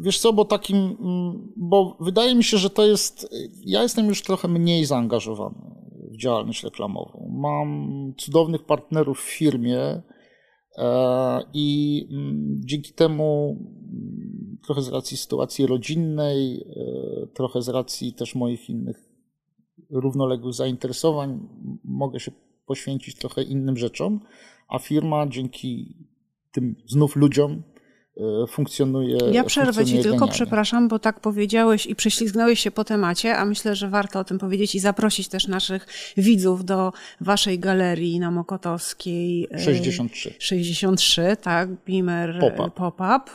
Wiesz 0.00 0.18
co, 0.18 0.32
bo 0.32 0.44
takim, 0.44 0.76
mm, 0.76 1.52
bo 1.56 1.96
wydaje 2.00 2.34
mi 2.34 2.44
się, 2.44 2.58
że 2.58 2.70
to 2.70 2.86
jest, 2.86 3.28
ja 3.66 3.82
jestem 3.82 4.06
już 4.06 4.22
trochę 4.22 4.48
mniej 4.48 4.84
zaangażowany 4.84 5.72
w 6.10 6.16
działalność 6.16 6.64
reklamową. 6.64 7.30
Mam 7.32 7.88
cudownych 8.16 8.64
partnerów 8.64 9.20
w 9.20 9.30
firmie 9.30 10.02
e, 10.76 11.42
i 11.54 12.08
mm, 12.10 12.60
dzięki 12.64 12.92
temu 12.92 13.56
mm, 13.58 14.58
trochę 14.66 14.82
z 14.82 14.88
racji 14.88 15.16
sytuacji 15.16 15.66
rodzinnej, 15.66 16.60
e, 16.60 17.26
trochę 17.26 17.62
z 17.62 17.68
racji 17.68 18.12
też 18.12 18.34
moich 18.34 18.70
innych 18.70 19.08
równoległych 19.90 20.54
zainteresowań 20.54 21.48
mogę 21.84 22.20
się 22.20 22.32
poświęcić 22.66 23.16
trochę 23.16 23.42
innym 23.42 23.76
rzeczom, 23.76 24.20
a 24.68 24.78
firma 24.78 25.26
dzięki 25.26 25.96
tym 26.52 26.76
znów 26.86 27.16
ludziom 27.16 27.62
funkcjonuje. 28.48 29.18
Ja 29.32 29.44
przerwę 29.44 29.84
ci 29.84 30.02
tylko, 30.02 30.28
przepraszam, 30.28 30.88
bo 30.88 30.98
tak 30.98 31.20
powiedziałeś 31.20 31.86
i 31.86 31.94
prześlizgnąłeś 31.94 32.60
się 32.60 32.70
po 32.70 32.84
temacie, 32.84 33.36
a 33.36 33.44
myślę, 33.44 33.76
że 33.76 33.88
warto 33.88 34.18
o 34.18 34.24
tym 34.24 34.38
powiedzieć 34.38 34.74
i 34.74 34.80
zaprosić 34.80 35.28
też 35.28 35.48
naszych 35.48 35.86
widzów 36.16 36.64
do 36.64 36.92
waszej 37.20 37.58
galerii 37.58 38.20
na 38.20 38.30
Mokotowskiej. 38.30 39.48
63. 39.58 40.34
63, 40.38 41.36
tak, 41.42 41.68
Beamer 41.86 42.40
Pop-up. 42.40 42.70
Pop 42.96 43.30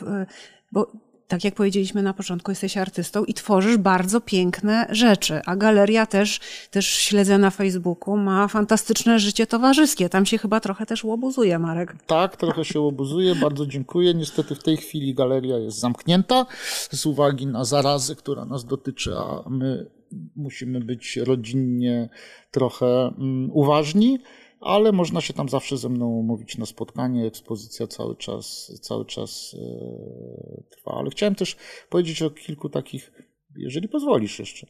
bo 0.72 0.92
tak 1.28 1.44
jak 1.44 1.54
powiedzieliśmy 1.54 2.02
na 2.02 2.14
początku, 2.14 2.50
jesteś 2.50 2.76
artystą 2.76 3.24
i 3.24 3.34
tworzysz 3.34 3.76
bardzo 3.76 4.20
piękne 4.20 4.86
rzeczy, 4.90 5.40
a 5.46 5.56
galeria 5.56 6.06
też, 6.06 6.40
też 6.70 6.86
śledzę 6.86 7.38
na 7.38 7.50
Facebooku, 7.50 8.16
ma 8.16 8.48
fantastyczne 8.48 9.18
życie 9.18 9.46
towarzyskie. 9.46 10.08
Tam 10.08 10.26
się 10.26 10.38
chyba 10.38 10.60
trochę 10.60 10.86
też 10.86 11.04
łobuzuje, 11.04 11.58
Marek. 11.58 11.94
Tak, 12.06 12.36
trochę 12.36 12.64
się 12.64 12.80
łobuzuje, 12.80 13.34
bardzo 13.34 13.66
dziękuję. 13.66 14.14
Niestety 14.14 14.54
w 14.54 14.62
tej 14.62 14.76
chwili 14.76 15.14
galeria 15.14 15.58
jest 15.58 15.78
zamknięta 15.78 16.46
z 16.90 17.06
uwagi 17.06 17.46
na 17.46 17.64
zarazę, 17.64 18.14
która 18.14 18.44
nas 18.44 18.64
dotyczy, 18.64 19.14
a 19.16 19.44
my 19.50 19.90
musimy 20.36 20.80
być 20.80 21.16
rodzinnie 21.16 22.08
trochę 22.50 23.14
mm, 23.18 23.50
uważni 23.52 24.18
ale 24.60 24.92
można 24.92 25.20
się 25.20 25.34
tam 25.34 25.48
zawsze 25.48 25.76
ze 25.76 25.88
mną 25.88 26.06
umówić 26.06 26.58
na 26.58 26.66
spotkanie. 26.66 27.26
Ekspozycja 27.26 27.86
cały 27.86 28.16
czas, 28.16 28.72
cały 28.82 29.06
czas 29.06 29.56
e, 29.58 30.62
trwa. 30.70 30.92
Ale 30.92 31.10
chciałem 31.10 31.34
też 31.34 31.56
powiedzieć 31.90 32.22
o 32.22 32.30
kilku 32.30 32.68
takich, 32.68 33.12
jeżeli 33.56 33.88
pozwolisz 33.88 34.38
jeszcze. 34.38 34.66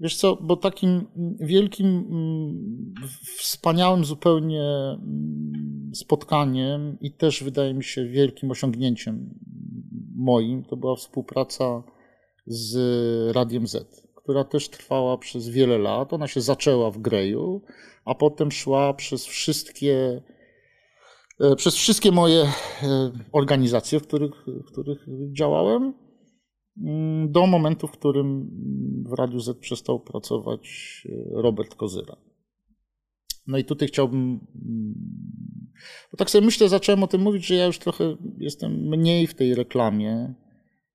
Wiesz 0.00 0.16
co, 0.16 0.36
bo 0.36 0.56
takim 0.56 1.06
wielkim, 1.40 1.86
mm, 1.86 2.94
wspaniałym 3.38 4.04
zupełnie 4.04 4.62
mm, 4.62 5.90
spotkaniem 5.94 6.98
i 7.00 7.12
też 7.12 7.44
wydaje 7.44 7.74
mi 7.74 7.84
się 7.84 8.06
wielkim 8.06 8.50
osiągnięciem 8.50 9.34
moim, 10.16 10.64
to 10.64 10.76
była 10.76 10.96
współpraca 10.96 11.82
z 12.46 12.76
Radiem 13.36 13.66
Z 13.66 14.09
która 14.22 14.44
też 14.44 14.68
trwała 14.68 15.18
przez 15.18 15.48
wiele 15.48 15.78
lat. 15.78 16.12
Ona 16.12 16.28
się 16.28 16.40
zaczęła 16.40 16.90
w 16.90 16.98
Greju, 16.98 17.62
a 18.04 18.14
potem 18.14 18.52
szła 18.52 18.94
przez 18.94 19.26
wszystkie, 19.26 20.22
e, 21.40 21.56
przez 21.56 21.74
wszystkie 21.74 22.12
moje 22.12 22.42
e, 22.82 23.10
organizacje, 23.32 24.00
w 24.00 24.06
których, 24.06 24.46
w 24.46 24.64
których 24.64 25.06
działałem, 25.32 25.94
mm, 26.82 27.32
do 27.32 27.46
momentu, 27.46 27.86
w 27.86 27.92
którym 27.92 28.50
w 29.08 29.12
Radiu 29.12 29.40
Z 29.40 29.58
przestał 29.58 30.00
pracować 30.00 30.68
e, 31.08 31.42
Robert 31.42 31.74
Kozyra. 31.74 32.16
No 33.46 33.58
i 33.58 33.64
tutaj 33.64 33.88
chciałbym, 33.88 34.20
mm, 34.20 34.94
bo 36.12 36.16
tak 36.16 36.30
sobie 36.30 36.44
myślę, 36.44 36.68
zacząłem 36.68 37.02
o 37.02 37.06
tym 37.06 37.20
mówić, 37.20 37.46
że 37.46 37.54
ja 37.54 37.66
już 37.66 37.78
trochę 37.78 38.16
jestem 38.38 38.72
mniej 38.72 39.26
w 39.26 39.34
tej 39.34 39.54
reklamie 39.54 40.34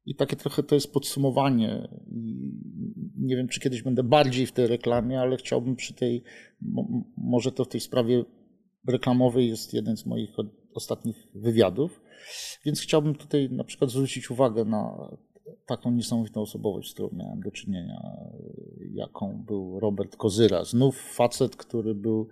i 0.06 0.16
takie 0.16 0.36
trochę 0.36 0.64
to 0.64 0.76
jest 0.76 0.94
podsumowanie. 0.94 1.88
Nie 3.18 3.36
wiem, 3.36 3.48
czy 3.48 3.60
kiedyś 3.60 3.82
będę 3.82 4.04
bardziej 4.04 4.46
w 4.46 4.52
tej 4.52 4.68
reklamie, 4.68 5.22
ale 5.22 5.38
chciałbym 5.38 5.76
przy 5.76 5.94
tej, 5.94 6.24
może 7.18 7.52
to 7.52 7.66
w 7.66 7.68
tej 7.68 7.82
sprawie 7.82 8.24
reklamowej 8.88 9.48
jest 9.50 9.74
jeden 9.74 9.98
z 9.98 10.06
moich 10.06 10.30
ostatnich 10.74 11.28
wywiadów, 11.36 12.02
więc 12.66 12.82
chciałbym 12.82 13.16
tutaj 13.16 13.50
na 13.52 13.64
przykład 13.64 13.92
zwrócić 13.92 14.32
uwagę 14.32 14.66
na 14.66 15.10
taką 15.66 15.92
niesamowitą 15.92 16.42
osobowość, 16.42 16.90
z 16.90 16.94
którą 16.94 17.10
miałem 17.14 17.42
do 17.42 17.52
czynienia, 17.52 18.02
jaką 18.94 19.44
był 19.48 19.80
Robert 19.80 20.16
Kozyra. 20.16 20.64
Znów 20.64 21.02
facet, 21.16 21.56
który 21.56 21.96
był 21.96 22.28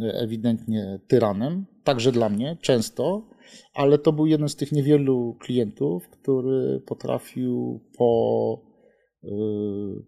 ewidentnie 0.00 1.00
tyranem, 1.08 1.66
także 1.84 2.12
dla 2.12 2.28
mnie, 2.28 2.56
często, 2.60 3.28
ale 3.74 3.98
to 3.98 4.12
był 4.12 4.26
jeden 4.26 4.48
z 4.48 4.56
tych 4.56 4.72
niewielu 4.72 5.36
klientów, 5.40 6.08
który 6.08 6.80
potrafił 6.86 7.80
po 7.98 8.62
y, 9.24 9.28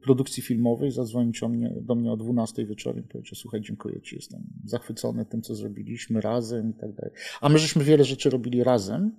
produkcji 0.02 0.42
filmowej 0.42 0.90
zadzwonić 0.90 1.40
do 1.80 1.94
mnie, 1.94 2.12
o 2.12 2.16
12 2.16 2.66
wieczorem 2.66 3.04
i 3.04 3.08
powiedzieć, 3.08 3.38
słuchaj, 3.38 3.60
dziękuję 3.60 4.00
Ci, 4.00 4.16
jestem 4.16 4.40
zachwycony 4.64 5.26
tym, 5.26 5.42
co 5.42 5.54
zrobiliśmy 5.54 6.20
razem 6.20 6.70
i 6.70 6.74
tak 6.80 6.92
dalej. 6.94 7.12
A 7.40 7.48
my 7.48 7.58
żeśmy 7.58 7.84
wiele 7.84 8.04
rzeczy 8.04 8.30
robili 8.30 8.64
razem 8.64 9.16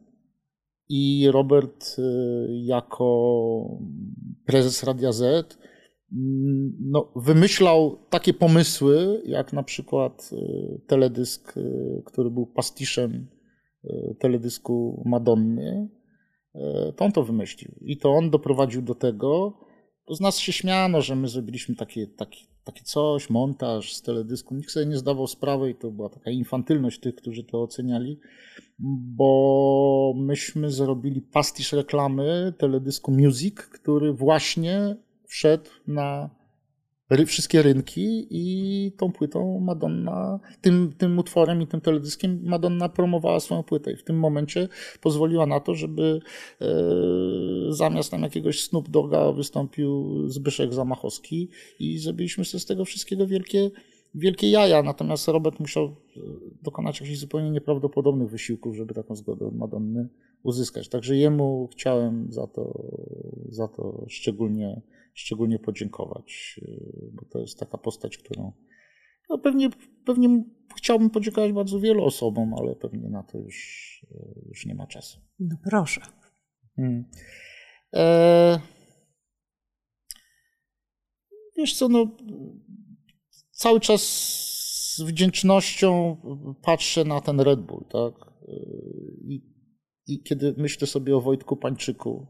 i 0.90 1.28
Robert 1.32 1.96
y, 2.00 2.02
jako 2.50 3.80
prezes 4.46 4.84
Radia 4.84 5.12
Z 5.12 5.58
mm, 6.12 6.78
no, 6.80 7.12
wymyślał 7.16 7.98
takie 8.10 8.34
pomysły, 8.34 9.22
jak 9.26 9.54
na 9.54 9.64
przykład 9.64 10.30
y, 10.34 10.82
teledysk, 10.88 11.54
który 12.06 12.32
był 12.32 12.46
pastiszem 12.46 13.28
teledysku 14.20 15.04
Madonny, 15.06 15.90
e, 16.56 16.94
to 16.96 17.06
on 17.06 17.12
to 17.12 17.24
wymyślił. 17.24 17.72
I 17.82 17.98
to 17.98 18.12
on 18.12 18.30
doprowadził 18.30 18.82
do 18.82 18.96
tego, 18.96 19.58
bo 20.08 20.16
z 20.16 20.22
nas 20.22 20.38
się 20.38 20.52
śmiano, 20.52 21.02
że 21.02 21.16
my 21.16 21.28
zrobiliśmy 21.28 21.76
takie, 21.76 22.08
takie, 22.08 22.40
takie 22.64 22.84
coś, 22.84 23.30
montaż 23.30 23.94
z 23.94 24.02
teledysku. 24.02 24.56
Nikt 24.56 24.72
sobie 24.72 24.86
nie 24.86 24.98
zdawał 24.98 25.28
sprawy 25.28 25.70
i 25.70 25.76
to 25.76 25.92
była 25.92 26.10
taka 26.10 26.32
infantylność 26.32 27.00
tych, 27.00 27.16
którzy 27.16 27.44
to 27.44 27.62
oceniali, 27.62 28.20
bo 29.16 30.14
myśmy 30.18 30.72
zrobili 30.72 31.22
pastisz 31.22 31.74
reklamy 31.74 32.54
teledysku 32.58 33.12
Music, 33.12 33.56
który 33.56 34.14
właśnie 34.14 34.96
wszedł 35.28 35.70
na 35.88 36.30
wszystkie 37.26 37.62
rynki 37.62 38.28
i 38.30 38.92
tą 38.98 39.12
płytą 39.12 39.60
Madonna, 39.60 40.40
tym, 40.62 40.94
tym 40.98 41.20
utworem 41.20 41.62
i 41.62 41.68
tym 41.68 41.82
teledyskiem 41.82 42.40
Madonna 42.44 42.90
promowała 42.90 43.40
swoją 43.40 43.64
płytę 43.64 43.92
i 43.92 43.96
w 43.96 44.04
tym 44.04 44.20
momencie 44.20 44.68
pozwoliła 45.02 45.46
na 45.46 45.60
to, 45.60 45.76
żeby 45.76 46.20
e, 46.62 46.66
zamiast 47.70 48.12
tam 48.12 48.22
jakiegoś 48.22 48.64
Snoop 48.64 48.90
Doga 48.90 49.32
wystąpił 49.32 50.22
Zbyszek 50.30 50.74
Zamachowski 50.74 51.50
i 51.80 51.98
zrobiliśmy 51.98 52.46
sobie 52.46 52.60
z 52.60 52.66
tego 52.66 52.86
wszystkiego 52.86 53.28
wielkie, 53.28 53.72
wielkie 54.16 54.50
jaja, 54.50 54.84
natomiast 54.84 55.28
Robert 55.28 55.60
musiał 55.60 55.86
e, 55.86 56.20
dokonać 56.62 57.02
jakichś 57.02 57.20
zupełnie 57.20 57.52
nieprawdopodobnych 57.52 58.30
wysiłków, 58.30 58.76
żeby 58.76 58.94
taką 58.94 59.16
zgodę 59.16 59.48
od 59.48 59.56
Madonny 59.56 60.10
uzyskać. 60.44 60.90
Także 60.90 61.16
jemu 61.16 61.70
chciałem 61.72 62.28
za 62.32 62.48
to, 62.48 62.84
za 63.50 63.68
to 63.68 64.06
szczególnie 64.08 64.82
szczególnie 65.14 65.60
podziękować, 65.60 66.60
y, 66.62 67.12
bo 67.14 67.26
to 67.26 67.40
jest 67.40 67.60
taka 67.60 67.78
postać, 67.78 68.18
którą 68.18 68.54
no 69.30 69.38
pewnie, 69.38 69.70
pewnie 70.06 70.44
chciałbym 70.78 71.10
podziękować 71.10 71.52
bardzo 71.52 71.80
wielu 71.80 72.04
osobom, 72.04 72.54
ale 72.54 72.76
pewnie 72.76 73.10
na 73.10 73.24
to 73.24 73.38
już, 73.38 73.58
y, 74.12 74.46
już 74.50 74.66
nie 74.66 74.76
ma 74.76 74.88
czasu. 74.88 75.20
No 75.40 75.58
proszę. 75.64 76.02
Hmm. 76.76 77.06
E... 77.94 78.60
Wiesz 81.58 81.74
co, 81.74 81.90
no 81.90 82.18
cały 83.52 83.80
czas 83.80 84.02
z 84.96 85.02
wdzięcznością 85.02 86.18
patrzę 86.62 87.06
na 87.06 87.22
ten 87.22 87.40
Red 87.40 87.62
Bull, 87.62 87.86
tak? 87.90 88.14
Y, 88.50 89.18
I, 89.24 89.42
i 90.08 90.24
kiedy 90.24 90.56
myślę 90.58 90.88
sobie 90.88 91.16
o 91.16 91.22
Wojtku 91.22 91.58
Pańczyku, 91.58 92.28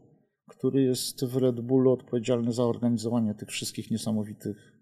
który 0.48 0.82
jest 0.82 1.24
w 1.24 1.36
Red 1.36 1.60
Bullu 1.60 1.92
odpowiedzialny 1.92 2.52
za 2.52 2.64
organizowanie 2.64 3.34
tych 3.34 3.48
wszystkich 3.48 3.90
niesamowitych 3.90 4.72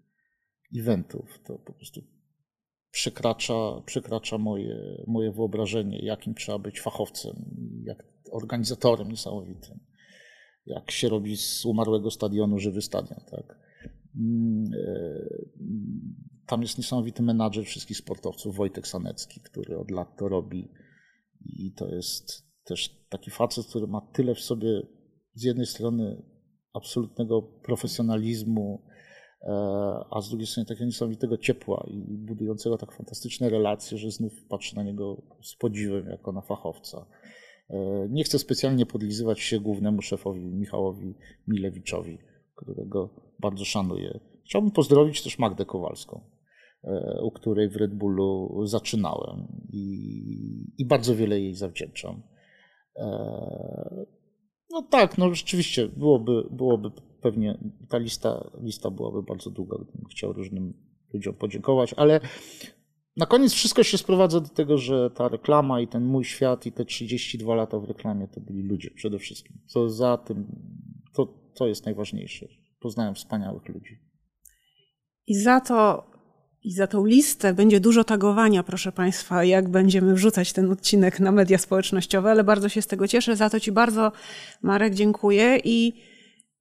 eventów. 0.79 1.39
To 1.45 1.57
po 1.57 1.73
prostu 1.73 2.01
przekracza, 2.91 3.81
przekracza 3.85 4.37
moje, 4.37 5.03
moje 5.07 5.31
wyobrażenie, 5.31 6.05
jakim 6.05 6.35
trzeba 6.35 6.59
być 6.59 6.81
fachowcem, 6.81 7.33
jak 7.83 8.03
organizatorem 8.31 9.09
niesamowitym. 9.09 9.79
Jak 10.65 10.91
się 10.91 11.09
robi 11.09 11.37
z 11.37 11.65
umarłego 11.65 12.11
stadionu 12.11 12.59
żywy 12.59 12.81
stadion, 12.81 13.19
tak? 13.31 13.59
Mm, 14.15 14.63
e, 14.73 15.25
tam 16.45 16.61
jest 16.61 16.77
niesamowity 16.77 17.23
menadżer 17.23 17.65
wszystkich 17.65 17.97
sportowców, 17.97 18.55
Wojtek 18.55 18.87
Sanecki, 18.87 19.41
który 19.41 19.77
od 19.77 19.91
lat 19.91 20.17
to 20.17 20.27
robi. 20.27 20.71
I 21.45 21.73
to 21.73 21.95
jest 21.95 22.43
też 22.63 23.05
taki 23.09 23.31
facet, 23.31 23.65
który 23.65 23.87
ma 23.87 24.01
tyle 24.01 24.35
w 24.35 24.39
sobie 24.39 24.81
z 25.33 25.43
jednej 25.43 25.65
strony 25.65 26.23
absolutnego 26.73 27.41
profesjonalizmu, 27.41 28.81
e, 29.41 29.49
a 30.11 30.21
z 30.21 30.29
drugiej 30.29 30.47
strony 30.47 30.65
takiego 30.65 30.85
niesamowitego 30.85 31.37
ciepła 31.37 31.87
i 31.87 32.17
budującego 32.17 32.77
tak 32.77 32.91
fantastyczne 32.91 33.49
relacje, 33.49 33.97
że 33.97 34.11
znów 34.11 34.45
patrzę 34.49 34.75
na 34.75 34.83
niego 34.83 35.21
z 35.41 35.55
podziwem 35.55 36.09
jako 36.09 36.31
na 36.31 36.41
fachowca. 36.41 37.05
E, 37.69 38.07
nie 38.09 38.23
chcę 38.23 38.39
specjalnie 38.39 38.85
podlizywać 38.85 39.39
się 39.39 39.59
głównemu 39.59 40.01
szefowi 40.01 40.45
Michałowi 40.45 41.15
Milewiczowi, 41.47 42.17
którego 42.55 43.09
bardzo 43.39 43.65
szanuję. 43.65 44.19
Chciałbym 44.45 44.71
pozdrowić 44.71 45.23
też 45.23 45.39
Magdę 45.39 45.65
Kowalską, 45.65 46.21
e, 46.83 47.21
u 47.23 47.31
której 47.31 47.69
w 47.69 47.75
Red 47.75 47.93
Bullu 47.93 48.61
zaczynałem 48.65 49.47
i, 49.69 50.73
i 50.77 50.85
bardzo 50.85 51.15
wiele 51.15 51.39
jej 51.39 51.55
zawdzięczam. 51.55 52.21
No 54.73 54.81
tak, 54.81 55.17
no 55.17 55.35
rzeczywiście 55.35 55.87
byłoby, 55.87 56.43
byłoby 56.51 56.91
pewnie, 57.21 57.57
ta 57.89 57.97
lista, 57.97 58.51
lista 58.61 58.91
byłaby 58.91 59.23
bardzo 59.23 59.49
długa, 59.49 59.77
gdybym 59.77 60.05
chciał 60.05 60.33
różnym 60.33 60.73
ludziom 61.13 61.33
podziękować, 61.33 61.93
ale 61.93 62.19
na 63.17 63.25
koniec 63.25 63.53
wszystko 63.53 63.83
się 63.83 63.97
sprowadza 63.97 64.39
do 64.39 64.49
tego, 64.49 64.77
że 64.77 65.09
ta 65.11 65.27
reklama 65.27 65.81
i 65.81 65.87
ten 65.87 66.05
mój 66.05 66.25
świat 66.25 66.65
i 66.65 66.71
te 66.71 66.85
32 66.85 67.55
lata 67.55 67.79
w 67.79 67.83
reklamie 67.83 68.27
to 68.27 68.41
byli 68.41 68.63
ludzie 68.63 68.91
przede 68.91 69.19
wszystkim. 69.19 69.59
Co 69.65 69.89
za 69.89 70.17
tym, 70.17 70.47
to, 71.13 71.25
to 71.55 71.67
jest 71.67 71.85
najważniejsze. 71.85 72.47
Poznałem 72.79 73.15
wspaniałych 73.15 73.69
ludzi. 73.69 73.99
I 75.27 75.35
za 75.35 75.61
to 75.61 76.03
i 76.63 76.73
za 76.73 76.87
tą 76.87 77.05
listę 77.05 77.53
będzie 77.53 77.79
dużo 77.79 78.03
tagowania, 78.03 78.63
proszę 78.63 78.91
Państwa, 78.91 79.43
jak 79.43 79.69
będziemy 79.69 80.13
wrzucać 80.13 80.53
ten 80.53 80.71
odcinek 80.71 81.19
na 81.19 81.31
media 81.31 81.57
społecznościowe, 81.57 82.31
ale 82.31 82.43
bardzo 82.43 82.69
się 82.69 82.81
z 82.81 82.87
tego 82.87 83.07
cieszę. 83.07 83.35
Za 83.35 83.49
to 83.49 83.59
Ci 83.59 83.71
bardzo, 83.71 84.11
Marek, 84.61 84.93
dziękuję 84.93 85.59
i, 85.63 85.93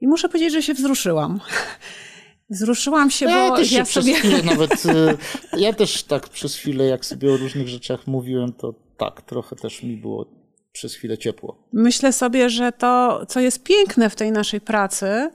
i 0.00 0.08
muszę 0.08 0.28
powiedzieć, 0.28 0.52
że 0.52 0.62
się 0.62 0.74
wzruszyłam. 0.74 1.40
Wzruszyłam 2.50 3.10
się, 3.10 3.26
ja 3.26 3.48
bo 3.48 3.56
też 3.56 3.72
ja 3.72 3.84
się 3.84 3.92
sobie... 3.92 4.14
nawet, 4.44 4.86
y, 4.86 5.58
ja 5.58 5.72
też 5.72 6.02
tak 6.02 6.28
przez 6.28 6.56
chwilę, 6.56 6.84
jak 6.84 7.04
sobie 7.04 7.32
o 7.32 7.36
różnych 7.36 7.68
rzeczach 7.68 8.06
mówiłem, 8.06 8.52
to 8.52 8.74
tak, 8.96 9.22
trochę 9.22 9.56
też 9.56 9.82
mi 9.82 9.96
było 9.96 10.26
przez 10.72 10.94
chwilę 10.94 11.18
ciepło. 11.18 11.68
Myślę 11.72 12.12
sobie, 12.12 12.50
że 12.50 12.72
to, 12.72 13.22
co 13.26 13.40
jest 13.40 13.62
piękne 13.62 14.10
w 14.10 14.16
tej 14.16 14.32
naszej 14.32 14.60
pracy, 14.60 15.30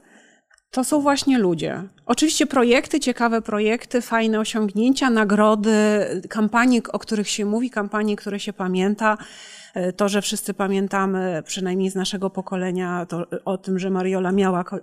to 0.78 0.84
są 0.84 1.02
właśnie 1.02 1.38
ludzie. 1.40 1.84
Oczywiście 2.06 2.46
projekty, 2.46 3.00
ciekawe 3.00 3.42
projekty, 3.42 4.02
fajne 4.02 4.40
osiągnięcia, 4.40 5.10
nagrody, 5.10 5.72
kampanie, 6.30 6.82
o 6.94 7.00
których 7.00 7.30
się 7.30 7.46
mówi, 7.46 7.70
kampanie, 7.70 8.16
które 8.16 8.40
się 8.40 8.54
pamięta. 8.54 9.18
E, 9.78 9.94
to, 9.94 10.10
że 10.10 10.22
wszyscy 10.22 10.54
pamiętamy, 10.54 11.44
przynajmniej 11.46 11.90
z 11.90 11.96
naszego 11.96 12.30
pokolenia, 12.30 13.06
to, 13.06 13.26
o 13.46 13.58
tym, 13.58 13.80
że 13.80 13.90
Mariola 13.90 14.32
miała 14.32 14.64
ko 14.64 14.80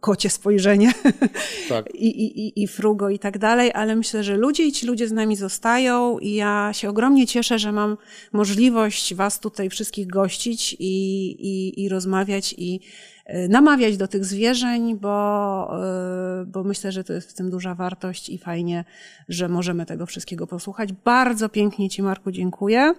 kocie 0.00 0.30
spojrzenie 0.30 0.92
tak. 1.68 1.94
I, 1.94 2.06
i, 2.06 2.62
i 2.62 2.68
frugo 2.68 3.08
i 3.08 3.18
tak 3.18 3.38
dalej, 3.38 3.72
ale 3.74 3.96
myślę, 3.96 4.24
że 4.24 4.36
ludzie 4.36 4.64
i 4.64 4.72
ci 4.72 4.86
ludzie 4.86 5.08
z 5.08 5.12
nami 5.12 5.36
zostają 5.36 6.18
i 6.18 6.34
ja 6.34 6.70
się 6.72 6.88
ogromnie 6.88 7.26
cieszę, 7.26 7.58
że 7.58 7.72
mam 7.72 7.96
możliwość 8.32 9.14
Was 9.14 9.40
tutaj 9.40 9.70
wszystkich 9.70 10.06
gościć 10.06 10.76
i, 10.78 10.86
i, 11.30 11.84
i 11.84 11.88
rozmawiać 11.88 12.54
i 12.58 12.74
e, 12.74 13.17
namawiać 13.48 13.96
do 13.96 14.08
tych 14.08 14.24
zwierzeń, 14.24 14.98
bo, 14.98 15.70
e, 16.42 16.44
bo 16.46 16.64
myślę, 16.64 16.92
że 16.92 17.04
to 17.04 17.12
jest 17.12 17.30
w 17.30 17.34
tym 17.34 17.50
duża 17.50 17.74
wartość 17.74 18.28
i 18.28 18.38
fajnie, 18.38 18.84
że 19.28 19.48
możemy 19.48 19.86
tego 19.86 20.06
wszystkiego 20.06 20.46
posłuchać. 20.46 20.92
Bardzo 20.92 21.48
pięknie 21.48 21.90
Ci, 21.90 22.02
Marku, 22.02 22.30
dziękuję. 22.30 22.94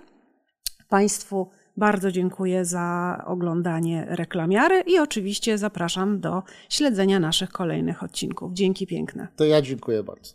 Państwu 0.90 1.50
bardzo 1.78 2.12
dziękuję 2.12 2.66
za 2.66 3.18
oglądanie 3.26 4.06
reklamiary 4.10 4.84
i 4.88 5.00
oczywiście 5.00 5.58
zapraszam 5.58 6.20
do 6.20 6.44
śledzenia 6.70 7.20
naszych 7.20 7.50
kolejnych 7.52 8.04
odcinków. 8.04 8.54
Dzięki 8.54 8.88
piękne. 8.88 9.28
To 9.36 9.46
ja 9.46 9.62
dziękuję 9.62 10.04
bardzo. 10.04 10.34